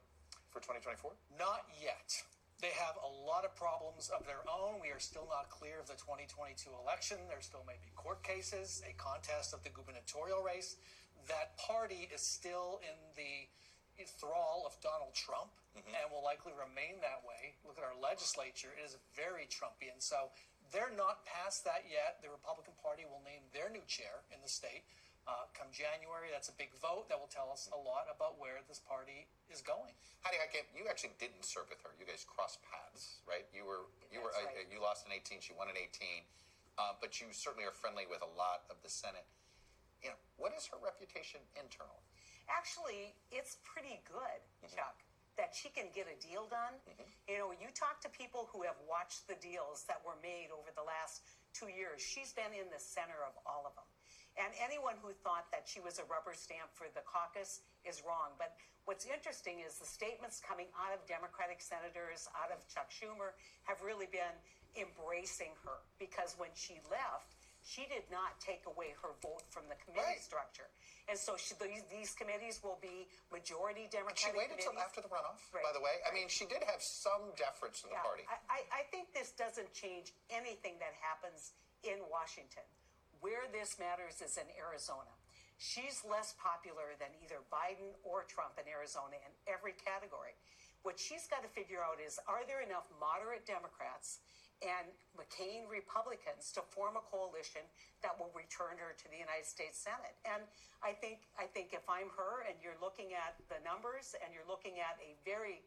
for 0.52 0.60
2024? 0.62 1.10
Not 1.40 1.64
yet. 1.80 2.22
They 2.60 2.76
have 2.76 3.00
a 3.00 3.08
lot 3.08 3.48
of 3.48 3.56
problems 3.56 4.12
of 4.12 4.28
their 4.28 4.44
own. 4.44 4.84
We 4.84 4.92
are 4.92 5.00
still 5.00 5.24
not 5.32 5.48
clear 5.48 5.80
of 5.80 5.88
the 5.88 5.96
2022 5.96 6.68
election. 6.76 7.16
There 7.24 7.40
still 7.40 7.64
may 7.64 7.80
be 7.80 7.88
court 7.96 8.20
cases, 8.20 8.84
a 8.84 8.92
contest 9.00 9.56
of 9.56 9.64
the 9.64 9.72
gubernatorial 9.72 10.44
race. 10.44 10.76
that 11.28 11.56
party 11.56 12.08
is 12.12 12.20
still 12.20 12.80
in 12.84 12.96
the 13.16 13.48
thrall 14.04 14.64
of 14.64 14.72
Donald 14.80 15.12
Trump 15.12 15.52
mm-hmm. 15.76 15.92
and 15.92 16.08
will 16.08 16.24
likely 16.24 16.52
remain 16.56 17.00
that 17.04 17.20
way. 17.24 17.56
Look 17.64 17.76
at 17.76 17.84
our 17.84 17.96
legislature; 17.96 18.72
it 18.76 18.84
is 18.84 18.96
very 19.16 19.44
Trumpian. 19.48 20.00
So 20.00 20.32
they're 20.72 20.92
not 20.92 21.24
past 21.28 21.64
that 21.64 21.84
yet. 21.88 22.20
The 22.24 22.32
Republican 22.32 22.76
Party 22.80 23.04
will 23.04 23.20
name 23.24 23.44
their 23.52 23.68
new 23.68 23.84
chair 23.88 24.24
in 24.32 24.40
the 24.40 24.48
state. 24.48 24.84
Uh, 25.28 25.46
come 25.52 25.68
January, 25.70 26.32
that's 26.32 26.48
a 26.48 26.56
big 26.56 26.72
vote 26.80 27.06
that 27.06 27.14
will 27.20 27.30
tell 27.30 27.52
us 27.52 27.68
a 27.70 27.78
lot 27.78 28.08
about 28.08 28.40
where 28.40 28.64
this 28.66 28.80
party 28.82 29.28
is 29.52 29.60
going. 29.60 29.92
Heidi 30.24 30.40
Heitkamp, 30.40 30.72
you 30.72 30.88
actually 30.88 31.14
didn't 31.20 31.44
serve 31.44 31.68
with 31.68 31.78
her. 31.84 31.92
You 32.00 32.08
guys 32.08 32.24
crossed 32.24 32.58
paths, 32.66 33.22
right? 33.28 33.44
You 33.52 33.68
were 33.68 33.86
you 34.08 34.24
were 34.24 34.32
That's 34.32 34.66
uh, 34.66 34.72
you 34.72 34.80
lost 34.80 35.06
in 35.06 35.12
18. 35.12 35.38
She 35.44 35.52
won 35.54 35.68
in 35.68 35.76
18, 35.76 36.24
uh, 36.80 36.96
but 36.98 37.20
you 37.20 37.30
certainly 37.30 37.68
are 37.68 37.76
friendly 37.76 38.08
with 38.08 38.24
a 38.24 38.32
lot 38.34 38.66
of 38.72 38.80
the 38.80 38.90
Senate. 38.90 39.28
You 40.00 40.16
know, 40.16 40.20
what 40.40 40.56
is 40.56 40.64
her 40.72 40.80
reputation 40.80 41.44
internally? 41.52 42.00
Actually, 42.48 43.14
it's 43.30 43.60
pretty 43.62 44.00
good, 44.08 44.40
Chuck, 44.66 45.04
that 45.36 45.52
she 45.52 45.68
can 45.70 45.92
get 45.92 46.08
a 46.08 46.16
deal 46.18 46.48
done. 46.48 46.80
You 47.28 47.38
know, 47.38 47.48
you 47.54 47.68
talk 47.76 48.00
to 48.02 48.10
people 48.10 48.48
who 48.50 48.64
have 48.64 48.80
watched 48.88 49.28
the 49.28 49.38
deals 49.38 49.84
that 49.86 50.00
were 50.02 50.18
made 50.24 50.50
over 50.50 50.72
the 50.74 50.82
last 50.82 51.22
two 51.52 51.68
years. 51.70 52.00
She's 52.02 52.32
been 52.32 52.50
in 52.50 52.66
the 52.72 52.80
center 52.80 53.20
of 53.22 53.36
all 53.44 53.68
of 53.68 53.76
them. 53.76 53.86
And 54.40 54.56
anyone 54.56 54.96
who 55.04 55.12
thought 55.20 55.52
that 55.52 55.68
she 55.68 55.84
was 55.84 56.00
a 56.00 56.06
rubber 56.08 56.32
stamp 56.32 56.72
for 56.72 56.88
the 56.96 57.04
caucus 57.04 57.60
is 57.84 58.00
wrong. 58.00 58.32
But 58.40 58.56
what's 58.88 59.04
interesting 59.04 59.60
is 59.60 59.76
the 59.76 59.84
statements 59.84 60.40
coming 60.40 60.72
out 60.80 60.96
of 60.96 61.04
Democratic 61.04 61.60
senators, 61.60 62.24
out 62.32 62.48
of 62.48 62.64
Chuck 62.64 62.88
Schumer, 62.88 63.36
have 63.68 63.84
really 63.84 64.08
been 64.08 64.32
embracing 64.80 65.52
her 65.68 65.84
because 66.00 66.40
when 66.40 66.48
she 66.56 66.80
left, 66.88 67.36
she 67.60 67.84
did 67.92 68.08
not 68.08 68.40
take 68.40 68.64
away 68.64 68.96
her 69.04 69.12
vote 69.20 69.44
from 69.52 69.68
the 69.68 69.76
committee 69.84 70.16
structure. 70.16 70.72
And 71.12 71.20
so 71.20 71.36
she, 71.36 71.52
these, 71.60 71.84
these 71.92 72.16
committees 72.16 72.64
will 72.64 72.80
be 72.80 73.04
majority 73.28 73.84
Democratic. 73.92 74.24
And 74.24 74.32
She 74.32 74.32
waited 74.32 74.56
until 74.56 74.80
after 74.80 75.04
the 75.04 75.12
runoff, 75.12 75.44
Right. 75.52 75.60
by 75.60 75.76
the 75.76 75.84
way. 75.84 76.00
I 76.08 76.16
mean, 76.16 76.32
she 76.32 76.48
did 76.48 76.64
have 76.64 76.80
some 76.80 77.36
deference 77.36 77.84
to 77.84 77.92
the 77.92 78.00
Yeah, 78.00 78.08
party. 78.08 78.24
I, 78.48 78.64
I 78.72 78.88
think 78.88 79.12
this 79.12 79.36
doesn't 79.36 79.68
change 79.76 80.16
anything 80.32 80.80
that 80.80 80.96
happens 81.04 81.52
in 81.84 82.00
Washington. 82.08 82.64
Where 83.20 83.44
this 83.52 83.76
matters 83.76 84.24
is 84.24 84.40
in 84.40 84.48
Arizona. 84.56 85.12
She's 85.60 86.00
less 86.08 86.32
popular 86.40 86.96
than 86.96 87.12
either 87.20 87.44
Biden 87.52 87.92
or 88.00 88.24
Trump 88.24 88.56
in 88.56 88.64
Arizona 88.64 89.20
in 89.20 89.32
every 89.44 89.76
category. 89.76 90.32
What 90.80 90.96
she's 90.96 91.28
got 91.28 91.44
to 91.44 91.50
figure 91.52 91.84
out 91.84 92.00
is 92.00 92.16
are 92.24 92.48
there 92.48 92.64
enough 92.64 92.88
moderate 92.96 93.44
Democrats 93.44 94.24
and 94.64 94.88
McCain 95.12 95.68
Republicans 95.68 96.48
to 96.56 96.64
form 96.72 96.96
a 96.96 97.04
coalition 97.04 97.60
that 98.00 98.16
will 98.16 98.32
return 98.32 98.80
her 98.80 98.96
to 98.96 99.06
the 99.12 99.20
United 99.20 99.44
States 99.44 99.76
Senate? 99.76 100.16
And 100.24 100.40
I 100.80 100.96
think 100.96 101.28
I 101.36 101.44
think 101.44 101.76
if 101.76 101.84
I'm 101.84 102.08
her 102.16 102.48
and 102.48 102.56
you're 102.64 102.80
looking 102.80 103.12
at 103.12 103.36
the 103.52 103.60
numbers 103.60 104.16
and 104.24 104.32
you're 104.32 104.48
looking 104.48 104.80
at 104.80 104.96
a 105.04 105.12
very 105.28 105.60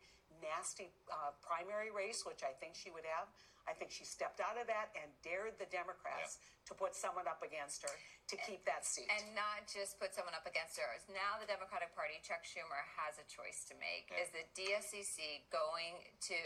nasty 0.44 0.92
uh, 1.08 1.32
primary 1.40 1.90
race, 1.90 2.28
which 2.28 2.44
I 2.44 2.52
think 2.60 2.76
she 2.76 2.92
would 2.92 3.08
have. 3.08 3.32
I 3.64 3.72
think 3.72 3.96
she 3.96 4.04
stepped 4.04 4.44
out 4.44 4.60
of 4.60 4.68
that 4.68 4.92
and 5.00 5.08
dared 5.24 5.56
the 5.56 5.70
Democrats 5.72 6.36
to 6.68 6.76
put 6.76 6.92
someone 7.00 7.32
up 7.32 7.40
against 7.48 7.80
her 7.88 7.96
to 8.28 8.36
keep 8.44 8.68
that 8.68 8.84
seat. 8.84 9.08
And 9.08 9.32
not 9.32 9.64
just 9.72 9.96
put 10.04 10.12
someone 10.12 10.36
up 10.36 10.44
against 10.44 10.76
her. 10.76 10.84
Now 11.16 11.40
the 11.40 11.48
Democratic 11.48 11.96
Party, 11.96 12.20
Chuck 12.28 12.44
Schumer, 12.44 12.84
has 13.00 13.16
a 13.24 13.26
choice 13.32 13.64
to 13.72 13.74
make. 13.80 14.12
Yeah. 14.12 14.20
Is 14.20 14.30
the 14.36 14.44
DSCC 14.52 15.48
going 15.48 15.96
to 16.28 16.40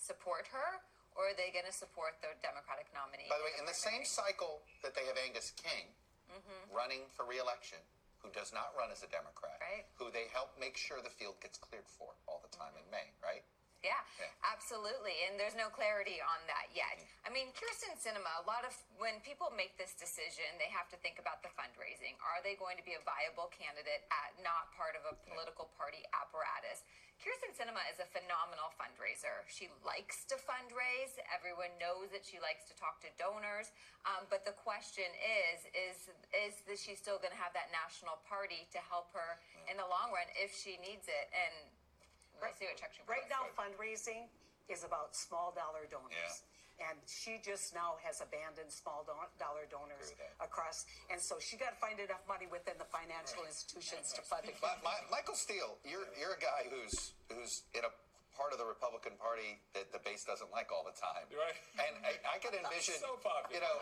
support 0.00 0.48
her, 0.48 0.80
or 1.12 1.28
are 1.32 1.36
they 1.36 1.52
going 1.52 1.68
to 1.68 1.76
support 1.76 2.16
the 2.24 2.32
Democratic 2.40 2.88
nominee? 2.96 3.28
By 3.28 3.36
the 3.36 3.44
way, 3.44 3.52
in 3.60 3.68
the 3.68 3.76
same 3.76 4.08
cycle 4.08 4.64
that 4.80 4.96
they 4.96 5.04
have 5.12 5.20
Angus 5.20 5.52
King 5.60 5.92
Mhm. 6.32 6.72
running 6.72 7.04
for 7.12 7.26
reelection, 7.28 7.82
who 8.24 8.30
does 8.30 8.52
not 8.52 8.72
run 8.78 8.88
as 8.94 9.02
a 9.02 9.10
Democrat, 9.12 9.49
Right. 9.70 9.86
who 10.02 10.10
they 10.10 10.26
help 10.34 10.50
make 10.58 10.74
sure 10.74 10.98
the 10.98 11.14
field 11.14 11.38
gets 11.38 11.54
cleared 11.54 11.86
for 11.86 12.10
all 12.26 12.42
the 12.42 12.50
time 12.50 12.74
in 12.74 12.82
May, 12.90 13.06
right? 13.22 13.46
Yeah, 13.86 13.96
Yeah. 14.20 14.28
absolutely. 14.52 15.14
And 15.30 15.38
there's 15.40 15.54
no 15.56 15.70
clarity 15.72 16.18
on 16.20 16.40
that 16.50 16.68
yet. 16.74 16.98
Mm-hmm. 17.00 17.24
I 17.24 17.28
mean, 17.32 17.48
Kyrsten 17.56 17.94
Sinema, 17.96 18.42
a 18.42 18.46
lot 18.50 18.66
of 18.66 18.74
when 19.00 19.22
people 19.24 19.48
make 19.56 19.78
this 19.80 19.94
decision, 19.96 20.44
they 20.60 20.68
have 20.74 20.90
to 20.92 20.98
think 21.00 21.16
about 21.22 21.40
the 21.40 21.48
fundraising. 21.56 22.18
Are 22.20 22.42
they 22.44 22.58
going 22.60 22.76
to 22.76 22.84
be 22.84 22.92
a 22.98 23.00
viable 23.08 23.48
candidate 23.54 24.04
at 24.12 24.36
not 24.44 24.68
part 24.76 24.98
of 25.00 25.06
a 25.08 25.16
political 25.30 25.70
party 25.80 26.02
apparatus? 26.12 26.84
Kyrsten 27.20 27.52
Sinema 27.52 27.84
is 27.92 28.00
a 28.00 28.08
phenomenal 28.08 28.72
fundraiser. 28.80 29.44
She 29.44 29.68
likes 29.84 30.24
to 30.32 30.40
fundraise. 30.40 31.20
Everyone 31.28 31.68
knows 31.76 32.08
that 32.16 32.24
she 32.24 32.40
likes 32.40 32.64
to 32.72 32.74
talk 32.80 32.96
to 33.04 33.12
donors. 33.20 33.76
Um, 34.08 34.24
but 34.32 34.48
the 34.48 34.56
question 34.56 35.04
is, 35.20 35.68
is 35.76 36.08
is 36.32 36.64
that 36.64 36.80
she 36.80 36.96
still 36.96 37.20
going 37.20 37.36
to 37.36 37.40
have 37.40 37.52
that 37.52 37.68
national 37.68 38.24
party 38.24 38.64
to 38.72 38.80
help 38.88 39.12
her 39.12 39.36
in 39.68 39.76
the 39.76 39.84
long 39.84 40.08
run 40.16 40.24
if 40.32 40.56
she 40.56 40.80
needs 40.80 41.12
it? 41.12 41.28
And 41.36 41.68
we'll 42.40 42.56
see 42.56 42.64
what 42.64 42.80
Chuck 42.80 42.96
Schumer 42.96 43.12
Right 43.20 43.28
says. 43.28 43.36
now, 43.36 43.52
fundraising 43.52 44.24
is 44.72 44.88
about 44.88 45.12
small 45.12 45.52
dollar 45.52 45.84
donors. 45.92 46.40
And 46.80 46.96
she 47.04 47.36
just 47.44 47.76
now 47.76 48.00
has 48.00 48.24
abandoned 48.24 48.72
small 48.72 49.04
do- 49.04 49.12
dollar 49.36 49.68
donors 49.68 50.16
across. 50.40 50.88
And 51.12 51.20
so 51.20 51.36
she 51.36 51.60
got 51.60 51.76
to 51.76 51.78
find 51.80 52.00
enough 52.00 52.24
money 52.24 52.48
within 52.48 52.80
the 52.80 52.88
financial 52.88 53.44
institutions 53.44 54.16
to 54.16 54.24
fund 54.24 54.48
it. 54.48 54.56
But 54.64 54.80
my, 54.80 54.96
Michael 55.12 55.36
Steele, 55.36 55.76
you're 55.84 56.08
you're 56.16 56.34
a 56.36 56.42
guy 56.42 56.66
who's 56.72 57.12
who's 57.28 57.68
in 57.76 57.84
a 57.84 57.92
part 58.32 58.56
of 58.56 58.58
the 58.58 58.64
Republican 58.64 59.12
Party 59.20 59.60
that 59.76 59.92
the 59.92 60.00
base 60.00 60.24
doesn't 60.24 60.48
like 60.48 60.72
all 60.72 60.80
the 60.88 60.96
time. 60.96 61.28
Right. 61.28 61.52
And 61.76 61.92
I, 62.00 62.16
I 62.24 62.36
could 62.40 62.56
envision, 62.64 62.96
So 62.96 63.20
popular. 63.20 63.52
you 63.52 63.60
know, 63.60 63.76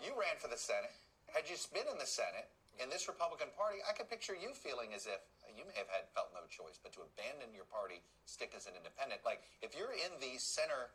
you 0.00 0.10
ran 0.16 0.40
for 0.40 0.48
the 0.48 0.56
Senate. 0.56 0.96
Had 1.36 1.44
you 1.52 1.60
been 1.76 1.84
in 1.92 2.00
the 2.00 2.08
Senate 2.08 2.48
in 2.80 2.88
this 2.88 3.04
Republican 3.04 3.52
Party, 3.52 3.84
I 3.84 3.92
could 3.92 4.08
picture 4.08 4.32
you 4.32 4.56
feeling 4.56 4.96
as 4.96 5.04
if 5.04 5.20
you 5.52 5.68
may 5.68 5.76
have 5.76 5.90
had 5.92 6.08
felt 6.16 6.32
no 6.32 6.48
choice 6.48 6.80
but 6.80 6.96
to 6.96 7.04
abandon 7.04 7.52
your 7.52 7.68
party, 7.68 8.00
stick 8.24 8.56
as 8.56 8.64
an 8.64 8.72
independent. 8.78 9.20
Like 9.28 9.44
if 9.60 9.76
you're 9.76 9.92
in 9.92 10.16
the 10.22 10.40
center 10.40 10.88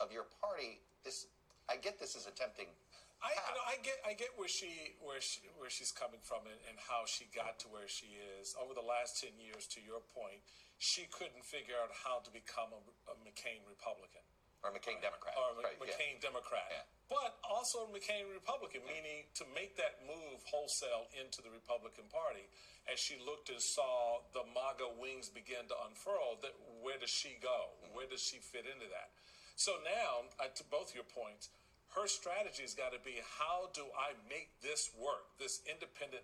of 0.00 0.12
your 0.12 0.26
party, 0.40 0.80
this 1.04 1.26
I 1.68 1.76
get 1.76 2.00
this 2.00 2.16
is 2.16 2.24
a 2.24 2.32
tempting. 2.32 2.70
I, 3.18 3.34
you 3.34 3.54
know, 3.58 3.66
I 3.66 3.76
get, 3.82 3.98
I 4.06 4.12
get 4.14 4.30
where 4.38 4.46
she, 4.46 4.94
where 5.02 5.18
she, 5.18 5.42
where 5.58 5.66
she's 5.66 5.90
coming 5.90 6.22
from, 6.22 6.46
and, 6.46 6.54
and 6.70 6.78
how 6.78 7.02
she 7.02 7.26
got 7.34 7.58
to 7.60 7.66
where 7.66 7.90
she 7.90 8.14
is 8.38 8.54
over 8.54 8.78
the 8.78 8.84
last 8.84 9.18
ten 9.18 9.34
years. 9.42 9.66
To 9.74 9.82
your 9.82 9.98
point, 10.14 10.38
she 10.78 11.10
couldn't 11.10 11.42
figure 11.42 11.74
out 11.82 11.90
how 11.90 12.22
to 12.22 12.30
become 12.30 12.70
a, 12.70 12.80
a 13.10 13.14
McCain 13.26 13.58
Republican 13.66 14.22
or 14.62 14.70
McCain 14.70 15.02
Democrat, 15.02 15.34
or 15.34 15.58
a 15.58 15.66
right, 15.66 15.78
yeah. 15.78 15.86
McCain 15.86 16.18
Democrat, 16.22 16.66
but 17.10 17.38
also 17.46 17.86
a 17.86 17.90
McCain 17.90 18.26
Republican, 18.30 18.82
meaning 18.86 19.26
to 19.34 19.46
make 19.54 19.74
that 19.78 20.02
move 20.06 20.38
wholesale 20.46 21.10
into 21.14 21.42
the 21.42 21.50
Republican 21.50 22.06
Party. 22.10 22.46
As 22.90 22.98
she 22.98 23.18
looked 23.22 23.50
and 23.50 23.60
saw 23.60 24.22
the 24.34 24.46
MAGA 24.54 24.98
wings 24.98 25.30
begin 25.30 25.66
to 25.68 25.76
unfurl, 25.90 26.38
that 26.42 26.54
where 26.82 26.98
does 26.98 27.10
she 27.10 27.34
go? 27.42 27.74
Mm-hmm. 27.82 27.98
Where 27.98 28.08
does 28.10 28.22
she 28.22 28.38
fit 28.38 28.66
into 28.66 28.86
that? 28.94 29.10
So 29.58 29.74
now, 29.82 30.30
uh, 30.38 30.54
to 30.54 30.62
both 30.70 30.94
your 30.94 31.02
points, 31.02 31.50
her 31.98 32.06
strategy 32.06 32.62
has 32.62 32.78
got 32.78 32.94
to 32.94 33.02
be 33.02 33.18
how 33.42 33.74
do 33.74 33.90
I 33.90 34.14
make 34.30 34.54
this 34.62 34.94
work, 34.94 35.34
this 35.42 35.66
independent 35.66 36.22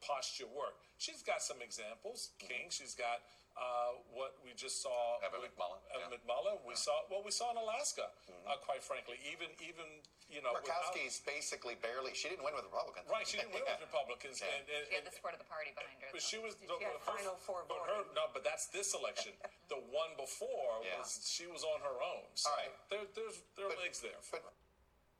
posture 0.00 0.48
work? 0.48 0.80
She's 0.96 1.20
got 1.20 1.44
some 1.44 1.60
examples. 1.60 2.32
King, 2.40 2.72
she's 2.72 2.96
got 2.96 3.20
uh, 3.60 4.00
what 4.16 4.40
we 4.40 4.56
just 4.56 4.80
saw. 4.80 5.20
Evan 5.20 5.44
with- 5.44 5.52
McMullen, 5.52 5.78
Evan 5.92 6.08
McMullen. 6.16 6.56
We 6.64 6.72
saw 6.74 7.04
what 7.12 7.22
we 7.24 7.30
saw 7.30 7.52
in 7.52 7.58
Alaska. 7.60 8.08
Uh, 8.48 8.56
quite 8.64 8.80
frankly, 8.82 9.20
even 9.28 9.52
even 9.60 9.84
you 10.32 10.40
know, 10.40 10.54
without- 10.56 10.94
Murkowski's 10.94 11.20
basically 11.26 11.74
barely. 11.82 12.14
She 12.14 12.30
didn't 12.32 12.46
win 12.46 12.54
with 12.56 12.64
Republicans. 12.64 13.04
right? 13.12 13.26
She 13.28 13.36
didn't 13.36 13.52
win 13.52 13.66
with 13.68 13.82
Republicans, 13.92 14.38
Yeah. 14.40 14.48
and, 14.56 14.64
and, 14.70 14.82
She 14.88 14.94
had 14.96 15.04
the 15.04 15.12
support 15.12 15.34
of 15.36 15.42
the 15.44 15.50
party 15.50 15.74
behind 15.76 15.98
her. 16.00 16.08
but 16.14 16.22
though. 16.22 16.30
she 16.32 16.38
was 16.40 16.54
Did 16.56 16.70
no, 16.72 16.78
she 16.80 16.86
have 16.88 16.96
but 17.04 17.04
her, 17.04 17.18
final 17.20 17.36
four 17.42 17.66
but 17.68 17.82
her 17.84 18.00
no, 18.16 18.30
but 18.32 18.42
that's 18.46 18.70
this 18.72 18.94
election. 18.96 19.34
the 19.74 19.82
one 19.92 20.14
before 20.16 20.80
Yeah. 20.86 21.02
was 21.02 21.20
she 21.26 21.44
was 21.50 21.60
on 21.66 21.82
her 21.84 21.98
own. 22.00 22.24
So 22.38 22.48
All 22.48 22.56
right. 22.62 22.72
there, 22.88 23.04
there's 23.12 23.42
there 23.58 23.66
are 23.68 23.76
legs 23.82 24.00
there. 24.00 24.16
But 24.32 24.46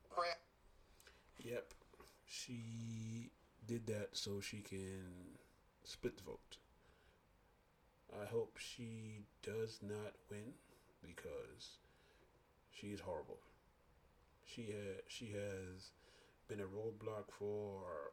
Grant, 0.09 0.39
Yep. 1.45 1.75
She 2.25 3.31
did 3.67 3.87
that 3.91 4.15
so 4.15 4.41
she 4.41 4.63
can 4.63 5.37
split 5.83 6.17
the 6.17 6.23
vote. 6.23 6.60
I 8.13 8.27
hope 8.27 8.59
she 8.59 9.25
does 9.43 9.79
not 9.83 10.15
win 10.31 10.55
because 11.03 11.79
she 12.71 12.89
is 12.89 13.01
horrible. 13.01 13.39
She 14.45 14.73
ha- 14.73 15.03
she 15.07 15.27
has 15.27 15.93
been 16.49 16.61
a 16.61 16.65
roadblock 16.65 17.31
for 17.39 18.13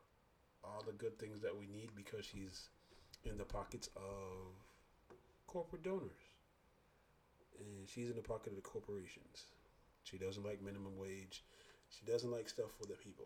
all 0.64 0.84
the 0.86 0.94
good 0.94 1.18
things 1.18 1.42
that 1.42 1.58
we 1.58 1.66
need 1.68 1.90
because 1.96 2.26
she's 2.26 2.70
in 3.26 3.38
the 3.38 3.46
pockets 3.46 3.90
of 3.96 4.54
corporate 5.48 5.84
donors. 5.84 6.32
And 7.60 7.88
she's 7.90 8.10
in 8.10 8.16
the 8.16 8.22
pocket 8.22 8.50
of 8.50 8.56
the 8.56 8.62
corporations. 8.62 9.46
She 10.04 10.18
doesn't 10.18 10.46
like 10.46 10.62
minimum 10.62 10.98
wage. 10.98 11.44
She 11.90 12.06
doesn't 12.06 12.32
like 12.32 12.50
stuff 12.50 12.70
for 12.80 12.86
the 12.86 12.94
people. 12.94 13.26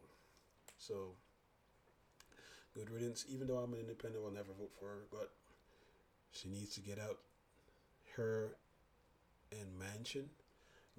So, 0.77 1.15
good 2.73 2.89
riddance. 2.89 3.25
Even 3.27 3.47
though 3.47 3.57
I'm 3.57 3.73
an 3.73 3.79
independent, 3.81 4.23
I'll 4.23 4.31
never 4.31 4.53
vote 4.57 4.71
for 4.79 4.85
her. 4.85 5.01
But 5.11 5.31
she 6.31 6.49
needs 6.49 6.75
to 6.75 6.81
get 6.81 6.99
out. 6.99 7.17
Her 8.15 8.55
and 9.51 9.67
Manchin. 9.79 10.25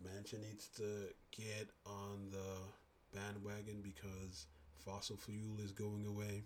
Manchin 0.03 0.41
needs 0.41 0.69
to 0.77 1.09
get 1.31 1.69
on 1.87 2.31
the 2.31 3.19
bandwagon 3.19 3.81
because 3.83 4.47
fossil 4.85 5.17
fuel 5.17 5.59
is 5.63 5.73
going 5.73 6.07
away. 6.07 6.43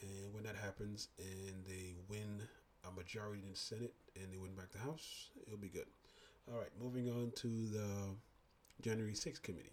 And 0.00 0.34
when 0.34 0.44
that 0.44 0.56
happens 0.56 1.08
and 1.18 1.64
they 1.66 1.94
win 2.08 2.42
a 2.86 2.90
majority 2.94 3.42
in 3.42 3.50
the 3.50 3.56
Senate 3.56 3.94
and 4.14 4.32
they 4.32 4.38
win 4.38 4.54
back 4.54 4.70
the 4.72 4.78
House, 4.78 5.30
it'll 5.46 5.58
be 5.58 5.68
good. 5.68 5.86
All 6.52 6.58
right, 6.58 6.70
moving 6.80 7.08
on 7.10 7.32
to 7.36 7.48
the 7.48 8.16
January 8.82 9.14
6th 9.14 9.42
committee. 9.42 9.72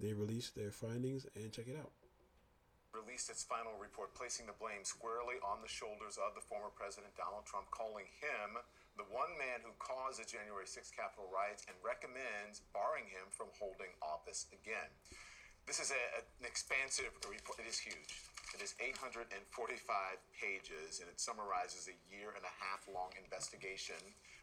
They 0.00 0.12
released 0.12 0.54
their 0.54 0.70
findings 0.70 1.26
and 1.34 1.52
check 1.52 1.68
it 1.68 1.78
out. 1.78 1.92
Released 2.92 3.32
its 3.32 3.40
final 3.40 3.72
report, 3.80 4.12
placing 4.12 4.44
the 4.44 4.56
blame 4.60 4.84
squarely 4.84 5.40
on 5.40 5.64
the 5.64 5.68
shoulders 5.68 6.20
of 6.20 6.36
the 6.36 6.44
former 6.44 6.68
President 6.68 7.16
Donald 7.16 7.48
Trump, 7.48 7.72
calling 7.72 8.04
him 8.20 8.60
the 9.00 9.08
one 9.08 9.32
man 9.40 9.64
who 9.64 9.72
caused 9.80 10.20
the 10.20 10.28
January 10.28 10.68
6th 10.68 10.92
Capitol 10.92 11.24
riots 11.32 11.64
and 11.64 11.76
recommends 11.80 12.60
barring 12.76 13.08
him 13.08 13.32
from 13.32 13.48
holding 13.56 13.96
office 14.04 14.44
again. 14.52 14.92
This 15.64 15.80
is 15.80 15.88
a, 15.88 16.02
an 16.20 16.44
expansive 16.44 17.16
report. 17.24 17.56
It 17.64 17.68
is 17.70 17.80
huge. 17.80 18.12
It 18.52 18.60
is 18.60 18.76
845 18.76 19.24
pages 20.36 21.00
and 21.00 21.08
it 21.08 21.16
summarizes 21.16 21.88
a 21.88 21.96
year 22.12 22.36
and 22.36 22.44
a 22.44 22.54
half 22.60 22.84
long 22.92 23.16
investigation 23.16 23.96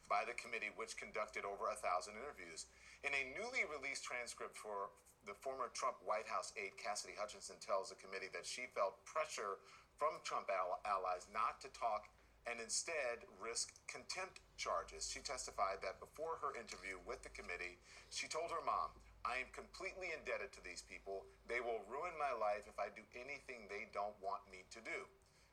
by 0.10 0.26
the 0.26 0.36
committee, 0.36 0.74
which 0.74 0.98
conducted 0.98 1.46
over 1.46 1.70
a 1.70 1.78
thousand 1.80 2.18
interviews. 2.18 2.66
In 3.06 3.14
a 3.14 3.30
newly 3.38 3.64
released 3.70 4.04
transcript 4.04 4.58
for 4.58 4.92
the 5.24 5.38
former 5.38 5.70
Trump 5.72 6.02
White 6.04 6.28
House 6.28 6.52
aide 6.58 6.76
Cassidy 6.82 7.14
Hutchinson 7.14 7.62
tells 7.62 7.94
the 7.94 8.02
committee 8.02 8.34
that 8.34 8.50
she 8.50 8.68
felt 8.74 9.00
pressure 9.06 9.62
from 10.02 10.18
Trump 10.26 10.50
allies 10.50 11.30
not 11.30 11.62
to 11.62 11.70
talk 11.72 12.10
and 12.48 12.58
instead 12.64 13.28
risk 13.38 13.76
contempt 13.86 14.42
charges. 14.58 15.06
She 15.06 15.20
testified 15.22 15.84
that 15.86 16.02
before 16.02 16.40
her 16.42 16.56
interview 16.56 16.98
with 17.06 17.22
the 17.22 17.36
committee, 17.36 17.78
she 18.10 18.26
told 18.26 18.50
her 18.50 18.64
mom, 18.66 18.96
I 19.28 19.44
am 19.44 19.52
completely 19.52 20.16
indebted 20.16 20.56
to 20.56 20.64
these 20.64 20.82
people. 20.88 21.28
They 21.52 21.60
will 21.60 21.84
ruin 21.92 22.16
my 22.16 22.32
life 22.32 22.66
if 22.66 22.80
I 22.80 22.90
do 22.96 23.04
anything 23.14 23.68
they 23.68 23.92
don't 23.92 24.16
want 24.24 24.48
me 24.48 24.64
to 24.72 24.80
do. 24.82 25.06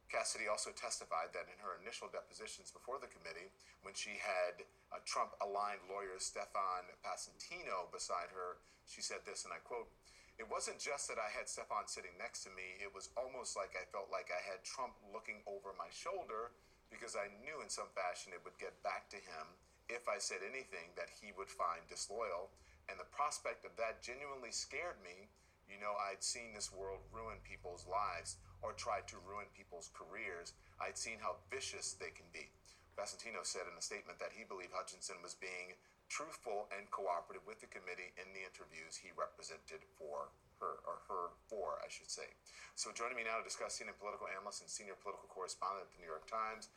Cassidy 0.06 0.46
also 0.46 0.70
testified 0.70 1.34
that 1.34 1.50
in 1.50 1.58
her 1.62 1.78
initial 1.82 2.06
depositions 2.06 2.70
before 2.70 3.02
the 3.02 3.10
committee, 3.10 3.50
when 3.82 3.94
she 3.94 4.18
had 4.22 4.62
uh, 4.62 4.98
a 4.98 5.00
Trump 5.02 5.34
aligned 5.42 5.82
lawyer, 5.90 6.16
Stefan 6.22 6.86
Passantino, 7.02 7.90
beside 7.90 8.30
her, 8.30 8.62
she 8.86 9.02
said 9.02 9.26
this, 9.26 9.42
and 9.42 9.50
I 9.50 9.58
quote, 9.66 9.90
It 10.38 10.46
wasn't 10.46 10.78
just 10.78 11.10
that 11.10 11.18
I 11.18 11.28
had 11.34 11.50
Stefan 11.50 11.90
sitting 11.90 12.14
next 12.16 12.46
to 12.46 12.54
me, 12.54 12.78
it 12.78 12.94
was 12.94 13.10
almost 13.18 13.58
like 13.58 13.74
I 13.74 13.84
felt 13.90 14.08
like 14.14 14.30
I 14.30 14.42
had 14.46 14.62
Trump 14.62 14.94
looking 15.10 15.42
over 15.50 15.74
my 15.74 15.90
shoulder 15.90 16.54
because 16.90 17.18
I 17.18 17.34
knew 17.42 17.62
in 17.62 17.70
some 17.70 17.90
fashion 17.98 18.30
it 18.30 18.42
would 18.46 18.56
get 18.62 18.78
back 18.86 19.10
to 19.10 19.18
him 19.18 19.46
if 19.90 20.06
I 20.06 20.18
said 20.18 20.42
anything 20.42 20.94
that 20.94 21.10
he 21.10 21.34
would 21.34 21.50
find 21.50 21.82
disloyal. 21.90 22.50
And 22.86 22.98
the 22.98 23.10
prospect 23.10 23.66
of 23.66 23.74
that 23.78 24.02
genuinely 24.02 24.54
scared 24.54 24.98
me. 25.02 25.26
You 25.66 25.82
know, 25.82 25.98
I'd 25.98 26.22
seen 26.22 26.54
this 26.54 26.70
world 26.70 27.02
ruin 27.10 27.42
people's 27.42 27.84
lives 27.84 28.38
or 28.62 28.72
try 28.72 29.02
to 29.10 29.16
ruin 29.26 29.50
people's 29.52 29.90
careers. 29.92 30.54
I'd 30.80 30.96
seen 30.96 31.18
how 31.20 31.42
vicious 31.50 31.98
they 31.98 32.14
can 32.14 32.26
be. 32.32 32.48
Passantino 32.96 33.44
said 33.44 33.68
in 33.68 33.76
a 33.76 33.84
statement 33.84 34.16
that 34.22 34.32
he 34.32 34.48
believed 34.48 34.72
Hutchinson 34.72 35.20
was 35.20 35.36
being 35.36 35.76
truthful 36.08 36.70
and 36.72 36.88
cooperative 36.88 37.44
with 37.44 37.60
the 37.60 37.68
committee 37.68 38.14
in 38.16 38.30
the 38.32 38.46
interviews 38.46 38.96
he 38.96 39.12
represented 39.12 39.84
for 39.98 40.32
her, 40.62 40.80
or 40.88 41.04
her 41.10 41.24
for, 41.50 41.76
I 41.84 41.92
should 41.92 42.08
say. 42.08 42.30
So 42.72 42.94
joining 42.96 43.20
me 43.20 43.28
now 43.28 43.36
to 43.36 43.44
discuss 43.44 43.76
senior 43.76 43.92
political 43.98 44.30
analyst 44.32 44.64
and 44.64 44.70
senior 44.70 44.96
political 44.96 45.28
correspondent 45.28 45.90
at 45.90 45.92
the 45.92 46.00
New 46.00 46.08
York 46.08 46.24
Times, 46.24 46.72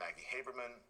Maggie 0.00 0.26
Haberman. 0.26 0.82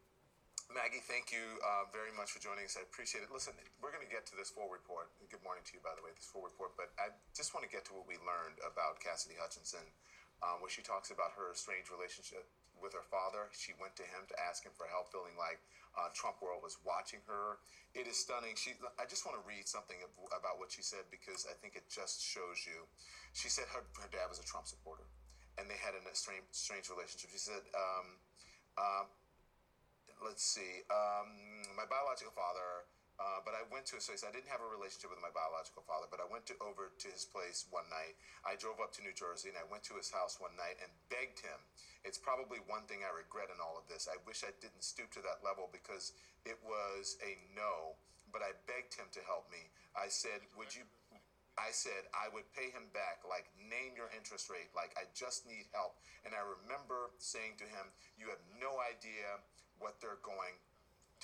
Maggie, 0.72 1.04
thank 1.04 1.28
you 1.28 1.60
uh, 1.60 1.84
very 1.92 2.08
much 2.16 2.32
for 2.32 2.40
joining 2.40 2.64
us. 2.64 2.80
I 2.80 2.82
appreciate 2.88 3.20
it. 3.20 3.28
Listen, 3.28 3.52
we're 3.84 3.92
going 3.92 4.04
to 4.04 4.08
get 4.08 4.24
to 4.32 4.34
this 4.40 4.48
full 4.48 4.72
report. 4.72 5.12
Good 5.28 5.44
morning 5.44 5.60
to 5.68 5.72
you, 5.76 5.84
by 5.84 5.92
the 5.92 6.00
way, 6.00 6.16
this 6.16 6.24
full 6.24 6.40
report. 6.40 6.72
But 6.80 6.96
I 6.96 7.12
just 7.36 7.52
want 7.52 7.68
to 7.68 7.72
get 7.72 7.84
to 7.88 7.92
what 7.92 8.08
we 8.08 8.16
learned 8.24 8.56
about 8.64 8.96
Cassidy 8.96 9.36
Hutchinson, 9.36 9.84
um, 10.40 10.64
where 10.64 10.72
she 10.72 10.80
talks 10.80 11.12
about 11.12 11.36
her 11.36 11.52
strange 11.52 11.92
relationship 11.92 12.48
with 12.80 12.96
her 12.96 13.04
father. 13.04 13.52
She 13.52 13.76
went 13.76 14.00
to 14.00 14.06
him 14.08 14.24
to 14.32 14.36
ask 14.40 14.64
him 14.64 14.72
for 14.72 14.88
help, 14.88 15.12
feeling 15.12 15.36
like 15.36 15.60
uh, 15.92 16.08
Trump 16.16 16.40
world 16.40 16.64
was 16.64 16.80
watching 16.88 17.20
her. 17.28 17.60
It 17.92 18.08
is 18.08 18.16
stunning. 18.16 18.56
She, 18.56 18.72
I 18.96 19.04
just 19.04 19.28
want 19.28 19.36
to 19.36 19.44
read 19.44 19.68
something 19.68 20.00
about 20.32 20.56
what 20.56 20.72
she 20.72 20.80
said 20.80 21.04
because 21.12 21.44
I 21.44 21.54
think 21.60 21.76
it 21.76 21.84
just 21.92 22.24
shows 22.24 22.64
you. 22.64 22.88
She 23.36 23.52
said 23.52 23.68
her, 23.76 23.84
her 24.00 24.08
dad 24.08 24.32
was 24.32 24.40
a 24.40 24.46
Trump 24.48 24.64
supporter, 24.64 25.04
and 25.60 25.68
they 25.68 25.76
had 25.76 25.92
a 25.92 26.00
strange, 26.16 26.48
strange 26.56 26.88
relationship. 26.88 27.28
She 27.28 27.44
said. 27.44 27.60
Um, 27.76 28.16
uh, 28.72 29.04
let's 30.22 30.46
see, 30.46 30.86
um, 30.88 31.66
my 31.74 31.86
biological 31.86 32.32
father, 32.32 32.86
uh, 33.22 33.38
but 33.46 33.54
I 33.54 33.62
went 33.70 33.86
to 33.92 33.98
his 33.98 34.06
place. 34.08 34.26
I 34.26 34.34
didn't 34.34 34.50
have 34.50 34.64
a 34.64 34.70
relationship 34.70 35.14
with 35.14 35.22
my 35.22 35.30
biological 35.30 35.86
father, 35.86 36.10
but 36.10 36.18
I 36.18 36.26
went 36.26 36.48
to, 36.50 36.56
over 36.58 36.90
to 36.90 37.08
his 37.10 37.22
place 37.22 37.68
one 37.70 37.86
night. 37.86 38.18
I 38.42 38.58
drove 38.58 38.82
up 38.82 38.90
to 38.98 39.04
New 39.04 39.14
Jersey 39.14 39.52
and 39.52 39.58
I 39.58 39.66
went 39.68 39.86
to 39.92 39.94
his 39.94 40.10
house 40.10 40.42
one 40.42 40.54
night 40.58 40.80
and 40.82 40.90
begged 41.06 41.38
him. 41.38 41.60
It's 42.02 42.18
probably 42.18 42.58
one 42.66 42.82
thing 42.90 43.06
I 43.06 43.14
regret 43.14 43.52
in 43.52 43.62
all 43.62 43.78
of 43.78 43.86
this. 43.86 44.10
I 44.10 44.18
wish 44.26 44.42
I 44.42 44.50
didn't 44.58 44.82
stoop 44.82 45.12
to 45.14 45.22
that 45.22 45.44
level 45.46 45.70
because 45.70 46.16
it 46.42 46.58
was 46.66 47.14
a 47.22 47.38
no, 47.54 47.94
but 48.34 48.42
I 48.42 48.58
begged 48.66 48.98
him 48.98 49.06
to 49.14 49.22
help 49.22 49.46
me. 49.54 49.70
I 49.94 50.10
said, 50.10 50.42
Would 50.58 50.74
you? 50.74 50.82
I 51.54 51.68
said 51.70 52.08
I 52.16 52.32
would 52.32 52.48
pay 52.56 52.72
him 52.72 52.88
back, 52.96 53.22
like 53.28 53.44
name 53.60 53.92
your 53.92 54.08
interest 54.16 54.48
rate, 54.48 54.72
like 54.72 54.96
I 54.96 55.04
just 55.12 55.44
need 55.44 55.68
help. 55.70 56.00
And 56.24 56.32
I 56.32 56.42
remember 56.42 57.12
saying 57.20 57.60
to 57.62 57.68
him, 57.68 57.92
You 58.16 58.32
have 58.32 58.42
no 58.58 58.82
idea 58.82 59.38
what 59.83 59.99
they're 59.99 60.22
going 60.22 60.57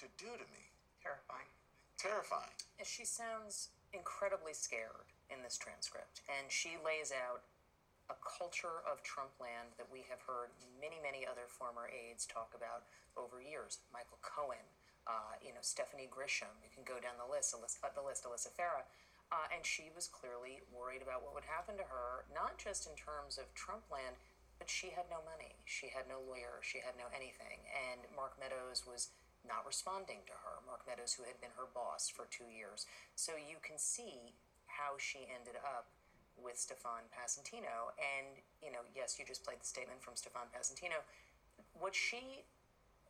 to 0.02 0.06
do 0.18 0.34
to 0.34 0.46
me. 0.50 0.64
Terrifying. 0.98 1.48
Terrifying. 1.96 2.54
She 2.82 3.06
sounds 3.06 3.70
incredibly 3.94 4.52
scared 4.52 5.14
in 5.30 5.40
this 5.46 5.56
transcript, 5.56 6.20
and 6.28 6.50
she 6.50 6.76
lays 6.82 7.14
out 7.14 7.46
a 8.08 8.16
culture 8.24 8.80
of 8.88 9.04
Trump 9.04 9.32
land 9.36 9.76
that 9.76 9.88
we 9.88 10.04
have 10.08 10.20
heard 10.24 10.50
many, 10.80 10.96
many 10.98 11.28
other 11.28 11.44
former 11.46 11.92
aides 11.92 12.24
talk 12.24 12.56
about 12.56 12.88
over 13.20 13.40
years. 13.40 13.84
Michael 13.92 14.18
Cohen, 14.24 14.64
uh, 15.04 15.36
you 15.44 15.52
know, 15.52 15.60
Stephanie 15.60 16.08
Grisham. 16.08 16.52
You 16.64 16.72
can 16.72 16.88
go 16.88 16.96
down 16.96 17.20
the 17.20 17.28
list, 17.28 17.52
Alyssa, 17.52 17.84
uh, 17.84 17.92
the 17.92 18.04
list, 18.04 18.24
Alyssa 18.24 18.52
Farah. 18.56 18.88
Uh, 19.28 19.44
and 19.52 19.60
she 19.60 19.92
was 19.92 20.08
clearly 20.08 20.64
worried 20.72 21.04
about 21.04 21.20
what 21.20 21.36
would 21.36 21.44
happen 21.44 21.76
to 21.76 21.84
her, 21.84 22.24
not 22.32 22.56
just 22.56 22.88
in 22.88 22.96
terms 22.96 23.36
of 23.36 23.44
Trump 23.52 23.84
land, 23.92 24.16
but 24.58 24.68
she 24.68 24.90
had 24.90 25.06
no 25.06 25.22
money. 25.22 25.54
She 25.64 25.88
had 25.94 26.10
no 26.10 26.18
lawyer. 26.18 26.58
She 26.60 26.82
had 26.82 26.98
no 26.98 27.06
anything. 27.14 27.62
And 27.70 28.04
Mark 28.14 28.34
Meadows 28.36 28.82
was 28.82 29.14
not 29.46 29.62
responding 29.64 30.26
to 30.26 30.34
her. 30.34 30.60
Mark 30.66 30.82
Meadows, 30.84 31.14
who 31.14 31.22
had 31.24 31.38
been 31.38 31.54
her 31.54 31.70
boss 31.70 32.10
for 32.10 32.26
two 32.28 32.50
years. 32.50 32.84
So 33.14 33.38
you 33.38 33.62
can 33.62 33.78
see 33.78 34.34
how 34.66 34.98
she 34.98 35.26
ended 35.30 35.56
up 35.62 35.94
with 36.34 36.58
Stefan 36.58 37.06
Passantino. 37.10 37.94
And, 37.98 38.42
you 38.62 38.70
know, 38.70 38.82
yes, 38.94 39.18
you 39.18 39.24
just 39.26 39.46
played 39.46 39.62
the 39.62 39.66
statement 39.66 40.02
from 40.02 40.14
Stefan 40.14 40.50
Passantino. 40.50 41.02
What 41.78 41.94
she 41.94 42.46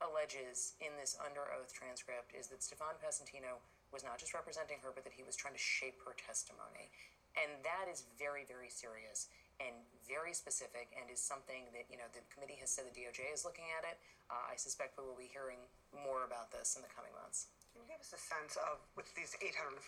alleges 0.00 0.78
in 0.78 0.94
this 1.00 1.18
under 1.18 1.48
oath 1.50 1.74
transcript 1.74 2.32
is 2.36 2.48
that 2.48 2.62
Stefan 2.62 2.96
Passantino 3.02 3.58
was 3.90 4.04
not 4.04 4.20
just 4.20 4.36
representing 4.36 4.78
her, 4.84 4.92
but 4.92 5.02
that 5.04 5.16
he 5.16 5.24
was 5.24 5.34
trying 5.34 5.56
to 5.56 5.60
shape 5.60 6.00
her 6.04 6.14
testimony. 6.14 6.92
And 7.36 7.64
that 7.64 7.90
is 7.90 8.04
very, 8.18 8.44
very 8.44 8.68
serious 8.68 9.28
and 9.58 9.74
very 10.06 10.32
specific 10.32 10.88
and 10.94 11.10
is 11.10 11.20
something 11.20 11.68
that 11.74 11.84
you 11.90 11.98
know 11.98 12.06
the 12.14 12.22
committee 12.32 12.56
has 12.62 12.70
said 12.70 12.88
the 12.88 12.94
DOJ 12.94 13.28
is 13.34 13.44
looking 13.44 13.68
at 13.76 13.84
it. 13.84 13.98
Uh, 14.30 14.54
I 14.54 14.56
suspect 14.56 14.96
we 14.96 15.04
will 15.04 15.18
be 15.18 15.28
hearing 15.28 15.60
more 15.92 16.24
about 16.24 16.48
this 16.54 16.78
in 16.78 16.82
the 16.82 16.90
coming 16.90 17.12
months. 17.18 17.50
Can 17.74 17.84
you 17.84 17.88
give 17.94 18.00
us 18.00 18.10
a 18.16 18.18
sense 18.18 18.56
of 18.58 18.80
with 18.96 19.06
these 19.14 19.36
845 19.38 19.78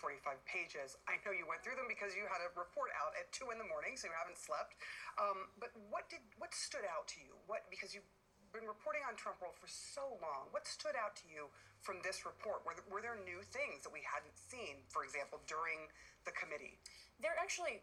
pages? 0.47 0.95
I 1.09 1.17
know 1.25 1.33
you 1.33 1.49
went 1.49 1.65
through 1.65 1.75
them 1.75 1.89
because 1.89 2.13
you 2.13 2.23
had 2.29 2.39
a 2.39 2.51
report 2.53 2.93
out 2.95 3.17
at 3.17 3.27
two 3.33 3.49
in 3.49 3.57
the 3.57 3.67
morning, 3.67 3.97
so 3.97 4.07
you 4.07 4.15
haven't 4.15 4.37
slept. 4.37 4.77
Um, 5.17 5.49
but 5.57 5.73
what 5.89 6.07
did 6.11 6.21
what 6.37 6.53
stood 6.53 6.85
out 6.85 7.09
to 7.15 7.23
you? 7.23 7.33
What 7.49 7.65
because 7.71 7.91
you've 7.95 8.07
been 8.51 8.67
reporting 8.67 9.01
on 9.07 9.15
Trump 9.15 9.39
world 9.39 9.55
for 9.55 9.71
so 9.71 10.19
long. 10.19 10.51
What 10.51 10.67
stood 10.67 10.99
out 10.99 11.15
to 11.23 11.25
you 11.31 11.47
from 11.79 12.03
this 12.03 12.27
report? 12.27 12.61
Were 12.67 12.75
were 12.91 12.99
there 12.99 13.17
new 13.23 13.39
things 13.47 13.83
that 13.87 13.91
we 13.95 14.03
hadn't 14.03 14.35
seen, 14.35 14.83
for 14.91 15.07
example, 15.07 15.39
during 15.47 15.87
the 16.27 16.35
committee? 16.35 16.77
There 17.23 17.33
actually 17.39 17.79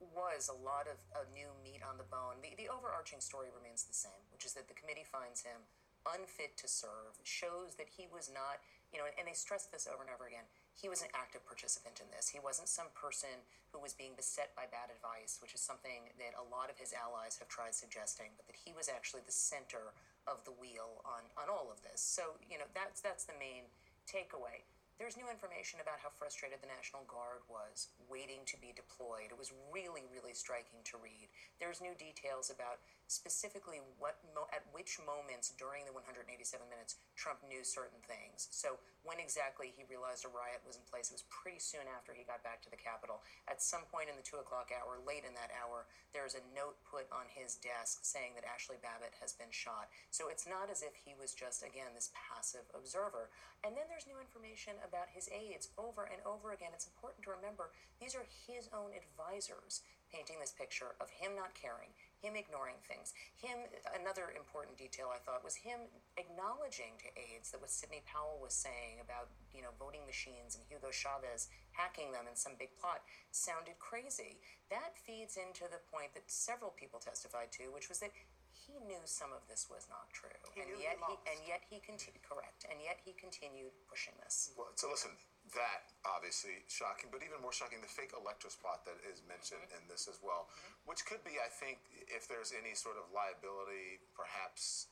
was 0.00 0.48
a 0.48 0.56
lot 0.56 0.88
of, 0.88 0.96
of 1.12 1.28
new 1.36 1.52
meat 1.60 1.84
on 1.84 2.00
the 2.00 2.08
bone. 2.08 2.40
The, 2.40 2.56
the 2.56 2.72
overarching 2.72 3.20
story 3.20 3.52
remains 3.52 3.84
the 3.84 3.96
same, 3.96 4.24
which 4.32 4.48
is 4.48 4.56
that 4.56 4.66
the 4.66 4.76
committee 4.76 5.04
finds 5.04 5.44
him 5.44 5.68
unfit 6.08 6.56
to 6.56 6.68
serve, 6.68 7.20
shows 7.28 7.76
that 7.76 7.92
he 7.92 8.08
was 8.08 8.32
not, 8.32 8.64
you 8.88 8.96
know, 8.96 9.04
and 9.04 9.28
they 9.28 9.36
stress 9.36 9.68
this 9.68 9.84
over 9.84 10.00
and 10.00 10.08
over 10.08 10.24
again. 10.24 10.48
He 10.72 10.88
was 10.88 11.04
an 11.04 11.12
active 11.12 11.44
participant 11.44 12.00
in 12.00 12.08
this. 12.08 12.32
He 12.32 12.40
wasn't 12.40 12.72
some 12.72 12.88
person 12.96 13.44
who 13.68 13.84
was 13.84 13.92
being 13.92 14.16
beset 14.16 14.56
by 14.56 14.64
bad 14.64 14.88
advice, 14.88 15.36
which 15.44 15.52
is 15.52 15.60
something 15.60 16.08
that 16.16 16.32
a 16.40 16.46
lot 16.48 16.72
of 16.72 16.80
his 16.80 16.96
allies 16.96 17.36
have 17.36 17.52
tried 17.52 17.76
suggesting, 17.76 18.32
but 18.40 18.48
that 18.48 18.56
he 18.56 18.72
was 18.72 18.88
actually 18.88 19.20
the 19.28 19.34
center 19.34 19.92
of 20.24 20.40
the 20.48 20.56
wheel 20.56 21.04
on, 21.04 21.28
on 21.36 21.52
all 21.52 21.68
of 21.68 21.84
this. 21.84 22.00
So, 22.00 22.40
you 22.48 22.56
know, 22.56 22.68
that's 22.72 23.04
that's 23.04 23.28
the 23.28 23.36
main 23.36 23.68
takeaway. 24.08 24.64
There's 25.00 25.16
new 25.16 25.32
information 25.32 25.80
about 25.80 25.96
how 26.04 26.12
frustrated 26.12 26.60
the 26.60 26.68
National 26.68 27.08
Guard 27.08 27.40
was 27.48 27.88
waiting 28.12 28.44
to 28.44 28.60
be 28.60 28.76
deployed. 28.76 29.32
It 29.32 29.40
was 29.40 29.48
really, 29.72 30.04
really 30.12 30.36
striking 30.36 30.84
to 30.92 31.00
read. 31.00 31.32
There's 31.56 31.80
new 31.80 31.96
details 31.96 32.52
about 32.52 32.84
specifically 33.08 33.80
what 33.96 34.20
mo- 34.36 34.52
at 34.52 34.60
which 34.76 35.00
moments 35.00 35.56
during 35.56 35.88
the 35.88 35.96
187 35.96 36.28
minutes 36.68 37.00
Trump 37.16 37.40
knew 37.48 37.64
certain 37.64 38.04
things. 38.04 38.52
So 38.52 38.76
when 39.00 39.16
exactly 39.16 39.72
he 39.72 39.88
realized 39.88 40.28
a 40.28 40.30
riot 40.30 40.60
was 40.68 40.76
in 40.76 40.84
place, 40.84 41.08
it 41.08 41.16
was 41.16 41.24
pretty 41.32 41.64
soon 41.64 41.88
after 41.88 42.12
he 42.12 42.28
got 42.28 42.44
back 42.44 42.60
to 42.68 42.70
the 42.70 42.76
Capitol. 42.76 43.24
At 43.48 43.64
some 43.64 43.88
point 43.88 44.12
in 44.12 44.20
the 44.20 44.22
two 44.22 44.36
o'clock 44.36 44.68
hour, 44.68 45.00
late 45.00 45.24
in 45.24 45.32
that 45.32 45.48
hour, 45.56 45.88
there's 46.12 46.36
a 46.36 46.44
note 46.52 46.76
put 46.84 47.08
on 47.08 47.24
his 47.32 47.56
desk 47.56 48.04
saying 48.04 48.36
that 48.36 48.44
Ashley 48.44 48.76
Babbitt 48.84 49.16
has 49.24 49.32
been 49.32 49.50
shot. 49.50 49.88
So 50.12 50.28
it's 50.28 50.44
not 50.44 50.68
as 50.68 50.84
if 50.84 50.92
he 50.92 51.16
was 51.16 51.32
just 51.32 51.64
again 51.64 51.96
this 51.96 52.12
passive 52.12 52.68
observer. 52.76 53.32
And 53.64 53.76
then 53.76 53.90
there's 53.90 54.08
new 54.08 54.20
information 54.20 54.78
about 54.90 55.14
his 55.14 55.30
aides 55.30 55.70
over 55.78 56.10
and 56.10 56.18
over 56.26 56.50
again. 56.50 56.74
It's 56.74 56.90
important 56.90 57.22
to 57.24 57.30
remember 57.30 57.70
these 58.02 58.18
are 58.18 58.26
his 58.26 58.66
own 58.74 58.90
advisors 58.90 59.86
painting 60.10 60.42
this 60.42 60.50
picture 60.50 60.98
of 60.98 61.06
him 61.06 61.38
not 61.38 61.54
caring, 61.54 61.94
him 62.18 62.34
ignoring 62.34 62.82
things. 62.82 63.14
Him, 63.38 63.70
another 63.94 64.34
important 64.34 64.74
detail 64.74 65.06
I 65.14 65.22
thought 65.22 65.46
was 65.46 65.54
him 65.54 65.86
acknowledging 66.18 66.98
to 66.98 67.08
aides 67.14 67.54
that 67.54 67.62
what 67.62 67.70
Sidney 67.70 68.02
Powell 68.02 68.42
was 68.42 68.52
saying 68.52 68.98
about, 68.98 69.30
you 69.54 69.62
know, 69.62 69.70
voting 69.78 70.02
machines 70.04 70.58
and 70.58 70.66
Hugo 70.66 70.90
Chavez 70.90 71.46
hacking 71.70 72.10
them 72.10 72.26
in 72.26 72.34
some 72.34 72.58
big 72.58 72.74
plot 72.82 73.06
sounded 73.30 73.78
crazy. 73.78 74.42
That 74.68 74.98
feeds 74.98 75.38
into 75.38 75.70
the 75.70 75.80
point 75.94 76.12
that 76.18 76.26
several 76.26 76.74
people 76.74 76.98
testified 76.98 77.54
to, 77.62 77.70
which 77.70 77.86
was 77.86 78.02
that 78.02 78.10
he 78.52 78.78
knew 78.86 79.00
some 79.04 79.32
of 79.34 79.42
this 79.46 79.66
was 79.70 79.86
not 79.90 80.10
true, 80.14 80.32
He 80.54 80.62
and 80.62 80.70
knew 80.70 80.78
yet 80.78 80.98
he 80.98 81.14
he, 81.14 81.30
and 81.30 81.38
yet 81.46 81.62
he 81.66 81.78
continued 81.82 82.22
correct, 82.22 82.66
and 82.66 82.78
yet 82.82 82.98
he 83.02 83.14
continued 83.16 83.74
pushing 83.86 84.14
this. 84.22 84.54
Well, 84.54 84.70
so 84.74 84.90
listen, 84.90 85.14
that 85.54 85.90
obviously 86.06 86.62
shocking, 86.70 87.10
but 87.10 87.24
even 87.26 87.42
more 87.42 87.54
shocking, 87.54 87.82
the 87.82 87.90
fake 87.90 88.14
electors 88.14 88.54
plot 88.58 88.86
that 88.86 88.98
is 89.06 89.22
mentioned 89.26 89.66
mm-hmm. 89.66 89.82
in 89.82 89.82
this 89.90 90.06
as 90.06 90.22
well, 90.22 90.50
mm-hmm. 90.50 90.90
which 90.90 91.02
could 91.06 91.22
be, 91.26 91.38
I 91.42 91.50
think, 91.50 91.82
if 92.06 92.30
there's 92.30 92.54
any 92.54 92.74
sort 92.78 92.98
of 93.00 93.10
liability, 93.10 94.02
perhaps 94.14 94.90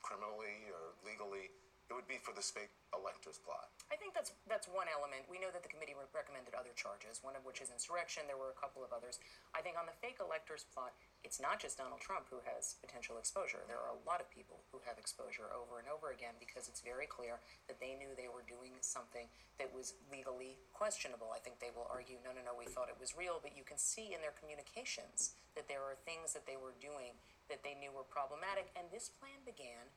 criminally 0.00 0.68
or 0.72 0.96
legally, 1.04 1.52
it 1.90 1.92
would 1.94 2.08
be 2.08 2.16
for 2.16 2.32
this 2.32 2.48
fake 2.48 2.72
electors 2.96 3.36
plot. 3.42 3.68
I 3.92 4.00
think 4.00 4.16
that's 4.16 4.32
that's 4.48 4.64
one 4.72 4.88
element. 4.88 5.28
We 5.28 5.36
know 5.36 5.52
that 5.52 5.60
the 5.60 5.68
committee 5.68 5.92
re- 5.92 6.08
recommended 6.16 6.56
other 6.56 6.72
charges, 6.72 7.20
one 7.20 7.36
of 7.36 7.44
which 7.44 7.60
is 7.60 7.68
insurrection. 7.68 8.24
There 8.24 8.40
were 8.40 8.48
a 8.48 8.56
couple 8.56 8.80
of 8.80 8.88
others. 8.88 9.20
I 9.52 9.60
think 9.60 9.76
on 9.76 9.84
the 9.84 9.92
fake 10.00 10.16
electors 10.16 10.64
plot, 10.72 10.96
it's 11.20 11.36
not 11.36 11.60
just 11.60 11.76
Donald 11.76 12.00
Trump 12.00 12.24
who 12.32 12.40
has 12.48 12.80
potential 12.80 13.20
exposure. 13.20 13.60
There 13.68 13.76
are 13.76 13.92
a 13.92 14.00
lot 14.08 14.24
of 14.24 14.32
people 14.32 14.64
who 14.72 14.80
have 14.88 14.96
exposure 14.96 15.52
over 15.52 15.76
and 15.76 15.92
over 15.92 16.08
again 16.08 16.40
because 16.40 16.72
it's 16.72 16.80
very 16.80 17.04
clear 17.04 17.44
that 17.68 17.84
they 17.84 17.92
knew 18.00 18.16
they 18.16 18.32
were 18.32 18.48
doing 18.48 18.72
something 18.80 19.28
that 19.60 19.68
was 19.68 19.92
legally 20.08 20.56
questionable. 20.72 21.28
I 21.28 21.44
think 21.44 21.60
they 21.60 21.76
will 21.76 21.86
argue, 21.92 22.16
no, 22.24 22.32
no, 22.32 22.40
no, 22.40 22.56
we 22.56 22.64
thought 22.72 22.88
it 22.88 22.96
was 22.96 23.12
real, 23.12 23.44
but 23.44 23.52
you 23.52 23.62
can 23.62 23.76
see 23.76 24.16
in 24.16 24.24
their 24.24 24.32
communications 24.40 25.36
that 25.52 25.68
there 25.68 25.84
are 25.84 26.00
things 26.08 26.32
that 26.32 26.48
they 26.48 26.56
were 26.56 26.72
doing 26.80 27.12
that 27.52 27.60
they 27.60 27.76
knew 27.76 27.92
were 27.92 28.08
problematic, 28.08 28.72
and 28.72 28.88
this 28.88 29.12
plan 29.12 29.44
began 29.44 29.92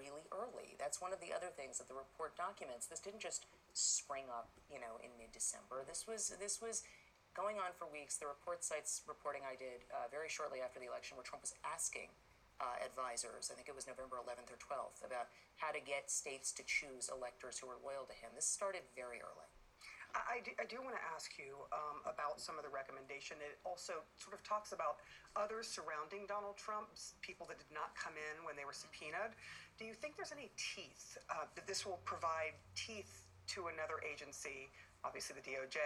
really 0.00 0.24
early. 0.32 0.80
That's 0.80 0.96
one 0.96 1.12
of 1.12 1.20
the 1.20 1.36
other 1.36 1.52
things 1.52 1.76
that 1.76 1.92
the 1.92 1.98
report 1.98 2.32
documents. 2.40 2.88
This 2.88 3.04
didn't 3.04 3.20
just 3.20 3.44
spring 3.76 4.24
up, 4.32 4.48
you 4.72 4.80
know, 4.80 4.96
in 5.04 5.12
mid-December. 5.20 5.84
This 5.84 6.08
was 6.08 6.32
this 6.40 6.64
was 6.64 6.80
going 7.36 7.60
on 7.60 7.76
for 7.76 7.84
weeks. 7.84 8.16
The 8.16 8.26
report 8.26 8.64
cites 8.64 9.04
reporting 9.04 9.44
I 9.44 9.60
did 9.60 9.84
uh, 9.92 10.08
very 10.08 10.32
shortly 10.32 10.64
after 10.64 10.80
the 10.80 10.88
election, 10.88 11.20
where 11.20 11.28
Trump 11.28 11.44
was 11.44 11.52
asking 11.60 12.08
uh, 12.60 12.76
advisors, 12.84 13.48
I 13.48 13.56
think 13.56 13.68
it 13.68 13.76
was 13.76 13.88
November 13.88 14.20
11th 14.20 14.52
or 14.52 14.60
12th, 14.60 15.00
about 15.04 15.32
how 15.56 15.72
to 15.72 15.80
get 15.80 16.12
states 16.12 16.52
to 16.60 16.62
choose 16.68 17.08
electors 17.08 17.58
who 17.58 17.66
were 17.66 17.80
loyal 17.80 18.04
to 18.04 18.16
him. 18.16 18.32
This 18.36 18.46
started 18.46 18.84
very 18.92 19.24
early. 19.24 19.49
I, 20.14 20.38
I 20.38 20.38
do, 20.42 20.52
do 20.68 20.78
want 20.82 20.96
to 20.96 21.04
ask 21.14 21.34
you 21.38 21.66
um, 21.74 22.02
about 22.06 22.40
some 22.40 22.56
of 22.58 22.64
the 22.64 22.72
recommendation. 22.72 23.38
It 23.42 23.58
also 23.66 24.02
sort 24.18 24.34
of 24.34 24.42
talks 24.42 24.72
about 24.72 25.02
others 25.36 25.66
surrounding 25.66 26.26
Donald 26.26 26.56
Trump, 26.56 26.90
people 27.20 27.46
that 27.50 27.58
did 27.58 27.70
not 27.70 27.94
come 27.94 28.14
in 28.14 28.44
when 28.46 28.54
they 28.54 28.64
were 28.64 28.76
subpoenaed. 28.76 29.34
Do 29.78 29.84
you 29.84 29.94
think 29.94 30.16
there's 30.16 30.34
any 30.34 30.50
teeth 30.58 31.18
uh, 31.30 31.48
that 31.54 31.66
this 31.66 31.86
will 31.86 32.00
provide 32.04 32.58
teeth 32.74 33.26
to 33.56 33.72
another 33.72 33.98
agency, 34.06 34.70
obviously 35.02 35.34
the 35.38 35.44
DOJ, 35.44 35.78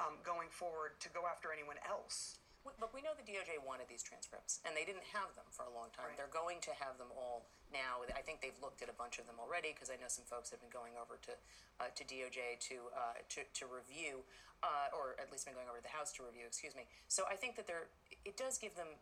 um, 0.00 0.20
going 0.24 0.48
forward 0.48 0.96
to 1.00 1.08
go 1.12 1.28
after 1.28 1.52
anyone 1.52 1.76
else? 1.84 2.40
We- 2.64 2.72
Look, 2.80 2.92
we 2.96 3.02
know 3.04 3.12
the 3.12 3.22
DOJ 3.22 3.58
wanted 3.60 3.88
these 3.88 4.02
transcripts, 4.02 4.60
and 4.64 4.72
they 4.76 4.84
didn't 4.88 5.04
have 5.12 5.34
them 5.36 5.44
for 5.52 5.64
a 5.68 5.72
long 5.72 5.90
time. 5.92 6.16
They're 6.16 6.32
going 6.32 6.60
to 6.64 6.72
have 6.80 6.96
them 6.96 7.12
all 7.12 7.44
now. 7.72 8.00
I 8.16 8.22
think 8.24 8.40
they've 8.40 8.56
looked 8.64 8.80
at 8.80 8.88
a 8.88 8.96
bunch 8.96 9.18
of 9.20 9.26
them 9.28 9.36
already 9.38 9.72
because 9.76 9.90
I 9.92 9.96
know 10.00 10.08
some 10.08 10.24
folks 10.24 10.48
have 10.50 10.60
been 10.64 10.72
going 10.72 10.96
over 10.96 11.20
to 11.28 11.32
uh, 11.80 11.92
to 11.94 12.02
DOJ 12.04 12.56
to 12.72 12.76
uh, 12.96 13.20
to 13.36 13.44
to 13.44 13.64
review, 13.68 14.24
uh, 14.64 14.96
or 14.96 15.16
at 15.20 15.28
least 15.30 15.44
been 15.44 15.54
going 15.54 15.68
over 15.68 15.76
to 15.78 15.84
the 15.84 15.92
House 15.92 16.12
to 16.16 16.24
review. 16.24 16.46
Excuse 16.48 16.74
me. 16.74 16.88
So 17.08 17.24
I 17.28 17.36
think 17.36 17.56
that 17.60 17.66
there 17.68 17.92
it 18.24 18.36
does 18.40 18.56
give 18.56 18.74
them 18.76 18.96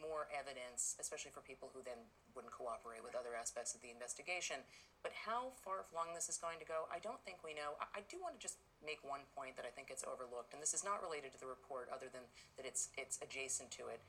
more 0.00 0.26
evidence, 0.32 0.96
especially 0.98 1.30
for 1.30 1.40
people 1.44 1.68
who 1.74 1.82
then 1.84 2.00
wouldn't 2.34 2.52
cooperate 2.52 3.04
with 3.04 3.14
other 3.14 3.36
aspects 3.36 3.74
of 3.76 3.82
the 3.84 3.90
investigation. 3.92 4.64
But 5.04 5.12
how 5.12 5.52
far 5.60 5.84
along 5.92 6.16
this 6.16 6.28
is 6.32 6.38
going 6.40 6.56
to 6.58 6.64
go, 6.64 6.88
I 6.90 6.98
don't 6.98 7.20
think 7.22 7.44
we 7.44 7.52
know. 7.52 7.76
I, 7.78 8.00
I 8.00 8.02
do 8.08 8.16
want 8.18 8.32
to 8.34 8.40
just 8.40 8.56
make 8.86 9.00
one 9.02 9.24
point 9.34 9.56
that 9.56 9.66
I 9.66 9.72
think 9.72 9.88
gets 9.88 10.04
overlooked, 10.04 10.52
and 10.52 10.60
this 10.62 10.72
is 10.72 10.84
not 10.84 11.02
related 11.02 11.32
to 11.34 11.40
the 11.40 11.48
report, 11.48 11.88
other 11.92 12.06
than 12.12 12.22
that 12.56 12.64
it's 12.64 12.92
it's 12.96 13.18
adjacent 13.20 13.72
to 13.82 13.88
it. 13.88 14.00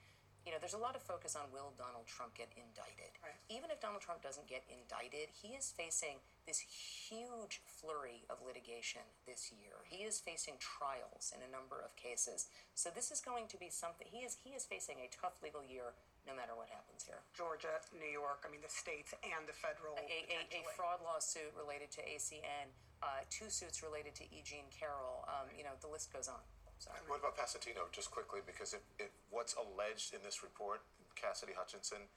You 0.46 0.54
know, 0.54 0.62
there's 0.62 0.78
a 0.78 0.86
lot 0.86 0.94
of 0.94 1.02
focus 1.02 1.34
on 1.34 1.50
will 1.50 1.74
Donald 1.74 2.06
Trump 2.06 2.38
get 2.38 2.54
indicted. 2.54 3.10
Even 3.50 3.74
if 3.74 3.82
Donald 3.82 4.06
Trump 4.06 4.22
doesn't 4.22 4.46
get 4.46 4.62
indicted, 4.70 5.34
he 5.34 5.58
is 5.58 5.74
facing 5.74 6.22
this 6.46 6.62
huge 6.62 7.66
flurry 7.66 8.30
of 8.30 8.38
litigation 8.46 9.02
this 9.26 9.50
year. 9.50 9.82
He 9.90 10.06
is 10.06 10.22
facing 10.22 10.62
trials 10.62 11.34
in 11.34 11.42
a 11.42 11.50
number 11.50 11.82
of 11.82 11.98
cases. 11.98 12.46
So 12.78 12.94
this 12.94 13.10
is 13.10 13.26
going 13.26 13.50
to 13.50 13.58
be 13.58 13.74
something 13.74 14.06
he 14.06 14.22
is 14.22 14.38
he 14.46 14.54
is 14.54 14.70
facing 14.70 15.02
a 15.02 15.10
tough 15.10 15.42
legal 15.42 15.66
year 15.66 15.98
no 16.26 16.34
matter 16.34 16.58
what 16.58 16.70
happens 16.70 17.06
here. 17.06 17.22
Georgia, 17.38 17.82
New 17.94 18.10
York, 18.10 18.46
I 18.46 18.50
mean, 18.50 18.62
the 18.66 18.70
states 18.70 19.14
and 19.22 19.46
the 19.46 19.54
federal. 19.54 19.94
A, 19.98 20.26
a, 20.26 20.40
a 20.58 20.62
fraud 20.74 21.02
lawsuit 21.06 21.54
related 21.54 21.94
to 21.98 22.02
ACN, 22.02 22.74
uh, 23.06 23.22
two 23.30 23.54
suits 23.54 23.86
related 23.86 24.18
to 24.18 24.24
E. 24.34 24.42
Jean 24.42 24.66
Carroll. 24.74 25.30
Um, 25.30 25.54
you 25.54 25.62
know, 25.62 25.78
the 25.80 25.88
list 25.88 26.10
goes 26.10 26.26
on. 26.28 26.42
Sorry. 26.82 26.98
What 27.08 27.22
about 27.22 27.38
Passantino, 27.38 27.88
just 27.94 28.12
quickly, 28.12 28.42
because 28.44 28.74
if, 28.74 29.14
what's 29.30 29.56
alleged 29.56 30.12
in 30.14 30.20
this 30.26 30.44
report, 30.44 30.84
Cassidy 31.16 31.54
Hutchinson, 31.56 32.12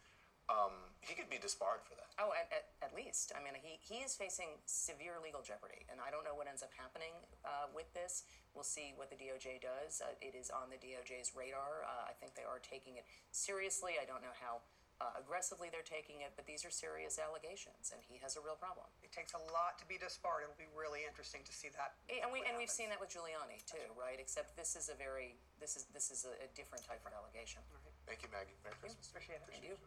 um, 0.49 0.97
he 1.05 1.13
could 1.13 1.29
be 1.29 1.37
disbarred 1.37 1.85
for 1.85 1.93
that. 2.01 2.09
Oh, 2.17 2.33
at, 2.33 2.49
at, 2.49 2.65
at 2.81 2.93
least. 2.97 3.37
I 3.37 3.45
mean, 3.45 3.53
he, 3.61 3.77
he 3.85 4.01
is 4.01 4.17
facing 4.17 4.57
severe 4.65 5.21
legal 5.21 5.45
jeopardy, 5.45 5.85
and 5.93 6.01
I 6.01 6.09
don't 6.09 6.25
know 6.25 6.33
what 6.33 6.49
ends 6.49 6.65
up 6.65 6.73
happening 6.73 7.13
uh, 7.45 7.69
with 7.77 7.87
this. 7.93 8.25
We'll 8.57 8.67
see 8.67 8.97
what 8.97 9.13
the 9.13 9.19
DOJ 9.21 9.61
does. 9.61 10.01
Uh, 10.01 10.17
it 10.25 10.33
is 10.33 10.49
on 10.49 10.73
the 10.73 10.81
DOJ's 10.81 11.37
radar. 11.37 11.85
Uh, 11.85 12.09
I 12.09 12.17
think 12.17 12.33
they 12.33 12.49
are 12.49 12.59
taking 12.65 12.97
it 12.97 13.05
seriously. 13.31 14.01
I 14.01 14.09
don't 14.09 14.25
know 14.25 14.35
how 14.41 14.65
uh, 14.99 15.15
aggressively 15.15 15.71
they're 15.71 15.87
taking 15.87 16.27
it, 16.27 16.35
but 16.35 16.43
these 16.43 16.67
are 16.67 16.75
serious 16.75 17.23
allegations, 17.23 17.95
and 17.95 18.03
he 18.03 18.19
has 18.19 18.35
a 18.35 18.43
real 18.43 18.59
problem. 18.59 18.91
It 18.99 19.15
takes 19.15 19.31
a 19.31 19.43
lot 19.55 19.79
to 19.79 19.87
be 19.87 19.95
disbarred. 19.95 20.43
It 20.43 20.51
will 20.51 20.59
be 20.59 20.71
really 20.75 21.07
interesting 21.07 21.47
to 21.47 21.55
see 21.55 21.71
that. 21.79 21.95
And 22.11 22.35
we 22.35 22.43
what 22.43 22.51
and 22.51 22.59
we've 22.59 22.73
seen 22.73 22.91
that 22.91 22.99
with 22.99 23.15
Giuliani 23.15 23.63
too, 23.63 23.87
right? 23.95 24.19
Except 24.19 24.59
this 24.59 24.75
is 24.75 24.91
a 24.91 24.99
very 24.99 25.39
this 25.63 25.79
is 25.79 25.87
this 25.95 26.11
is 26.11 26.27
a, 26.27 26.35
a 26.43 26.49
different 26.59 26.83
type 26.83 26.99
of 27.07 27.15
allegation. 27.15 27.63
Thank 28.11 28.27
you, 28.27 28.31
Maggie. 28.35 28.59
Merry 28.67 28.75
Christmas. 28.83 29.07
Appreciate 29.15 29.39
it. 29.39 29.47
Thank 29.47 29.63
you. 29.63 29.79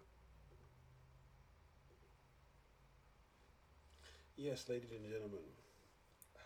Yes, 4.40 4.66
ladies 4.72 4.96
and 4.96 5.04
gentlemen, 5.04 5.44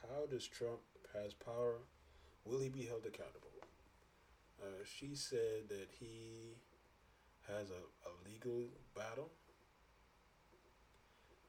how 0.10 0.26
does 0.26 0.50
Trump 0.50 0.82
has 1.14 1.38
power? 1.38 1.86
Will 2.44 2.60
he 2.60 2.70
be 2.70 2.84
held 2.84 3.06
accountable? 3.06 3.54
Uh, 4.62 4.82
she 4.84 5.16
said 5.16 5.70
that 5.70 5.94
he 6.00 6.58
has 7.48 7.70
a, 7.70 8.10
a 8.10 8.12
legal 8.26 8.70
battle. 8.96 9.30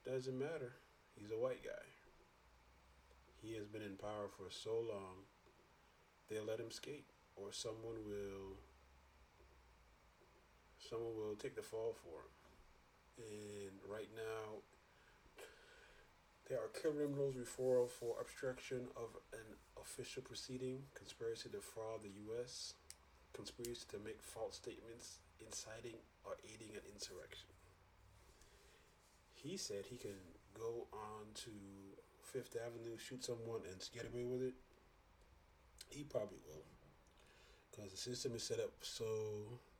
Doesn't 0.05 0.37
matter. 0.37 0.73
He's 1.15 1.31
a 1.31 1.37
white 1.37 1.63
guy. 1.63 1.85
He 3.41 3.55
has 3.55 3.67
been 3.67 3.81
in 3.81 3.95
power 3.97 4.27
for 4.27 4.49
so 4.49 4.73
long, 4.73 5.25
they'll 6.29 6.45
let 6.45 6.59
him 6.59 6.71
skate, 6.71 7.05
or 7.35 7.51
someone 7.51 8.03
will. 8.05 8.57
Someone 10.79 11.15
will 11.17 11.35
take 11.35 11.55
the 11.55 11.61
fall 11.61 11.95
for 12.03 12.23
him. 12.23 12.31
And 13.17 13.91
right 13.91 14.09
now, 14.15 14.61
there 16.47 16.59
are 16.59 16.69
criminals 16.69 17.35
referral 17.35 17.89
for 17.89 18.15
obstruction 18.21 18.87
of 18.95 19.09
an 19.33 19.57
official 19.81 20.23
proceeding, 20.23 20.83
conspiracy 20.93 21.49
to 21.49 21.59
fraud 21.59 22.03
the 22.03 22.11
U.S., 22.31 22.73
conspiracy 23.33 23.85
to 23.91 23.99
make 23.99 24.21
false 24.21 24.55
statements, 24.55 25.19
inciting 25.45 25.99
or 26.23 26.37
aiding 26.43 26.75
an 26.75 26.81
insurrection. 26.93 27.49
He 29.33 29.57
said 29.57 29.85
he 29.85 29.97
can 29.97 30.17
go 30.57 30.87
on 30.91 31.25
to 31.35 31.51
Fifth 32.21 32.55
Avenue, 32.55 32.97
shoot 32.97 33.23
someone, 33.23 33.61
and 33.71 33.89
get 33.93 34.05
away 34.11 34.25
with 34.25 34.41
it. 34.41 34.53
He 35.89 36.03
probably 36.03 36.39
will, 36.45 36.65
because 37.71 37.91
the 37.91 37.97
system 37.97 38.35
is 38.35 38.43
set 38.43 38.59
up 38.59 38.71
so 38.81 39.05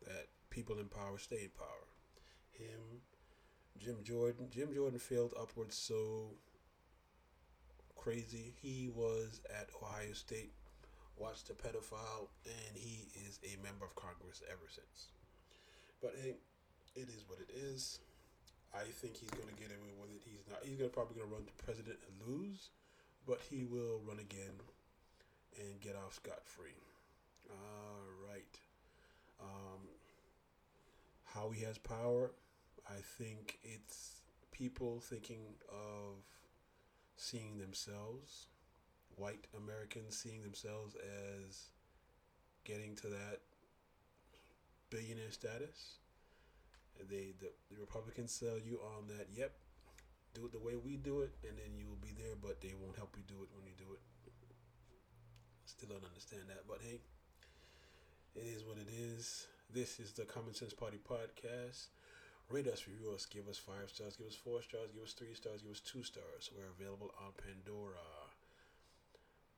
that 0.05 0.27
people 0.49 0.77
in 0.79 0.85
power 0.85 1.17
stay 1.17 1.43
in 1.43 1.49
power. 1.57 1.87
Him, 2.51 3.01
Jim 3.77 3.97
Jordan. 4.03 4.47
Jim 4.49 4.73
Jordan 4.73 4.99
failed 4.99 5.33
upwards 5.39 5.75
so 5.75 6.31
crazy. 7.95 8.53
He 8.61 8.89
was 8.95 9.41
at 9.53 9.69
Ohio 9.83 10.13
State, 10.13 10.53
watched 11.17 11.49
a 11.49 11.53
pedophile, 11.53 12.29
and 12.45 12.75
he 12.75 13.09
is 13.27 13.39
a 13.43 13.61
member 13.61 13.85
of 13.85 13.95
Congress 13.95 14.41
ever 14.49 14.67
since. 14.69 15.07
But 16.01 16.15
hey, 16.21 16.35
it 16.95 17.09
is 17.09 17.23
what 17.27 17.39
it 17.39 17.49
is. 17.55 17.99
I 18.73 18.83
think 18.83 19.17
he's 19.17 19.31
gonna 19.31 19.57
get 19.57 19.69
away 19.69 19.93
with 19.99 20.11
it. 20.11 20.21
He's 20.25 20.45
not. 20.49 20.59
He's 20.63 20.77
gonna 20.77 20.89
probably 20.89 21.15
gonna 21.19 21.31
run 21.33 21.45
for 21.45 21.63
president 21.63 21.97
and 22.05 22.15
lose, 22.27 22.69
but 23.25 23.41
he 23.49 23.65
will 23.65 24.01
run 24.07 24.19
again 24.19 24.53
and 25.59 25.79
get 25.81 25.95
off 25.95 26.15
scot 26.15 26.45
free. 26.45 26.77
All 27.49 28.05
right. 28.29 28.59
Um, 29.39 29.87
how 31.25 31.49
he 31.49 31.63
has 31.63 31.77
power, 31.77 32.31
I 32.89 32.99
think 33.17 33.59
it's 33.63 34.21
people 34.51 34.99
thinking 34.99 35.41
of 35.69 36.23
seeing 37.15 37.57
themselves, 37.57 38.47
white 39.15 39.45
Americans 39.55 40.17
seeing 40.17 40.43
themselves 40.43 40.95
as 40.95 41.69
getting 42.63 42.95
to 42.97 43.07
that 43.07 43.39
billionaire 44.89 45.31
status. 45.31 45.99
And 46.99 47.09
they 47.09 47.33
the, 47.39 47.51
the 47.69 47.79
Republicans 47.79 48.31
sell 48.31 48.57
you 48.57 48.79
on 48.97 49.07
that, 49.07 49.27
yep, 49.35 49.53
do 50.33 50.45
it 50.45 50.51
the 50.51 50.59
way 50.59 50.75
we 50.75 50.97
do 50.97 51.21
it, 51.21 51.33
and 51.47 51.57
then 51.57 51.77
you 51.77 51.87
will 51.87 52.01
be 52.01 52.13
there, 52.17 52.35
but 52.41 52.61
they 52.61 52.73
won't 52.79 52.97
help 52.97 53.15
you 53.17 53.23
do 53.27 53.41
it 53.43 53.49
when 53.53 53.65
you 53.65 53.73
do 53.77 53.93
it. 53.93 54.01
Still 55.65 55.89
don't 55.89 56.05
understand 56.05 56.43
that, 56.49 56.65
but 56.67 56.79
hey, 56.81 57.01
it 58.35 58.45
is 58.45 58.63
what 58.63 58.77
it 58.77 58.87
is. 58.89 59.45
This 59.73 59.99
is 59.99 60.13
the 60.13 60.25
Common 60.25 60.53
Sense 60.53 60.73
Party 60.73 60.97
podcast. 60.97 61.87
Rate 62.49 62.67
us, 62.67 62.87
review 62.87 63.11
us, 63.11 63.25
give 63.25 63.47
us 63.49 63.57
five 63.57 63.89
stars, 63.91 64.15
give 64.15 64.27
us 64.27 64.35
four 64.35 64.61
stars, 64.61 64.89
give 64.93 65.03
us 65.03 65.11
three 65.11 65.33
stars, 65.33 65.61
give 65.61 65.71
us 65.71 65.81
two 65.81 66.03
stars. 66.03 66.49
We're 66.55 66.71
available 66.71 67.11
on 67.19 67.35
Pandora, 67.35 68.07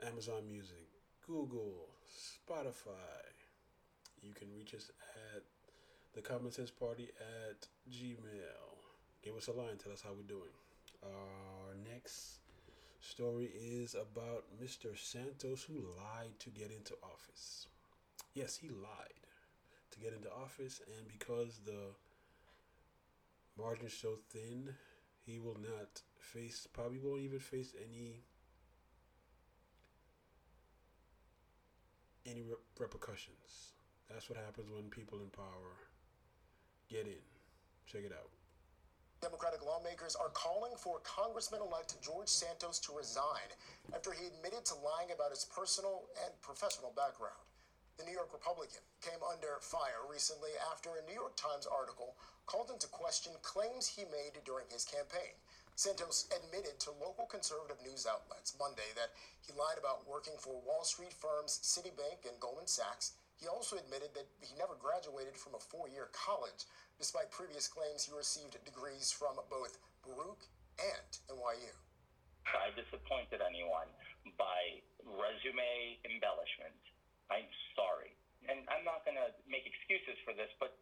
Amazon 0.02 0.50
Music, 0.50 0.90
Google, 1.28 1.88
Spotify. 2.10 3.29
You 4.22 4.34
can 4.34 4.48
reach 4.54 4.74
us 4.74 4.92
at 5.36 5.44
the 6.14 6.22
Common 6.22 6.52
Sense 6.52 6.72
Party 6.72 7.10
at 7.50 7.68
Gmail. 7.92 8.70
Give 9.24 9.36
us 9.36 9.48
a 9.48 9.52
line, 9.52 9.78
tell 9.82 9.94
us 9.94 10.02
how 10.02 10.12
we're 10.14 10.24
doing. 10.24 10.52
Our 11.04 11.76
next 11.94 12.40
story 13.00 13.50
is 13.56 13.96
about 13.96 14.46
Mr. 14.62 14.98
Santos 14.98 15.64
who 15.64 15.86
lied 15.98 16.38
to 16.40 16.50
get 16.50 16.72
into 16.72 16.94
office. 17.04 17.68
Yes, 18.34 18.58
he 18.58 18.70
lied 18.70 19.28
to 19.92 20.00
get 20.00 20.14
into 20.14 20.30
office, 20.32 20.82
and 20.98 21.08
because 21.08 21.60
the 21.66 21.94
margin 23.58 23.88
is 23.88 23.94
so 23.94 24.18
thin, 24.30 24.76
he 25.26 25.40
will 25.40 25.58
not 25.62 26.02
face, 26.20 26.68
probably 26.72 27.00
won't 27.00 27.22
even 27.22 27.40
face 27.40 27.74
any 27.82 28.24
any 32.26 32.42
re- 32.42 32.56
repercussions. 32.78 33.79
That's 34.10 34.30
what 34.30 34.42
happens 34.42 34.70
when 34.74 34.90
people 34.90 35.22
in 35.22 35.30
power 35.30 35.78
get 36.90 37.06
in. 37.06 37.22
Check 37.86 38.02
it 38.06 38.12
out. 38.12 38.34
Democratic 39.22 39.62
lawmakers 39.62 40.16
are 40.16 40.34
calling 40.34 40.74
for 40.80 41.04
Congressman 41.04 41.62
elect 41.62 42.00
George 42.02 42.28
Santos 42.30 42.80
to 42.80 42.96
resign 42.96 43.52
after 43.94 44.12
he 44.12 44.32
admitted 44.32 44.66
to 44.66 44.80
lying 44.82 45.12
about 45.14 45.30
his 45.30 45.46
personal 45.46 46.08
and 46.24 46.32
professional 46.42 46.96
background. 46.96 47.44
The 48.00 48.08
New 48.08 48.16
York 48.16 48.32
Republican 48.32 48.80
came 49.04 49.20
under 49.28 49.60
fire 49.60 50.08
recently 50.08 50.56
after 50.72 50.96
a 50.96 51.04
New 51.04 51.20
York 51.20 51.36
Times 51.36 51.68
article 51.68 52.16
called 52.48 52.72
into 52.72 52.88
question 52.88 53.36
claims 53.44 53.92
he 53.92 54.08
made 54.08 54.40
during 54.48 54.72
his 54.72 54.88
campaign. 54.88 55.36
Santos 55.76 56.32
admitted 56.32 56.80
to 56.80 56.96
local 57.04 57.28
conservative 57.28 57.80
news 57.84 58.08
outlets 58.08 58.56
Monday 58.56 58.88
that 58.96 59.12
he 59.44 59.52
lied 59.52 59.76
about 59.78 60.08
working 60.08 60.40
for 60.40 60.64
Wall 60.64 60.88
Street 60.88 61.12
firms 61.12 61.60
Citibank 61.60 62.24
and 62.24 62.40
Goldman 62.40 62.68
Sachs. 62.68 63.19
He 63.40 63.48
also 63.48 63.80
admitted 63.80 64.12
that 64.20 64.28
he 64.44 64.52
never 64.60 64.76
graduated 64.76 65.40
from 65.40 65.56
a 65.56 65.64
four 65.64 65.88
year 65.88 66.12
college, 66.12 66.68
despite 67.00 67.32
previous 67.32 67.72
claims 67.72 68.04
he 68.04 68.12
received 68.12 68.60
degrees 68.68 69.16
from 69.16 69.40
both 69.48 69.80
Baruch 70.04 70.44
and 70.76 71.12
NYU. 71.32 71.72
I 72.52 72.76
disappointed 72.76 73.40
anyone 73.40 73.88
by 74.36 74.84
resume 75.08 76.00
embellishment. 76.04 76.76
I'm 77.32 77.48
sorry. 77.80 78.12
And 78.52 78.68
I'm 78.68 78.84
not 78.84 79.08
going 79.08 79.20
to 79.20 79.32
make 79.48 79.64
excuses 79.64 80.20
for 80.28 80.36
this, 80.36 80.50
but 80.60 80.76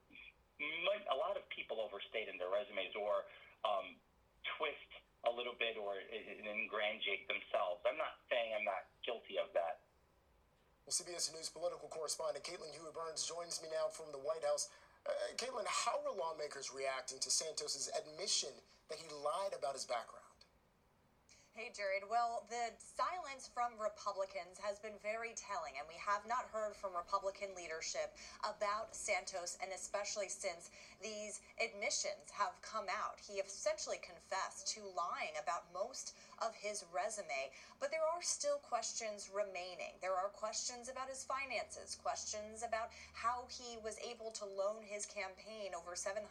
a 1.11 1.17
lot 1.17 1.37
of 1.37 1.45
people 1.53 1.77
overstate 1.77 2.31
in 2.31 2.41
their 2.41 2.49
resumes 2.49 2.93
or 2.97 3.27
um, 3.67 3.97
twist 4.57 4.89
a 5.25 5.31
little 5.33 5.57
bit 5.57 5.75
or 5.75 5.99
ingratiate 6.09 7.27
themselves. 7.27 7.83
I'm 7.83 7.99
not 7.99 8.21
saying 8.31 8.53
I'm 8.55 8.65
not 8.65 8.87
guilty 9.03 9.37
of 9.41 9.51
that. 9.57 9.86
Well, 10.87 10.95
CBS 10.95 11.35
News 11.35 11.51
political 11.51 11.91
correspondent 11.91 12.47
Caitlin 12.47 12.71
Huey 12.71 12.95
Burns 12.95 13.27
joins 13.27 13.59
me 13.59 13.67
now 13.75 13.91
from 13.91 14.07
the 14.15 14.23
White 14.23 14.47
House. 14.47 14.71
Uh, 15.03 15.11
Caitlin, 15.35 15.67
how 15.67 15.99
are 16.07 16.15
lawmakers 16.15 16.71
reacting 16.71 17.19
to 17.19 17.27
Santos's 17.27 17.91
admission 17.91 18.55
that 18.87 18.95
he 18.95 19.03
lied 19.11 19.51
about 19.51 19.75
his 19.75 19.83
background? 19.83 20.26
Hey, 21.57 21.73
Jared. 21.73 22.05
Well, 22.05 22.45
the 22.53 22.69
silence 22.77 23.49
from 23.49 23.73
Republicans 23.81 24.61
has 24.61 24.77
been 24.77 24.93
very 25.01 25.33
telling, 25.33 25.73
and 25.81 25.89
we 25.89 25.97
have 25.97 26.21
not 26.29 26.45
heard 26.53 26.77
from 26.77 26.93
Republican 26.93 27.49
leadership 27.57 28.13
about 28.45 28.93
Santos, 28.93 29.57
and 29.57 29.73
especially 29.73 30.29
since 30.29 30.69
these 31.01 31.41
admissions 31.57 32.29
have 32.29 32.53
come 32.61 32.85
out. 32.93 33.17
He 33.17 33.41
essentially 33.41 33.97
confessed 34.05 34.69
to 34.77 34.85
lying 34.93 35.33
about 35.41 35.65
most 35.73 36.13
of 36.45 36.53
his 36.53 36.85
resume, 36.93 37.49
but 37.81 37.89
there 37.89 38.05
are 38.05 38.21
still 38.21 38.61
questions 38.61 39.33
remaining. 39.33 39.97
There 39.97 40.13
are 40.13 40.29
questions 40.29 40.93
about 40.93 41.09
his 41.09 41.25
finances, 41.25 41.97
questions 41.97 42.61
about 42.61 42.93
how 43.17 43.49
he 43.49 43.81
was 43.81 43.97
able 44.05 44.29
to 44.37 44.45
loan 44.45 44.85
his 44.85 45.09
campaign 45.09 45.73
over 45.73 45.97
$700,000 45.97 46.21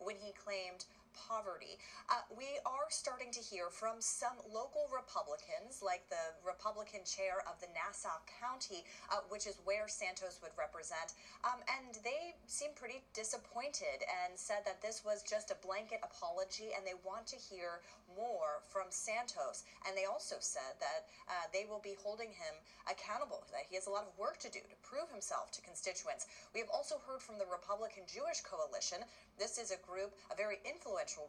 when 0.00 0.16
he 0.16 0.32
claimed 0.32 0.88
poverty. 1.14 1.78
Uh, 2.08 2.22
we 2.32 2.58
are 2.66 2.88
starting 2.90 3.30
to 3.30 3.40
hear 3.40 3.70
from 3.70 3.98
some 3.98 4.36
local 4.48 4.88
Republicans, 4.90 5.82
like 5.84 6.08
the 6.10 6.34
Republican 6.42 7.04
chair 7.06 7.42
of 7.46 7.60
the 7.60 7.70
Nassau 7.74 8.18
County, 8.40 8.82
uh, 9.12 9.22
which 9.28 9.46
is 9.46 9.58
where 9.64 9.86
Santos 9.86 10.40
would 10.42 10.54
represent, 10.58 11.14
um, 11.44 11.60
and 11.70 12.00
they 12.02 12.34
seem 12.46 12.70
pretty 12.74 13.04
disappointed 13.14 14.02
and 14.24 14.34
said 14.34 14.64
that 14.64 14.82
this 14.82 15.04
was 15.04 15.22
just 15.22 15.50
a 15.50 15.58
blanket 15.62 16.00
apology 16.02 16.72
and 16.74 16.82
they 16.86 16.96
want 17.04 17.26
to 17.30 17.36
hear 17.36 17.84
more 18.16 18.64
from 18.66 18.90
Santos. 18.90 19.62
And 19.86 19.94
they 19.94 20.06
also 20.06 20.36
said 20.40 20.74
that 20.80 21.06
uh, 21.30 21.46
they 21.52 21.66
will 21.68 21.82
be 21.82 21.94
holding 22.02 22.34
him 22.34 22.54
accountable, 22.90 23.46
that 23.54 23.70
he 23.70 23.78
has 23.78 23.86
a 23.86 23.94
lot 23.94 24.06
of 24.06 24.14
work 24.18 24.38
to 24.42 24.50
do 24.50 24.58
to 24.58 24.78
prove 24.82 25.10
himself 25.10 25.50
to 25.52 25.62
constituents. 25.62 26.26
We 26.54 26.60
have 26.60 26.72
also 26.72 26.98
heard 27.06 27.22
from 27.22 27.38
the 27.38 27.46
Republican 27.46 28.02
Jewish 28.10 28.42
Coalition. 28.42 29.06
This 29.38 29.58
is 29.58 29.70
a 29.70 29.80
group, 29.86 30.10
a 30.30 30.36
very 30.36 30.58
influential 30.66 30.79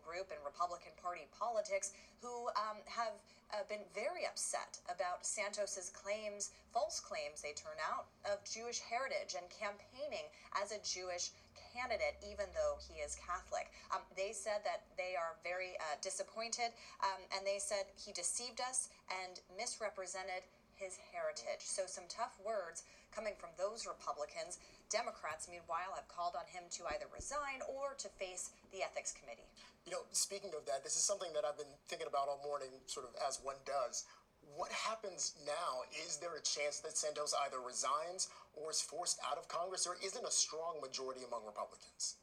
group 0.06 0.30
in 0.30 0.38
Republican 0.46 0.94
Party 1.02 1.26
politics, 1.34 1.98
who 2.22 2.52
um, 2.54 2.78
have 2.86 3.18
uh, 3.50 3.66
been 3.66 3.82
very 3.98 4.30
upset 4.30 4.78
about 4.86 5.26
Santos's 5.26 5.90
claims, 5.90 6.52
false 6.70 7.00
claims 7.02 7.42
they 7.42 7.58
turn 7.58 7.82
out, 7.82 8.06
of 8.30 8.44
Jewish 8.46 8.80
heritage 8.80 9.34
and 9.34 9.48
campaigning 9.50 10.30
as 10.54 10.70
a 10.72 10.80
Jewish 10.86 11.34
candidate, 11.74 12.20
even 12.22 12.46
though 12.54 12.78
he 12.78 13.00
is 13.00 13.18
Catholic. 13.18 13.72
Um, 13.90 14.04
they 14.16 14.36
said 14.36 14.62
that 14.68 14.86
they 15.00 15.16
are 15.16 15.40
very 15.44 15.80
uh, 15.80 15.98
disappointed, 16.04 16.76
um, 17.02 17.22
and 17.34 17.48
they 17.48 17.60
said 17.60 17.90
he 17.96 18.12
deceived 18.12 18.60
us 18.60 18.92
and 19.10 19.40
misrepresented 19.56 20.44
his 20.76 20.98
heritage. 21.14 21.64
So, 21.64 21.84
some 21.88 22.06
tough 22.10 22.36
words 22.44 22.84
coming 23.12 23.36
from 23.38 23.51
those 23.59 23.86
Republicans. 23.86 24.57
Democrats, 24.89 25.47
meanwhile, 25.47 25.95
have 25.95 26.07
called 26.07 26.36
on 26.36 26.47
him 26.47 26.68
to 26.76 26.88
either 26.95 27.07
resign 27.12 27.64
or 27.68 27.95
to 27.99 28.07
face 28.20 28.51
the 28.72 28.84
ethics 28.84 29.14
committee. 29.14 29.47
You 29.86 29.91
know, 29.93 30.03
speaking 30.12 30.51
of 30.57 30.66
that, 30.66 30.84
this 30.84 30.95
is 30.95 31.03
something 31.03 31.32
that 31.36 31.43
I've 31.43 31.57
been 31.57 31.76
thinking 31.88 32.07
about 32.07 32.28
all 32.28 32.41
morning, 32.43 32.72
sort 32.88 33.07
of 33.07 33.14
as 33.24 33.39
one 33.43 33.59
does. 33.64 34.05
What 34.55 34.72
happens 34.72 35.38
now? 35.45 35.86
Is 36.07 36.18
there 36.18 36.36
a 36.36 36.41
chance 36.41 36.80
that 36.82 36.97
Santos 36.97 37.34
either 37.45 37.62
resigns 37.62 38.28
or 38.57 38.72
is 38.72 38.82
forced 38.82 39.20
out 39.24 39.38
of 39.38 39.47
Congress? 39.47 39.86
There 39.86 39.99
isn't 40.03 40.26
a 40.26 40.32
strong 40.32 40.82
majority 40.82 41.22
among 41.28 41.45
Republicans. 41.45 42.18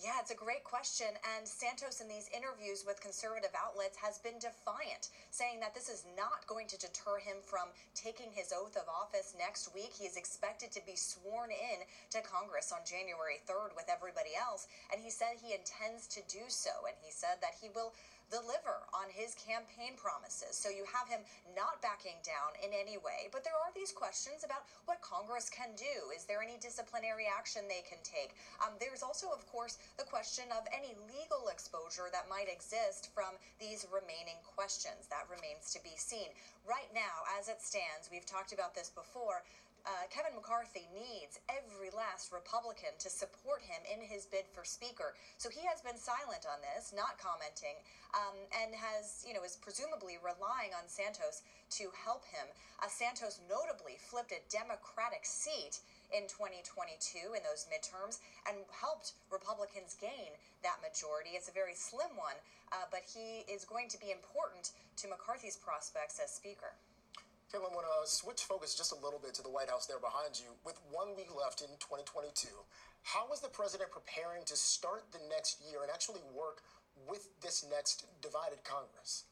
Yeah, 0.00 0.16
it's 0.18 0.32
a 0.32 0.38
great 0.38 0.64
question. 0.64 1.06
And 1.36 1.46
Santos, 1.46 2.00
in 2.00 2.08
these 2.08 2.32
interviews 2.32 2.82
with 2.86 3.04
conservative 3.04 3.52
outlets, 3.52 3.96
has 4.00 4.18
been 4.18 4.40
defiant, 4.40 5.12
saying 5.30 5.60
that 5.60 5.76
this 5.76 5.92
is 5.92 6.08
not 6.16 6.48
going 6.48 6.66
to 6.72 6.80
deter 6.80 7.20
him 7.20 7.44
from 7.44 7.68
taking 7.94 8.32
his 8.32 8.50
oath 8.56 8.74
of 8.74 8.88
office 8.88 9.36
next 9.38 9.70
week. 9.76 9.92
He 9.92 10.08
is 10.08 10.16
expected 10.16 10.72
to 10.72 10.82
be 10.88 10.96
sworn 10.96 11.52
in 11.52 11.84
to 12.10 12.24
Congress 12.24 12.72
on 12.72 12.82
January 12.88 13.44
3rd 13.44 13.76
with 13.76 13.86
everybody 13.92 14.32
else. 14.34 14.66
And 14.90 14.98
he 14.98 15.12
said 15.12 15.38
he 15.38 15.54
intends 15.54 16.08
to 16.16 16.20
do 16.26 16.48
so. 16.48 16.72
And 16.88 16.96
he 17.04 17.12
said 17.12 17.38
that 17.44 17.60
he 17.60 17.68
will 17.70 17.92
deliver 18.32 18.88
on 18.96 19.12
his 19.12 19.36
campaign 19.36 19.92
promises. 20.00 20.56
So 20.56 20.72
you 20.72 20.88
have 20.88 21.04
him 21.04 21.20
not 21.52 21.84
backing 21.84 22.16
down 22.24 22.56
in 22.64 22.72
any 22.72 22.96
way. 22.96 23.28
But 23.28 23.44
there 23.44 23.54
are 23.60 23.68
these 23.76 23.92
questions 23.92 24.40
about 24.40 24.64
what 24.88 25.04
Congress 25.04 25.52
can 25.52 25.76
do. 25.76 26.08
Is 26.16 26.24
there 26.24 26.40
any 26.40 26.56
disciplinary 26.56 27.28
action 27.28 27.68
they 27.68 27.84
can 27.84 28.00
take? 28.00 28.32
Um, 28.64 28.80
there's 28.80 29.04
also, 29.04 29.28
of 29.28 29.44
course, 29.52 29.76
the 30.00 30.08
question 30.08 30.48
of 30.56 30.64
any 30.72 30.96
legal 31.12 31.52
exposure 31.52 32.08
that 32.08 32.32
might 32.32 32.48
exist 32.48 33.12
from 33.12 33.36
these 33.60 33.84
remaining 33.92 34.40
questions. 34.48 35.12
That 35.12 35.28
remains 35.28 35.68
to 35.76 35.80
be 35.84 35.92
seen. 36.00 36.32
Right 36.64 36.88
now, 36.96 37.28
as 37.36 37.52
it 37.52 37.60
stands, 37.60 38.08
we've 38.08 38.24
talked 38.24 38.56
about 38.56 38.72
this 38.72 38.88
before 38.88 39.44
uh, 39.82 40.06
Kevin 40.14 40.38
McCarthy 40.38 40.86
needs 40.94 41.42
every 41.50 41.90
last 41.90 42.30
Republican 42.30 42.94
to 43.02 43.10
support 43.10 43.62
him 43.62 43.82
in 43.90 43.98
his 43.98 44.26
bid 44.30 44.46
for 44.54 44.62
Speaker. 44.62 45.18
So 45.38 45.50
he 45.50 45.66
has 45.66 45.82
been 45.82 45.98
silent 45.98 46.46
on 46.46 46.62
this, 46.62 46.94
not 46.94 47.18
commenting, 47.18 47.82
um, 48.14 48.38
and 48.62 48.70
has, 48.78 49.26
you 49.26 49.34
know, 49.34 49.42
is 49.42 49.58
presumably 49.58 50.22
relying 50.22 50.70
on 50.76 50.86
Santos 50.86 51.42
to 51.82 51.90
help 51.98 52.22
him. 52.30 52.46
Uh, 52.78 52.86
Santos 52.86 53.42
notably 53.50 53.98
flipped 53.98 54.30
a 54.30 54.38
Democratic 54.46 55.26
seat 55.26 55.82
in 56.14 56.30
2022 56.30 57.34
in 57.34 57.42
those 57.42 57.66
midterms 57.66 58.20
and 58.46 58.62
helped 58.70 59.18
Republicans 59.32 59.98
gain 59.98 60.36
that 60.62 60.78
majority. 60.78 61.34
It's 61.34 61.50
a 61.50 61.56
very 61.56 61.74
slim 61.74 62.14
one, 62.14 62.38
uh, 62.70 62.86
but 62.92 63.02
he 63.02 63.42
is 63.50 63.64
going 63.64 63.88
to 63.90 63.98
be 63.98 64.14
important 64.14 64.70
to 65.02 65.08
McCarthy's 65.08 65.56
prospects 65.56 66.20
as 66.22 66.30
Speaker. 66.30 66.76
Kevin, 67.52 67.68
I 67.68 67.74
want 67.76 67.84
to 67.84 68.08
switch 68.08 68.48
focus 68.48 68.74
just 68.74 68.96
a 68.96 69.04
little 69.04 69.20
bit 69.20 69.34
to 69.34 69.42
the 69.42 69.52
White 69.52 69.68
House 69.68 69.84
there 69.84 70.00
behind 70.00 70.40
you. 70.40 70.56
With 70.64 70.80
one 70.88 71.12
week 71.14 71.28
left 71.36 71.60
in 71.60 71.68
2022, 71.84 72.48
how 73.04 73.28
is 73.28 73.44
the 73.44 73.52
president 73.52 73.92
preparing 73.92 74.40
to 74.48 74.56
start 74.56 75.12
the 75.12 75.20
next 75.28 75.60
year 75.60 75.84
and 75.84 75.92
actually 75.92 76.24
work 76.32 76.64
with 77.04 77.28
this 77.44 77.60
next 77.68 78.08
divided 78.22 78.64
Congress? 78.64 79.28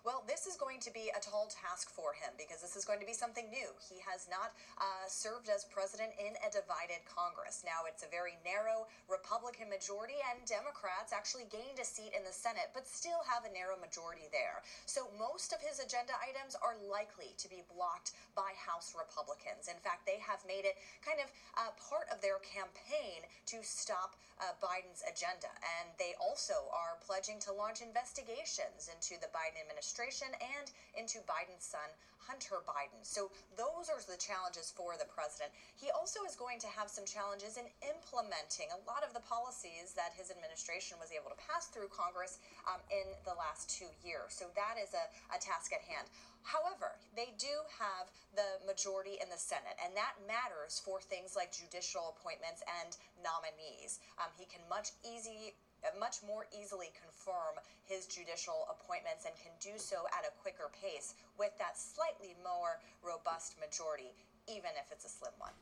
Well, 0.00 0.24
this 0.24 0.48
is 0.48 0.56
going 0.56 0.80
to 0.88 0.92
be 0.96 1.12
a 1.12 1.20
tall 1.20 1.52
task 1.52 1.92
for 1.92 2.16
him 2.16 2.32
because 2.40 2.64
this 2.64 2.72
is 2.72 2.88
going 2.88 3.04
to 3.04 3.08
be 3.08 3.12
something 3.12 3.52
new. 3.52 3.68
He 3.84 4.00
has 4.08 4.24
not 4.32 4.56
uh, 4.80 5.04
served 5.04 5.52
as 5.52 5.68
president 5.68 6.16
in 6.16 6.40
a 6.40 6.48
divided 6.48 7.04
Congress. 7.04 7.60
Now, 7.68 7.84
it's 7.84 8.00
a 8.00 8.08
very 8.08 8.40
narrow 8.40 8.88
Republican 9.12 9.68
majority, 9.68 10.16
and 10.24 10.40
Democrats 10.48 11.12
actually 11.12 11.52
gained 11.52 11.76
a 11.76 11.84
seat 11.84 12.16
in 12.16 12.24
the 12.24 12.32
Senate, 12.32 12.72
but 12.72 12.88
still 12.88 13.20
have 13.28 13.44
a 13.44 13.52
narrow 13.52 13.76
majority 13.76 14.24
there. 14.32 14.64
So, 14.88 15.12
most 15.20 15.52
of 15.52 15.60
his 15.60 15.84
agenda 15.84 16.16
items 16.16 16.56
are 16.56 16.80
likely 16.88 17.36
to 17.36 17.46
be 17.52 17.60
blocked 17.68 18.16
by 18.32 18.56
House 18.56 18.96
Republicans. 18.96 19.68
In 19.68 19.76
fact, 19.84 20.08
they 20.08 20.16
have 20.24 20.40
made 20.48 20.64
it 20.64 20.80
kind 21.04 21.20
of 21.20 21.28
uh, 21.60 21.76
part 21.76 22.08
of 22.08 22.24
their 22.24 22.40
campaign 22.40 23.28
to 23.52 23.60
stop 23.60 24.16
uh, 24.40 24.56
Biden's 24.64 25.04
agenda. 25.04 25.52
And 25.76 25.92
they 26.00 26.16
also 26.16 26.72
are 26.72 26.96
pledging 27.04 27.36
to 27.44 27.52
launch 27.52 27.84
investigations 27.84 28.88
into 28.88 29.20
the 29.20 29.28
Biden 29.36 29.60
administration 29.60 29.89
and 29.98 30.70
into 30.94 31.18
Biden's 31.26 31.66
son, 31.66 31.90
Hunter 32.30 32.62
Biden. 32.62 33.02
So 33.02 33.32
those 33.58 33.90
are 33.90 33.98
the 34.06 34.20
challenges 34.20 34.70
for 34.70 34.94
the 34.94 35.08
president. 35.08 35.50
He 35.74 35.90
also 35.90 36.22
is 36.22 36.38
going 36.38 36.62
to 36.62 36.70
have 36.70 36.86
some 36.86 37.02
challenges 37.02 37.58
in 37.58 37.66
implementing 37.82 38.70
a 38.70 38.80
lot 38.86 39.02
of 39.02 39.10
the 39.16 39.24
policies 39.24 39.96
that 39.98 40.14
his 40.14 40.30
administration 40.30 41.00
was 41.02 41.10
able 41.10 41.32
to 41.32 41.38
pass 41.40 41.72
through 41.72 41.90
Congress 41.90 42.38
um, 42.70 42.78
in 42.92 43.08
the 43.26 43.34
last 43.34 43.72
two 43.72 43.90
years. 44.06 44.36
So 44.36 44.46
that 44.54 44.78
is 44.78 44.94
a, 44.94 45.10
a 45.34 45.38
task 45.42 45.74
at 45.74 45.82
hand. 45.82 46.06
However, 46.46 46.96
they 47.12 47.36
do 47.36 47.52
have 47.76 48.08
the 48.32 48.62
majority 48.64 49.20
in 49.20 49.28
the 49.28 49.36
Senate, 49.36 49.76
and 49.76 49.92
that 49.92 50.16
matters 50.24 50.80
for 50.80 50.96
things 51.00 51.36
like 51.36 51.52
judicial 51.52 52.16
appointments 52.16 52.64
and 52.80 52.96
nominees. 53.20 54.00
Um, 54.16 54.32
he 54.38 54.48
can 54.48 54.64
much 54.70 54.96
easy 55.04 55.52
much 55.98 56.20
more 56.26 56.46
easily 56.52 56.92
confirm 56.96 57.60
his 57.84 58.06
judicial 58.06 58.68
appointments 58.68 59.24
and 59.24 59.34
can 59.36 59.52
do 59.60 59.78
so 59.78 60.08
at 60.16 60.24
a 60.24 60.32
quicker 60.40 60.70
pace 60.72 61.14
with 61.38 61.52
that 61.58 61.76
slightly 61.76 62.36
more 62.44 62.80
robust 63.02 63.56
majority, 63.60 64.12
even 64.48 64.70
if 64.76 64.88
it's 64.92 65.04
a 65.04 65.12
slim 65.12 65.32
one. 65.38 65.54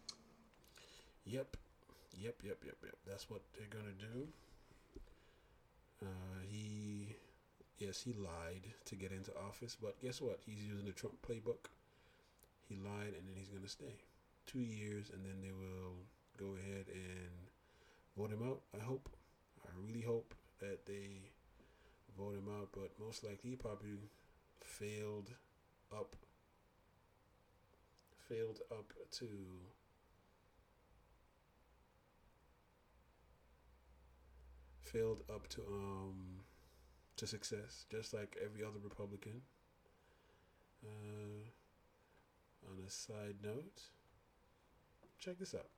Yep, 1.26 1.56
yep, 2.16 2.36
yep, 2.42 2.58
yep, 2.64 2.78
yep. 2.82 2.96
That's 3.06 3.30
what 3.30 3.42
they're 3.56 3.70
gonna 3.70 3.96
do. 3.98 4.28
Uh, 6.02 6.40
he, 6.46 7.16
yes, 7.78 8.00
he 8.02 8.14
lied 8.14 8.70
to 8.86 8.94
get 8.94 9.10
into 9.12 9.32
office, 9.46 9.76
but 9.80 10.00
guess 10.00 10.20
what? 10.20 10.38
He's 10.46 10.62
using 10.62 10.86
the 10.86 10.92
Trump 10.92 11.16
playbook. 11.26 11.70
He 12.68 12.76
lied, 12.76 13.14
and 13.18 13.26
then 13.26 13.34
he's 13.36 13.48
gonna 13.48 13.68
stay 13.68 13.98
two 14.46 14.60
years, 14.60 15.10
and 15.12 15.24
then 15.24 15.40
they 15.42 15.52
will 15.52 16.06
go 16.38 16.54
ahead 16.56 16.86
and 16.88 17.30
vote 18.16 18.30
him 18.30 18.48
out. 18.48 18.60
I 18.78 18.82
hope. 18.82 19.08
I 19.68 19.86
really 19.86 20.00
hope 20.02 20.34
that 20.60 20.86
they 20.86 21.30
vote 22.16 22.34
him 22.34 22.48
out, 22.60 22.70
but 22.72 22.90
most 22.98 23.22
likely 23.22 23.50
he 23.50 23.56
probably 23.56 23.98
failed 24.62 25.30
up 25.92 26.16
failed 28.28 28.60
up 28.70 28.92
to 29.10 29.26
failed 34.82 35.22
up 35.32 35.48
to 35.48 35.62
um 35.70 36.40
to 37.16 37.26
success, 37.26 37.84
just 37.90 38.14
like 38.14 38.36
every 38.42 38.62
other 38.62 38.78
Republican. 38.82 39.42
Uh, 40.84 41.48
on 42.70 42.78
a 42.86 42.90
side 42.90 43.36
note, 43.42 43.82
check 45.18 45.38
this 45.38 45.54
out. 45.54 45.77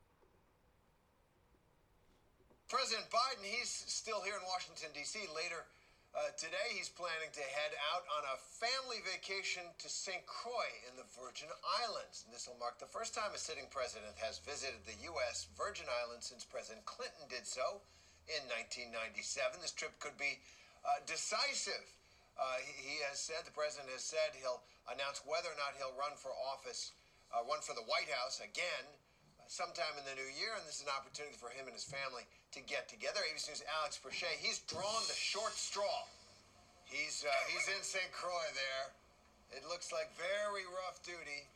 President 2.71 3.11
Biden, 3.11 3.43
he's 3.43 3.67
still 3.91 4.23
here 4.23 4.39
in 4.39 4.47
Washington, 4.47 4.95
D.C. 4.95 5.27
Later 5.35 5.67
uh, 6.15 6.31
today, 6.39 6.71
he's 6.71 6.87
planning 6.87 7.27
to 7.35 7.43
head 7.43 7.75
out 7.91 8.07
on 8.15 8.23
a 8.31 8.39
family 8.39 9.03
vacation 9.03 9.67
to 9.83 9.91
St. 9.91 10.23
Croix 10.31 10.71
in 10.87 10.95
the 10.95 11.03
Virgin 11.19 11.51
Islands. 11.83 12.23
And 12.23 12.31
this 12.31 12.47
will 12.47 12.55
mark 12.63 12.79
the 12.79 12.87
first 12.87 13.11
time 13.11 13.35
a 13.35 13.43
sitting 13.43 13.67
president 13.75 14.15
has 14.23 14.39
visited 14.47 14.79
the 14.87 14.95
U.S. 15.11 15.51
Virgin 15.59 15.91
Islands 16.07 16.31
since 16.31 16.47
President 16.47 16.87
Clinton 16.87 17.27
did 17.27 17.43
so 17.43 17.83
in 18.31 18.39
1997. 18.47 19.59
This 19.59 19.75
trip 19.75 19.99
could 19.99 20.15
be 20.15 20.39
uh, 20.87 21.03
decisive. 21.11 21.83
Uh, 22.39 22.63
he, 22.63 22.95
he, 22.95 22.97
has 23.11 23.19
said, 23.19 23.43
the 23.43 23.51
president 23.51 23.91
has 23.91 24.07
said, 24.07 24.31
he'll 24.39 24.63
announce 24.95 25.27
whether 25.27 25.51
or 25.51 25.59
not 25.59 25.75
he'll 25.75 25.99
run 25.99 26.15
for 26.15 26.31
office, 26.55 26.95
uh, 27.35 27.43
run 27.51 27.67
for 27.67 27.75
the 27.75 27.83
White 27.91 28.15
House 28.15 28.39
again 28.39 28.87
uh, 29.43 29.47
sometime 29.51 29.99
in 29.99 30.07
the 30.07 30.15
new 30.15 30.31
year. 30.39 30.55
And 30.55 30.63
this 30.71 30.79
is 30.79 30.87
an 30.87 30.95
opportunity 30.95 31.35
for 31.35 31.51
him 31.51 31.67
and 31.67 31.75
his 31.75 31.83
family 31.83 32.31
to 32.53 32.61
get 32.67 32.91
together. 32.91 33.23
ABC 33.31 33.55
News' 33.55 33.63
Alex 33.81 33.99
Presha, 33.99 34.31
he's 34.39 34.61
drawn 34.67 35.03
the 35.07 35.19
short 35.19 35.55
straw. 35.55 36.07
He's, 36.91 37.23
uh, 37.23 37.31
he's 37.51 37.71
in 37.71 37.83
St. 37.87 38.11
Croix 38.11 38.51
there. 38.55 38.91
It 39.55 39.63
looks 39.67 39.95
like 39.95 40.11
very 40.19 40.67
rough 40.67 41.03
duty. 41.07 41.47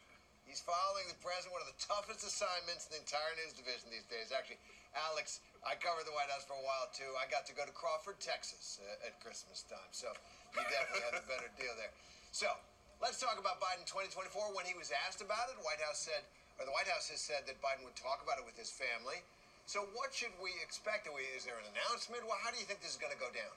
He's 0.47 0.63
following 0.63 1.09
the 1.11 1.19
president, 1.19 1.57
one 1.57 1.65
of 1.65 1.71
the 1.71 1.81
toughest 1.83 2.23
assignments 2.23 2.87
in 2.87 2.99
the 2.99 3.01
entire 3.03 3.33
news 3.43 3.57
division 3.57 3.91
these 3.91 4.07
days. 4.07 4.31
Actually, 4.31 4.61
Alex, 4.95 5.43
I 5.67 5.75
covered 5.75 6.07
the 6.07 6.15
White 6.15 6.31
House 6.31 6.47
for 6.47 6.55
a 6.55 6.63
while 6.63 6.87
too. 6.95 7.09
I 7.19 7.27
got 7.27 7.49
to 7.51 7.55
go 7.57 7.67
to 7.67 7.75
Crawford, 7.75 8.23
Texas 8.23 8.79
uh, 8.79 9.09
at 9.09 9.19
Christmas 9.19 9.67
time. 9.67 9.91
So 9.91 10.13
you 10.55 10.63
definitely 10.71 11.03
had 11.11 11.19
a 11.19 11.25
better 11.27 11.51
deal 11.59 11.75
there. 11.75 11.91
So 12.31 12.47
let's 13.03 13.19
talk 13.19 13.41
about 13.41 13.59
Biden 13.59 13.83
2024. 13.89 14.55
When 14.55 14.69
he 14.69 14.77
was 14.79 14.95
asked 15.09 15.25
about 15.25 15.51
it, 15.51 15.59
White 15.67 15.83
House 15.83 16.07
said, 16.07 16.23
or 16.61 16.69
the 16.69 16.75
White 16.77 16.87
House 16.87 17.11
has 17.11 17.19
said 17.19 17.49
that 17.51 17.59
Biden 17.59 17.83
would 17.83 17.99
talk 17.99 18.23
about 18.23 18.39
it 18.39 18.47
with 18.47 18.55
his 18.55 18.71
family. 18.71 19.25
So 19.65 19.89
what 19.97 20.13
should 20.13 20.33
we 20.43 20.53
expect? 20.61 21.09
Is 21.09 21.45
there 21.45 21.57
an 21.57 21.69
announcement? 21.73 22.23
Well, 22.29 22.37
how 22.45 22.53
do 22.53 22.61
you 22.61 22.69
think 22.69 22.81
this 22.85 22.93
is 22.93 23.01
going 23.01 23.13
to 23.13 23.19
go 23.19 23.33
down? 23.33 23.53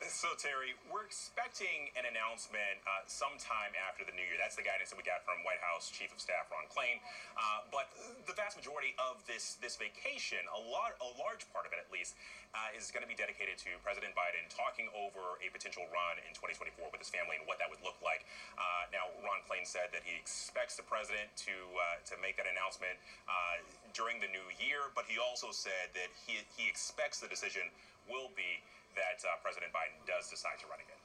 So, 0.00 0.32
Terry, 0.40 0.72
we're 0.88 1.04
expecting 1.04 1.92
an 1.92 2.08
announcement 2.08 2.80
uh, 2.88 3.04
sometime 3.04 3.76
after 3.76 4.00
the 4.00 4.16
new 4.16 4.24
year. 4.24 4.40
That's 4.40 4.56
the 4.56 4.64
guidance 4.64 4.88
that 4.88 4.96
we 4.96 5.04
got 5.04 5.20
from 5.28 5.44
White 5.44 5.60
House 5.60 5.92
Chief 5.92 6.08
of 6.08 6.16
Staff 6.16 6.48
Ron 6.48 6.64
Klain. 6.72 7.04
Uh, 7.36 7.68
but 7.68 7.92
the 8.24 8.32
vast 8.32 8.56
majority 8.56 8.96
of 8.96 9.20
this 9.28 9.60
this 9.60 9.76
vacation, 9.76 10.40
a 10.56 10.60
lot, 10.72 10.96
a 11.04 11.10
large 11.20 11.44
part 11.52 11.68
of 11.68 11.76
it 11.76 11.84
at 11.84 11.92
least, 11.92 12.16
uh, 12.56 12.72
is 12.72 12.88
going 12.88 13.04
to 13.04 13.10
be 13.12 13.14
dedicated 13.14 13.60
to 13.60 13.76
President 13.84 14.16
Biden 14.16 14.40
talking 14.48 14.88
over 14.96 15.36
a 15.44 15.52
potential 15.52 15.84
run 15.92 16.16
in 16.24 16.32
2024 16.32 16.88
with 16.88 17.00
his 17.04 17.12
family 17.12 17.36
and 17.36 17.44
what 17.44 17.60
that 17.60 17.68
would 17.68 17.84
look 17.84 18.00
like. 18.00 18.24
Uh, 18.56 18.88
now, 18.96 19.04
Ron 19.20 19.44
Klain 19.44 19.68
said 19.68 19.92
that 19.92 20.00
he 20.00 20.16
expects 20.16 20.80
the 20.80 20.86
president 20.88 21.28
to 21.44 21.52
uh, 21.76 22.00
to 22.08 22.16
make 22.24 22.40
that 22.40 22.48
announcement 22.48 22.96
uh, 23.28 23.60
during 23.92 24.16
the 24.16 24.32
new 24.32 24.48
year, 24.56 24.88
but 24.96 25.04
he 25.04 25.20
also 25.20 25.52
said 25.52 25.92
that 25.92 26.08
he 26.24 26.40
he 26.56 26.64
expects 26.72 27.20
the 27.20 27.28
decision 27.28 27.68
will 28.08 28.32
be 28.32 28.64
that 28.98 29.18
uh, 29.22 29.38
President 29.44 29.70
Biden 29.70 29.98
does 30.06 30.30
decide 30.30 30.58
to 30.62 30.66
run 30.66 30.80
again. 30.82 31.00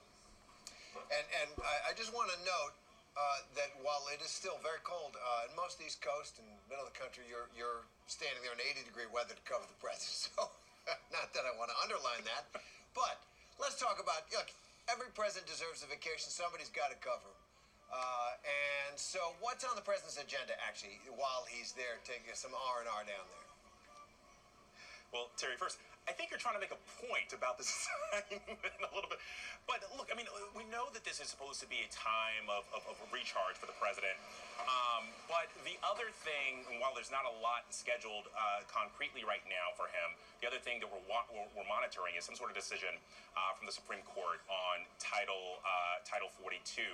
And, 1.11 1.25
and 1.43 1.49
I, 1.59 1.91
I 1.91 1.97
just 1.97 2.15
want 2.15 2.31
to 2.31 2.39
note 2.47 2.73
uh, 3.15 3.39
that 3.55 3.71
while 3.79 4.03
it 4.11 4.19
is 4.19 4.31
still 4.31 4.59
very 4.59 4.83
cold 4.83 5.15
uh, 5.15 5.47
in 5.47 5.55
most 5.55 5.79
East 5.79 6.03
Coast 6.03 6.39
and 6.39 6.47
middle 6.67 6.83
of 6.83 6.91
the 6.91 6.99
country, 6.99 7.23
you're, 7.27 7.47
you're 7.55 7.87
standing 8.11 8.43
there 8.43 8.51
in 8.55 8.59
80 8.59 8.83
degree 8.87 9.07
weather 9.07 9.35
to 9.35 9.43
cover 9.47 9.65
the 9.67 9.79
president. 9.79 10.31
So, 10.85 10.93
not 11.09 11.33
that 11.33 11.49
I 11.49 11.53
want 11.57 11.73
to 11.73 11.77
underline 11.81 12.21
that, 12.29 12.45
but 12.93 13.17
let's 13.57 13.73
talk 13.73 13.97
about 13.97 14.29
look, 14.29 14.53
every 14.85 15.09
president 15.17 15.49
deserves 15.49 15.81
a 15.81 15.89
vacation. 15.89 16.29
Somebody's 16.29 16.69
got 16.69 16.93
to 16.93 16.99
cover 17.01 17.25
him. 17.25 17.41
Uh, 17.89 18.37
and 18.45 18.93
so, 18.93 19.33
what's 19.41 19.65
on 19.65 19.73
the 19.73 19.81
president's 19.81 20.21
agenda 20.21 20.53
actually 20.61 21.01
while 21.17 21.41
he's 21.49 21.73
there 21.73 21.97
taking 22.05 22.29
some 22.37 22.53
R 22.53 22.85
and 22.85 22.89
R 22.89 23.01
down 23.01 23.25
there? 23.33 23.49
Well, 25.09 25.33
Terry, 25.41 25.57
first, 25.57 25.81
I 26.05 26.13
think 26.13 26.29
you're 26.29 26.41
trying 26.41 26.53
to 26.53 26.61
make 26.61 26.73
a 26.73 26.81
point 27.01 27.33
about 27.33 27.57
this 27.57 27.73
assignment 27.73 28.61
a 28.77 28.93
little 28.93 29.09
bit. 29.09 29.17
But 29.65 29.81
look, 29.97 30.13
I 30.13 30.15
mean, 30.15 30.29
we 30.53 30.61
know 30.69 30.93
that 30.93 31.01
this 31.01 31.17
is 31.17 31.33
supposed 31.33 31.57
to 31.65 31.69
be 31.69 31.81
a 31.81 31.89
time 31.89 32.45
of, 32.45 32.69
of, 32.77 32.85
of 32.85 33.01
recharge 33.09 33.57
for 33.57 33.65
the 33.65 33.73
president. 33.81 34.13
Um, 34.69 35.09
but 35.25 35.49
the 35.65 35.73
other 35.81 36.13
thing, 36.13 36.61
while 36.77 36.93
there's 36.93 37.09
not 37.09 37.25
a 37.25 37.35
lot 37.41 37.65
scheduled 37.73 38.29
uh, 38.37 38.61
concretely 38.69 39.25
right 39.25 39.41
now 39.49 39.73
for 39.73 39.89
him, 39.89 40.13
the 40.45 40.47
other 40.49 40.61
thing 40.61 40.77
that 40.85 40.89
we're, 40.93 41.01
we're 41.01 41.69
monitoring 41.69 42.13
is 42.13 42.21
some 42.21 42.37
sort 42.37 42.53
of 42.53 42.57
decision 42.57 42.93
uh, 43.33 43.57
from 43.57 43.65
the 43.65 43.73
Supreme 43.73 44.05
Court 44.05 44.45
on 44.45 44.85
Title 45.01 45.57
uh, 45.65 46.05
Title 46.05 46.29
42. 46.37 46.85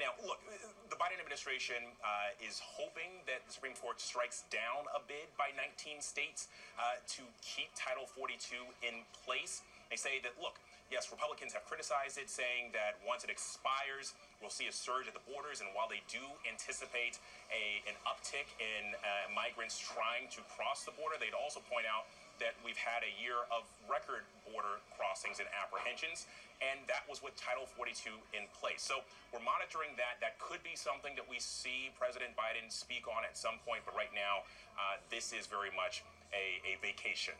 Now, 0.00 0.16
look, 0.24 0.40
the 0.88 0.96
Biden 0.96 1.20
administration 1.20 1.84
uh, 2.00 2.32
is 2.40 2.60
hoping 2.64 3.20
that 3.28 3.44
the 3.44 3.52
Supreme 3.52 3.76
Court 3.76 4.00
strikes 4.00 4.48
down 4.48 4.88
a 4.96 5.00
bid 5.04 5.28
by 5.36 5.52
19 5.52 6.00
states 6.00 6.48
uh, 6.80 6.96
to 7.16 7.22
keep 7.44 7.68
Title 7.76 8.08
42 8.08 8.56
in 8.80 9.04
place. 9.24 9.60
They 9.92 10.00
say 10.00 10.24
that, 10.24 10.32
look, 10.40 10.56
yes, 10.88 11.12
Republicans 11.12 11.52
have 11.52 11.68
criticized 11.68 12.16
it, 12.16 12.32
saying 12.32 12.72
that 12.72 12.96
once 13.04 13.24
it 13.24 13.28
expires, 13.28 14.16
we'll 14.40 14.52
see 14.52 14.68
a 14.68 14.72
surge 14.72 15.08
at 15.08 15.12
the 15.12 15.24
borders. 15.28 15.60
And 15.60 15.68
while 15.76 15.88
they 15.88 16.00
do 16.08 16.24
anticipate 16.48 17.20
a, 17.52 17.84
an 17.84 17.96
uptick 18.08 18.48
in 18.56 18.96
uh, 18.96 19.28
migrants 19.36 19.76
trying 19.76 20.32
to 20.32 20.40
cross 20.56 20.88
the 20.88 20.96
border, 20.96 21.20
they'd 21.20 21.36
also 21.36 21.60
point 21.68 21.84
out 21.84 22.08
that 22.40 22.56
we've 22.64 22.78
had 22.78 23.04
a 23.04 23.12
year 23.20 23.44
of 23.52 23.68
record 23.90 24.24
border 24.48 24.80
crossings 24.94 25.40
and 25.40 25.48
apprehensions, 25.52 26.30
and 26.62 26.80
that 26.86 27.02
was 27.10 27.20
with 27.20 27.34
Title 27.34 27.66
42 27.66 28.12
in 28.32 28.46
place. 28.54 28.80
So 28.84 29.02
we're 29.34 29.42
monitoring 29.42 29.98
that. 29.98 30.22
That 30.22 30.38
could 30.38 30.62
be 30.62 30.78
something 30.78 31.18
that 31.18 31.26
we 31.26 31.42
see 31.42 31.90
President 31.98 32.38
Biden 32.38 32.70
speak 32.70 33.10
on 33.10 33.26
at 33.26 33.34
some 33.34 33.58
point, 33.66 33.82
but 33.82 33.98
right 33.98 34.12
now, 34.14 34.46
uh, 34.78 35.02
this 35.10 35.34
is 35.34 35.50
very 35.50 35.74
much 35.74 36.06
a, 36.30 36.62
a 36.62 36.78
vacation. 36.78 37.34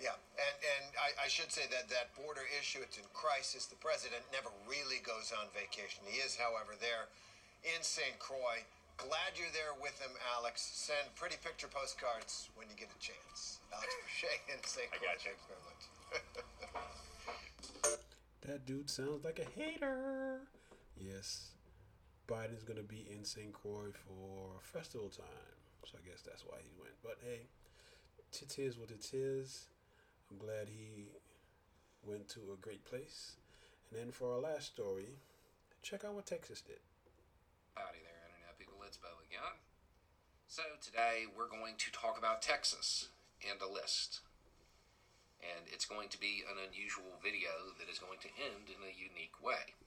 Yeah, 0.00 0.16
and, 0.40 0.56
and 0.64 0.84
I, 0.96 1.12
I 1.24 1.28
should 1.28 1.52
say 1.52 1.68
that 1.68 1.92
that 1.92 2.16
border 2.16 2.48
issue, 2.56 2.80
it's 2.80 2.96
in 2.96 3.04
crisis. 3.12 3.68
The 3.68 3.76
president 3.76 4.24
never 4.32 4.48
really 4.64 5.04
goes 5.04 5.28
on 5.28 5.52
vacation. 5.52 6.08
He 6.08 6.24
is, 6.24 6.40
however, 6.40 6.72
there 6.80 7.12
in 7.64 7.84
St. 7.84 8.16
Croix. 8.16 8.64
Glad 9.08 9.32
you're 9.36 9.52
there 9.52 9.72
with 9.80 9.96
him, 10.00 10.12
Alex. 10.36 10.60
Send 10.60 11.08
pretty 11.16 11.36
picture 11.42 11.68
postcards 11.68 12.50
when 12.54 12.68
you 12.68 12.76
get 12.76 12.88
a 12.92 13.00
chance. 13.00 13.60
Alex 13.72 13.88
Boucher 14.04 14.36
in 14.52 14.60
St. 14.62 14.90
Croix. 14.90 15.16
Thanks 15.16 15.44
very 15.48 15.62
much. 15.64 15.82
That 18.46 18.64
dude 18.66 18.88
sounds 18.88 19.22
like 19.24 19.38
a 19.38 19.44
hater. 19.60 20.40
Yes, 20.96 21.50
Biden's 22.26 22.64
gonna 22.64 22.82
be 22.82 23.06
in 23.14 23.22
St. 23.24 23.52
Croix 23.52 23.92
for 23.92 24.58
festival 24.62 25.08
time, 25.10 25.26
so 25.84 25.98
I 26.02 26.08
guess 26.08 26.22
that's 26.22 26.44
why 26.46 26.56
he 26.64 26.70
went. 26.80 26.94
But 27.02 27.18
hey, 27.22 27.42
it 28.32 28.58
is 28.58 28.78
what 28.78 28.90
it 28.90 29.12
is. 29.12 29.68
I'm 30.30 30.38
glad 30.38 30.68
he 30.68 31.04
went 32.02 32.28
to 32.30 32.40
a 32.52 32.56
great 32.60 32.84
place. 32.84 33.36
And 33.90 34.00
then 34.00 34.10
for 34.10 34.32
our 34.32 34.40
last 34.40 34.66
story, 34.68 35.18
check 35.82 36.04
out 36.04 36.14
what 36.14 36.26
Texas 36.26 36.60
did. 36.62 36.80
Howdy 37.74 37.98
there, 37.98 38.00
Internet 38.00 38.00
people. 38.00 38.09
Again. 39.30 39.62
So, 40.48 40.62
today 40.82 41.30
we're 41.30 41.46
going 41.46 41.78
to 41.78 41.92
talk 41.92 42.18
about 42.18 42.42
Texas 42.42 43.10
and 43.48 43.62
a 43.62 43.70
list. 43.70 44.26
And 45.38 45.70
it's 45.70 45.86
going 45.86 46.08
to 46.08 46.18
be 46.18 46.42
an 46.50 46.58
unusual 46.58 47.14
video 47.22 47.70
that 47.78 47.86
is 47.86 48.00
going 48.00 48.18
to 48.26 48.34
end 48.34 48.66
in 48.66 48.82
a 48.82 48.90
unique 48.90 49.38
way. 49.38 49.78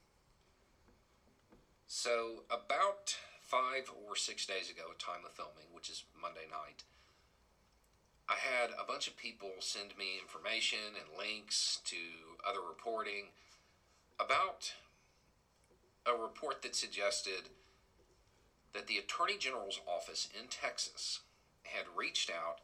So, 1.86 2.48
about 2.48 3.16
five 3.42 3.92
or 3.92 4.16
six 4.16 4.46
days 4.46 4.70
ago, 4.70 4.88
at 4.90 4.98
time 4.98 5.28
of 5.28 5.32
filming, 5.32 5.68
which 5.74 5.90
is 5.90 6.04
Monday 6.16 6.48
night, 6.48 6.84
I 8.26 8.40
had 8.40 8.70
a 8.72 8.88
bunch 8.88 9.08
of 9.08 9.18
people 9.18 9.60
send 9.60 9.92
me 9.98 10.16
information 10.24 10.96
and 10.96 11.18
links 11.20 11.80
to 11.84 12.00
other 12.48 12.64
reporting 12.66 13.36
about 14.18 14.72
a 16.06 16.16
report 16.16 16.62
that 16.62 16.74
suggested 16.74 17.52
that 18.74 18.86
the 18.86 18.98
Attorney 18.98 19.38
General's 19.38 19.80
office 19.86 20.28
in 20.38 20.48
Texas 20.48 21.20
had 21.62 21.84
reached 21.96 22.30
out 22.30 22.58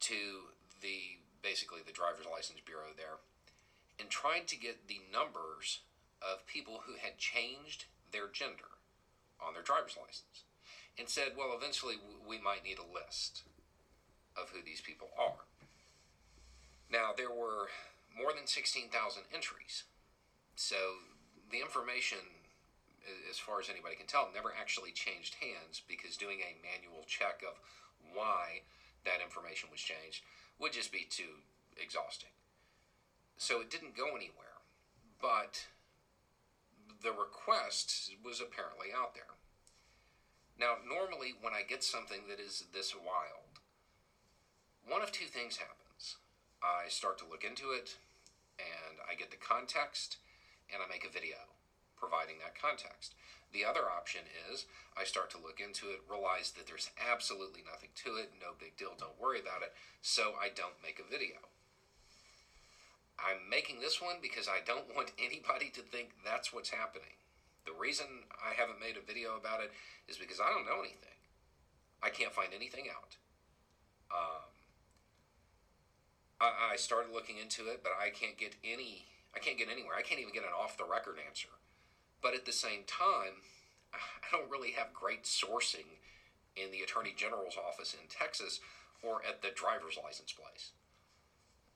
to 0.00 0.52
the 0.82 1.18
basically 1.42 1.80
the 1.86 1.92
driver's 1.92 2.26
license 2.30 2.60
bureau 2.64 2.90
there 2.96 3.22
and 3.98 4.10
tried 4.10 4.46
to 4.48 4.56
get 4.56 4.88
the 4.88 5.00
numbers 5.12 5.80
of 6.20 6.46
people 6.46 6.82
who 6.86 6.94
had 7.00 7.18
changed 7.18 7.86
their 8.12 8.28
gender 8.28 8.78
on 9.40 9.54
their 9.54 9.62
driver's 9.62 9.96
license 9.96 10.42
and 10.98 11.08
said, 11.08 11.32
well, 11.36 11.54
eventually 11.56 11.94
we 12.26 12.40
might 12.40 12.64
need 12.64 12.78
a 12.78 12.94
list 12.94 13.42
of 14.36 14.50
who 14.50 14.62
these 14.64 14.80
people 14.80 15.08
are. 15.18 15.46
Now, 16.90 17.10
there 17.16 17.30
were 17.30 17.68
more 18.16 18.32
than 18.34 18.46
16,000 18.46 18.90
entries. 19.32 19.84
So 20.56 20.76
the 21.50 21.60
information, 21.60 22.18
as 23.30 23.38
far 23.38 23.60
as 23.60 23.70
anybody 23.70 23.96
can 23.96 24.06
tell, 24.06 24.28
never 24.34 24.52
actually 24.58 24.92
changed 24.92 25.36
hands 25.40 25.82
because 25.86 26.16
doing 26.16 26.40
a 26.40 26.58
manual 26.62 27.04
check 27.06 27.42
of 27.46 27.60
why 28.14 28.62
that 29.04 29.22
information 29.22 29.68
was 29.70 29.80
changed 29.80 30.22
would 30.58 30.72
just 30.72 30.92
be 30.92 31.06
too 31.08 31.44
exhausting. 31.76 32.34
So 33.36 33.60
it 33.60 33.70
didn't 33.70 33.96
go 33.96 34.16
anywhere. 34.16 34.58
But 35.20 35.66
the 37.02 37.12
request 37.12 38.10
was 38.24 38.40
apparently 38.40 38.88
out 38.94 39.14
there. 39.14 39.38
Now, 40.58 40.74
normally 40.82 41.34
when 41.40 41.54
I 41.54 41.62
get 41.62 41.84
something 41.84 42.26
that 42.28 42.40
is 42.40 42.64
this 42.74 42.94
wild, 42.94 43.62
one 44.86 45.02
of 45.02 45.12
two 45.12 45.26
things 45.26 45.58
happens. 45.58 46.16
I 46.62 46.88
start 46.88 47.18
to 47.18 47.28
look 47.28 47.44
into 47.44 47.70
it, 47.70 47.96
and 48.58 48.98
I 49.08 49.14
get 49.14 49.30
the 49.30 49.36
context, 49.36 50.16
and 50.72 50.82
I 50.82 50.90
make 50.90 51.06
a 51.06 51.12
video 51.12 51.36
providing 51.98 52.38
that 52.38 52.58
context. 52.58 53.14
The 53.52 53.64
other 53.64 53.90
option 53.90 54.28
is 54.50 54.66
I 54.96 55.04
start 55.04 55.30
to 55.32 55.42
look 55.42 55.60
into 55.60 55.88
it, 55.90 56.04
realize 56.08 56.52
that 56.52 56.66
there's 56.66 56.90
absolutely 56.96 57.64
nothing 57.64 57.90
to 58.06 58.16
it, 58.16 58.32
no 58.40 58.54
big 58.58 58.76
deal, 58.76 58.94
don't 58.98 59.20
worry 59.20 59.40
about 59.40 59.62
it, 59.62 59.72
so 60.02 60.34
I 60.40 60.48
don't 60.48 60.80
make 60.82 61.00
a 61.00 61.10
video. 61.10 61.48
I'm 63.18 63.50
making 63.50 63.80
this 63.80 64.00
one 64.00 64.22
because 64.22 64.46
I 64.46 64.62
don't 64.64 64.94
want 64.94 65.12
anybody 65.18 65.70
to 65.74 65.82
think 65.82 66.14
that's 66.24 66.52
what's 66.52 66.70
happening. 66.70 67.18
The 67.66 67.74
reason 67.74 68.06
I 68.40 68.54
haven't 68.54 68.80
made 68.80 68.96
a 68.96 69.04
video 69.04 69.36
about 69.36 69.60
it 69.60 69.72
is 70.08 70.16
because 70.16 70.40
I 70.40 70.48
don't 70.48 70.64
know 70.64 70.80
anything. 70.80 71.18
I 72.02 72.08
can't 72.08 72.32
find 72.32 72.54
anything 72.54 72.86
out. 72.88 73.18
Um, 74.08 74.48
I, 76.40 76.72
I 76.72 76.76
started 76.76 77.12
looking 77.12 77.36
into 77.36 77.66
it, 77.68 77.82
but 77.82 77.92
I 77.98 78.10
can't 78.10 78.38
get 78.38 78.54
any. 78.62 79.04
I 79.34 79.38
can't 79.38 79.58
get 79.58 79.68
anywhere. 79.68 79.96
I 79.98 80.02
can't 80.02 80.20
even 80.20 80.32
get 80.32 80.44
an 80.44 80.54
off 80.56 80.78
the 80.78 80.88
record 80.88 81.18
answer. 81.20 81.48
But 82.22 82.34
at 82.34 82.44
the 82.44 82.52
same 82.52 82.82
time, 82.86 83.44
I 83.94 84.26
don't 84.32 84.50
really 84.50 84.72
have 84.72 84.92
great 84.92 85.24
sourcing 85.24 85.98
in 86.56 86.70
the 86.72 86.82
Attorney 86.82 87.14
General's 87.16 87.56
office 87.56 87.94
in 87.94 88.08
Texas 88.08 88.60
or 89.02 89.22
at 89.26 89.42
the 89.42 89.50
driver's 89.54 89.98
license 90.02 90.32
place. 90.32 90.72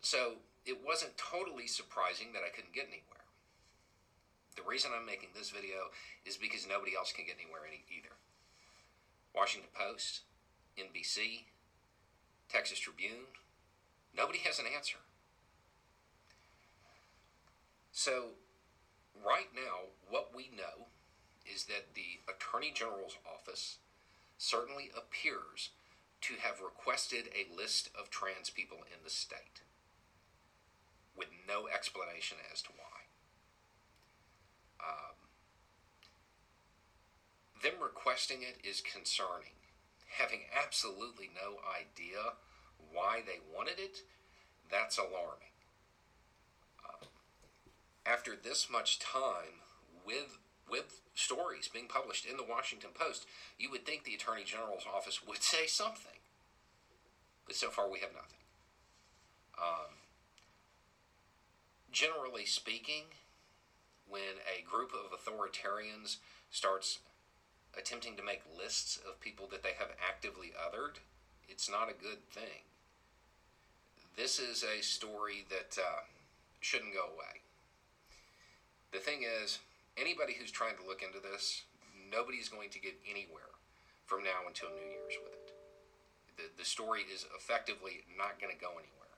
So 0.01 0.43
it 0.67 0.79
wasn't 0.85 1.17
totally 1.17 1.67
surprising 1.67 2.33
that 2.33 2.43
I 2.47 2.51
couldn't 2.51 2.75
get 2.75 2.87
anywhere. 2.87 3.23
The 4.57 4.63
reason 4.63 4.91
I'm 4.95 5.07
making 5.07 5.31
this 5.35 5.51
video 5.51 5.95
is 6.27 6.37
because 6.37 6.69
nobody 6.69 6.93
else 6.97 7.13
can 7.13 7.25
get 7.25 7.37
anywhere 7.41 7.63
any, 7.67 7.85
either. 7.89 8.13
Washington 9.35 9.71
Post, 9.73 10.21
NBC, 10.77 11.47
Texas 12.51 12.79
Tribune, 12.79 13.33
nobody 14.15 14.41
has 14.41 14.59
an 14.59 14.67
answer. 14.69 14.99
So, 17.93 18.37
right 19.25 19.49
now, 19.55 19.89
what 20.13 20.37
we 20.37 20.51
know 20.55 20.89
is 21.51 21.65
that 21.65 21.95
the 21.95 22.21
Attorney 22.29 22.71
General's 22.71 23.17
office 23.25 23.79
certainly 24.37 24.91
appears 24.95 25.71
to 26.21 26.35
have 26.39 26.61
requested 26.61 27.31
a 27.33 27.57
list 27.57 27.89
of 27.99 28.11
trans 28.11 28.51
people 28.51 28.77
in 28.93 29.03
the 29.03 29.11
state 29.11 29.63
with 31.17 31.29
no 31.49 31.67
explanation 31.67 32.37
as 32.53 32.61
to 32.61 32.69
why. 32.77 33.09
Um, 34.87 35.17
them 37.63 37.83
requesting 37.83 38.43
it 38.43 38.59
is 38.63 38.83
concerning. 38.83 39.57
Having 40.19 40.41
absolutely 40.55 41.31
no 41.35 41.57
idea 41.65 42.37
why 42.93 43.23
they 43.25 43.41
wanted 43.57 43.79
it, 43.79 44.03
that's 44.71 44.99
alarming. 44.99 45.57
Um, 46.85 47.09
after 48.05 48.37
this 48.37 48.69
much 48.71 48.99
time 48.99 49.62
with 50.07 50.39
with 50.71 51.01
stories 51.15 51.69
being 51.69 51.87
published 51.87 52.25
in 52.25 52.37
the 52.37 52.45
Washington 52.49 52.91
Post, 52.95 53.27
you 53.59 53.71
would 53.71 53.85
think 53.85 54.05
the 54.05 54.15
Attorney 54.15 54.45
General's 54.45 54.87
office 54.93 55.21
would 55.27 55.43
say 55.43 55.67
something. 55.67 56.19
But 57.47 57.57
so 57.57 57.69
far, 57.69 57.91
we 57.91 57.99
have 58.01 58.13
nothing. 58.15 58.39
Um, 59.59 59.93
generally 61.91 62.47
speaking, 62.47 63.05
when 64.09 64.41
a 64.49 64.63
group 64.63 64.93
of 64.93 65.13
authoritarians 65.13 66.17
starts 66.51 67.01
attempting 67.77 68.17
to 68.17 68.23
make 68.23 68.43
lists 68.59 68.99
of 69.09 69.21
people 69.21 69.47
that 69.51 69.63
they 69.63 69.73
have 69.79 69.89
actively 70.07 70.53
othered, 70.59 70.97
it's 71.49 71.71
not 71.71 71.89
a 71.91 72.03
good 72.03 72.29
thing. 72.31 72.65
this 74.17 74.39
is 74.39 74.63
a 74.63 74.83
story 74.83 75.45
that 75.49 75.79
uh, 75.79 76.03
shouldn't 76.61 76.93
go 76.93 77.05
away. 77.05 77.41
The 78.93 78.99
thing 78.99 79.23
is, 79.23 79.59
anybody 79.97 80.35
who's 80.39 80.51
trying 80.51 80.77
to 80.77 80.87
look 80.87 81.03
into 81.03 81.21
this, 81.21 81.63
nobody's 82.11 82.49
going 82.49 82.71
to 82.71 82.81
get 82.81 82.99
anywhere 83.09 83.53
from 84.07 84.25
now 84.25 84.47
until 84.47 84.71
New 84.71 84.89
Year's 84.89 85.19
with 85.23 85.33
it. 85.33 85.53
The, 86.37 86.47
the 86.59 86.65
story 86.65 87.03
is 87.13 87.27
effectively 87.37 88.05
not 88.17 88.41
going 88.41 88.53
to 88.53 88.61
go 88.61 88.73
anywhere 88.73 89.17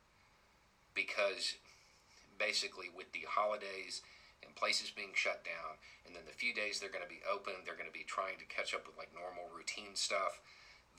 because 0.95 1.59
basically, 2.39 2.87
with 2.95 3.11
the 3.13 3.27
holidays 3.29 4.03
and 4.43 4.55
places 4.55 4.91
being 4.91 5.15
shut 5.15 5.45
down, 5.45 5.79
and 6.07 6.15
then 6.15 6.23
the 6.27 6.35
few 6.35 6.55
days 6.55 6.79
they're 6.79 6.93
going 6.93 7.05
to 7.05 7.11
be 7.11 7.23
open, 7.27 7.63
they're 7.65 7.79
going 7.79 7.91
to 7.91 7.95
be 7.95 8.07
trying 8.07 8.39
to 8.39 8.47
catch 8.47 8.75
up 8.75 8.87
with 8.87 8.99
like 8.99 9.15
normal 9.15 9.51
routine 9.55 9.95
stuff. 9.95 10.41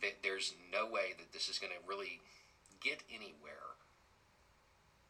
That 0.02 0.20
there's 0.24 0.54
no 0.72 0.86
way 0.86 1.16
that 1.18 1.32
this 1.32 1.48
is 1.48 1.60
going 1.60 1.72
to 1.72 1.88
really 1.88 2.20
get 2.84 3.04
anywhere 3.08 3.80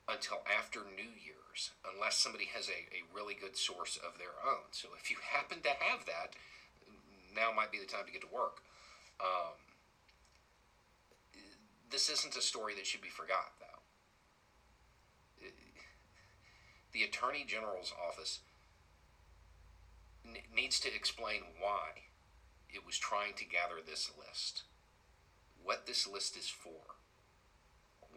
until 0.07 0.45
after 0.45 0.85
New 0.85 1.09
Year's, 1.55 1.71
unless 1.95 2.17
somebody 2.17 2.45
has 2.53 2.67
a, 2.67 2.83
a 2.91 3.15
really 3.15 3.33
good 3.33 3.55
source 3.55 3.97
of 3.97 4.19
their 4.19 4.35
own. 4.45 4.67
So 4.71 4.89
if 4.99 5.09
you 5.09 5.17
happen 5.33 5.61
to 5.61 5.69
have 5.69 6.05
that, 6.05 6.35
now 7.33 7.51
might 7.55 7.71
be 7.71 7.79
the 7.79 7.85
time 7.85 8.05
to 8.05 8.11
get 8.11 8.21
to 8.21 8.33
work. 8.33 8.57
Um, 9.21 9.55
this 11.89 12.09
isn't 12.09 12.35
a 12.35 12.41
story 12.41 12.75
that 12.75 12.85
should 12.85 13.01
be 13.01 13.09
forgot, 13.09 13.53
though. 13.59 13.65
The 16.91 17.03
Attorney 17.03 17.45
General's 17.47 17.93
office 18.07 18.39
n- 20.25 20.41
needs 20.53 20.79
to 20.81 20.93
explain 20.93 21.41
why 21.59 22.07
it 22.69 22.85
was 22.85 22.97
trying 22.97 23.33
to 23.35 23.45
gather 23.45 23.75
this 23.85 24.11
list, 24.17 24.63
what 25.63 25.87
this 25.87 26.07
list 26.07 26.37
is 26.37 26.47
for, 26.47 26.95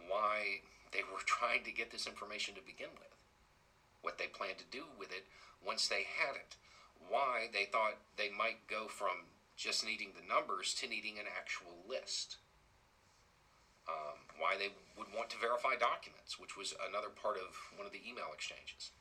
why 0.08 0.62
they 0.92 1.00
were 1.12 1.22
trying 1.26 1.64
to 1.64 1.72
get 1.72 1.90
this 1.90 2.06
information 2.06 2.54
to 2.54 2.60
begin 2.60 2.90
with, 2.98 3.07
what 4.02 4.18
they 4.18 4.26
planned 4.26 4.58
to 4.58 4.64
do 4.70 4.84
with 4.98 5.10
it 5.10 5.26
once 5.64 5.88
they 5.88 6.06
had 6.06 6.36
it, 6.36 6.56
why 7.08 7.48
they 7.52 7.64
thought 7.64 7.98
they 8.16 8.30
might 8.30 8.66
go 8.68 8.86
from 8.88 9.30
just 9.56 9.84
needing 9.84 10.14
the 10.14 10.26
numbers 10.26 10.72
to 10.74 10.88
needing 10.88 11.18
an 11.18 11.26
actual 11.26 11.82
list. 11.88 12.36
Um, 13.88 14.20
why 14.36 14.54
they 14.60 14.68
would 15.00 15.08
want 15.16 15.30
to 15.30 15.40
verify 15.40 15.72
documents, 15.72 16.38
which 16.38 16.56
was 16.56 16.74
another 16.76 17.08
part 17.08 17.36
of 17.40 17.56
one 17.74 17.86
of 17.86 17.92
the 17.92 18.04
email 18.04 18.28
exchanges. 18.34 18.92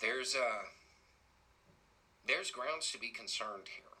There's 0.00 0.34
uh, 0.34 0.72
there's 2.26 2.50
grounds 2.50 2.90
to 2.92 2.98
be 2.98 3.10
concerned 3.10 3.68
here, 3.68 3.92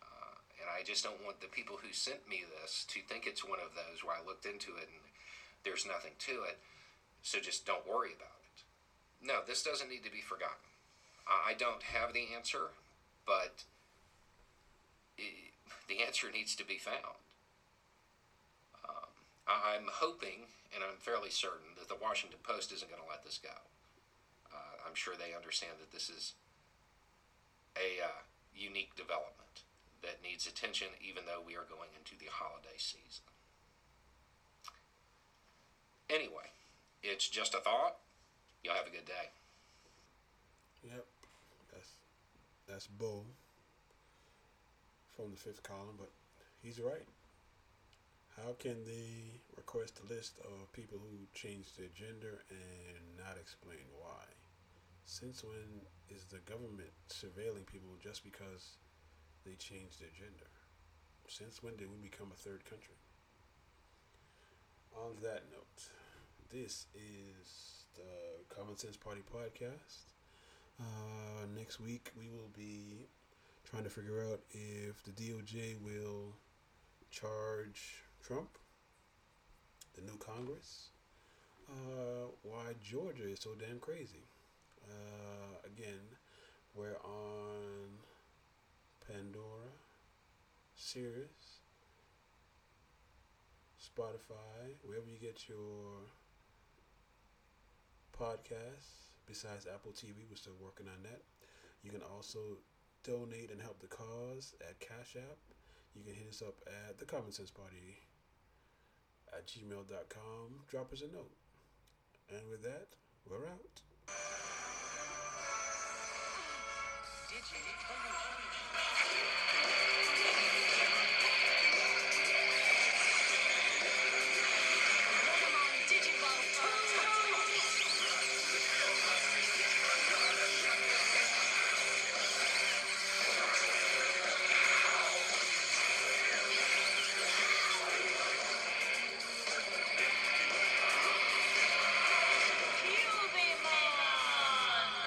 uh, 0.00 0.38
and 0.62 0.70
I 0.70 0.86
just 0.86 1.02
don't 1.02 1.22
want 1.24 1.40
the 1.42 1.50
people 1.50 1.76
who 1.82 1.92
sent 1.92 2.30
me 2.30 2.44
this 2.46 2.86
to 2.94 3.00
think 3.02 3.26
it's 3.26 3.44
one 3.44 3.58
of 3.58 3.74
those 3.74 4.06
where 4.06 4.16
I 4.16 4.24
looked 4.24 4.46
into 4.46 4.78
it 4.78 4.86
and 4.86 5.10
there's 5.64 5.84
nothing 5.84 6.14
to 6.30 6.46
it, 6.48 6.58
so 7.22 7.38
just 7.38 7.66
don't 7.66 7.86
worry 7.86 8.14
about 8.16 8.38
it. 8.38 8.39
No, 9.22 9.40
this 9.46 9.62
doesn't 9.62 9.90
need 9.90 10.04
to 10.04 10.10
be 10.10 10.20
forgotten. 10.20 10.56
I 11.28 11.54
don't 11.54 11.82
have 11.82 12.12
the 12.12 12.28
answer, 12.34 12.74
but 13.26 13.64
it, 15.16 15.52
the 15.86 16.02
answer 16.02 16.30
needs 16.30 16.56
to 16.56 16.66
be 16.66 16.78
found. 16.78 17.20
Um, 18.82 19.12
I'm 19.46 19.86
hoping, 19.92 20.50
and 20.74 20.82
I'm 20.82 20.98
fairly 20.98 21.30
certain, 21.30 21.78
that 21.78 21.88
the 21.88 22.00
Washington 22.00 22.40
Post 22.42 22.72
isn't 22.72 22.90
going 22.90 23.02
to 23.02 23.08
let 23.08 23.24
this 23.24 23.38
go. 23.38 23.54
Uh, 24.52 24.88
I'm 24.88 24.94
sure 24.94 25.14
they 25.14 25.36
understand 25.36 25.74
that 25.78 25.92
this 25.92 26.10
is 26.10 26.32
a 27.76 28.02
uh, 28.02 28.22
unique 28.56 28.96
development 28.96 29.62
that 30.02 30.22
needs 30.24 30.46
attention, 30.46 30.88
even 31.00 31.24
though 31.26 31.42
we 31.44 31.54
are 31.54 31.68
going 31.68 31.90
into 31.96 32.18
the 32.18 32.30
holiday 32.32 32.76
season. 32.78 33.22
Anyway, 36.08 36.50
it's 37.02 37.28
just 37.28 37.54
a 37.54 37.58
thought. 37.58 37.96
Y'all 38.62 38.74
have 38.74 38.86
a 38.86 38.90
good 38.90 39.06
day. 39.06 39.32
Yep, 40.84 41.04
that's 41.72 41.90
that's 42.68 42.86
Beau 42.86 43.24
from 45.16 45.30
the 45.30 45.36
fifth 45.36 45.62
column, 45.62 45.96
but 45.98 46.10
he's 46.62 46.80
right. 46.80 47.06
How 48.36 48.52
can 48.58 48.84
they 48.84 49.40
request 49.56 50.00
a 50.00 50.12
list 50.12 50.38
of 50.44 50.72
people 50.72 50.98
who 50.98 51.26
changed 51.34 51.78
their 51.78 51.92
gender 51.94 52.44
and 52.50 53.16
not 53.18 53.36
explain 53.40 53.84
why? 53.98 54.24
Since 55.04 55.42
when 55.42 55.84
is 56.08 56.24
the 56.24 56.38
government 56.50 56.92
surveilling 57.08 57.66
people 57.66 57.90
just 58.02 58.24
because 58.24 58.76
they 59.44 59.54
changed 59.54 60.00
their 60.00 60.12
gender? 60.16 60.48
Since 61.28 61.62
when 61.62 61.76
did 61.76 61.90
we 61.90 61.96
become 61.96 62.28
a 62.32 62.36
third 62.36 62.64
country? 62.64 62.94
On 64.96 65.16
that 65.22 65.44
note, 65.50 65.88
this 66.50 66.86
is 66.94 67.79
the 67.94 68.54
Common 68.54 68.76
Sense 68.76 68.96
Party 68.96 69.22
podcast. 69.34 70.14
Uh, 70.80 71.46
next 71.56 71.80
week, 71.80 72.10
we 72.18 72.28
will 72.30 72.50
be 72.56 73.06
trying 73.64 73.84
to 73.84 73.90
figure 73.90 74.22
out 74.30 74.40
if 74.50 75.02
the 75.04 75.12
DOJ 75.12 75.80
will 75.82 76.34
charge 77.10 78.04
Trump, 78.22 78.58
the 79.94 80.02
new 80.02 80.16
Congress, 80.18 80.88
uh, 81.70 82.28
why 82.42 82.74
Georgia 82.82 83.28
is 83.28 83.40
so 83.40 83.50
damn 83.58 83.78
crazy. 83.78 84.24
Uh, 84.88 85.66
again, 85.66 86.00
we're 86.74 86.98
on 87.04 87.88
Pandora, 89.06 89.70
Sirius, 90.74 91.60
Spotify, 93.80 94.74
wherever 94.82 95.06
you 95.06 95.18
get 95.20 95.48
your 95.48 96.06
podcasts. 98.20 99.08
Besides 99.26 99.66
Apple 99.72 99.92
TV, 99.92 100.28
we're 100.28 100.36
still 100.36 100.58
working 100.60 100.86
on 100.86 101.02
that. 101.04 101.22
You 101.82 101.90
can 101.90 102.02
also 102.02 102.38
donate 103.02 103.50
and 103.50 103.60
help 103.60 103.80
the 103.80 103.86
cause 103.86 104.54
at 104.60 104.78
Cash 104.78 105.16
App. 105.16 105.38
You 105.96 106.04
can 106.04 106.12
hit 106.14 106.28
us 106.28 106.42
up 106.42 106.56
at 106.86 106.98
the 106.98 107.06
Common 107.06 107.32
Sense 107.32 107.50
Party 107.50 107.96
at 109.32 109.46
gmail.com. 109.46 110.46
Drop 110.68 110.92
us 110.92 111.00
a 111.00 111.06
note. 111.14 111.32
And 112.28 112.42
with 112.50 112.62
that, 112.62 112.88
we're 113.26 113.46
out. 113.46 113.80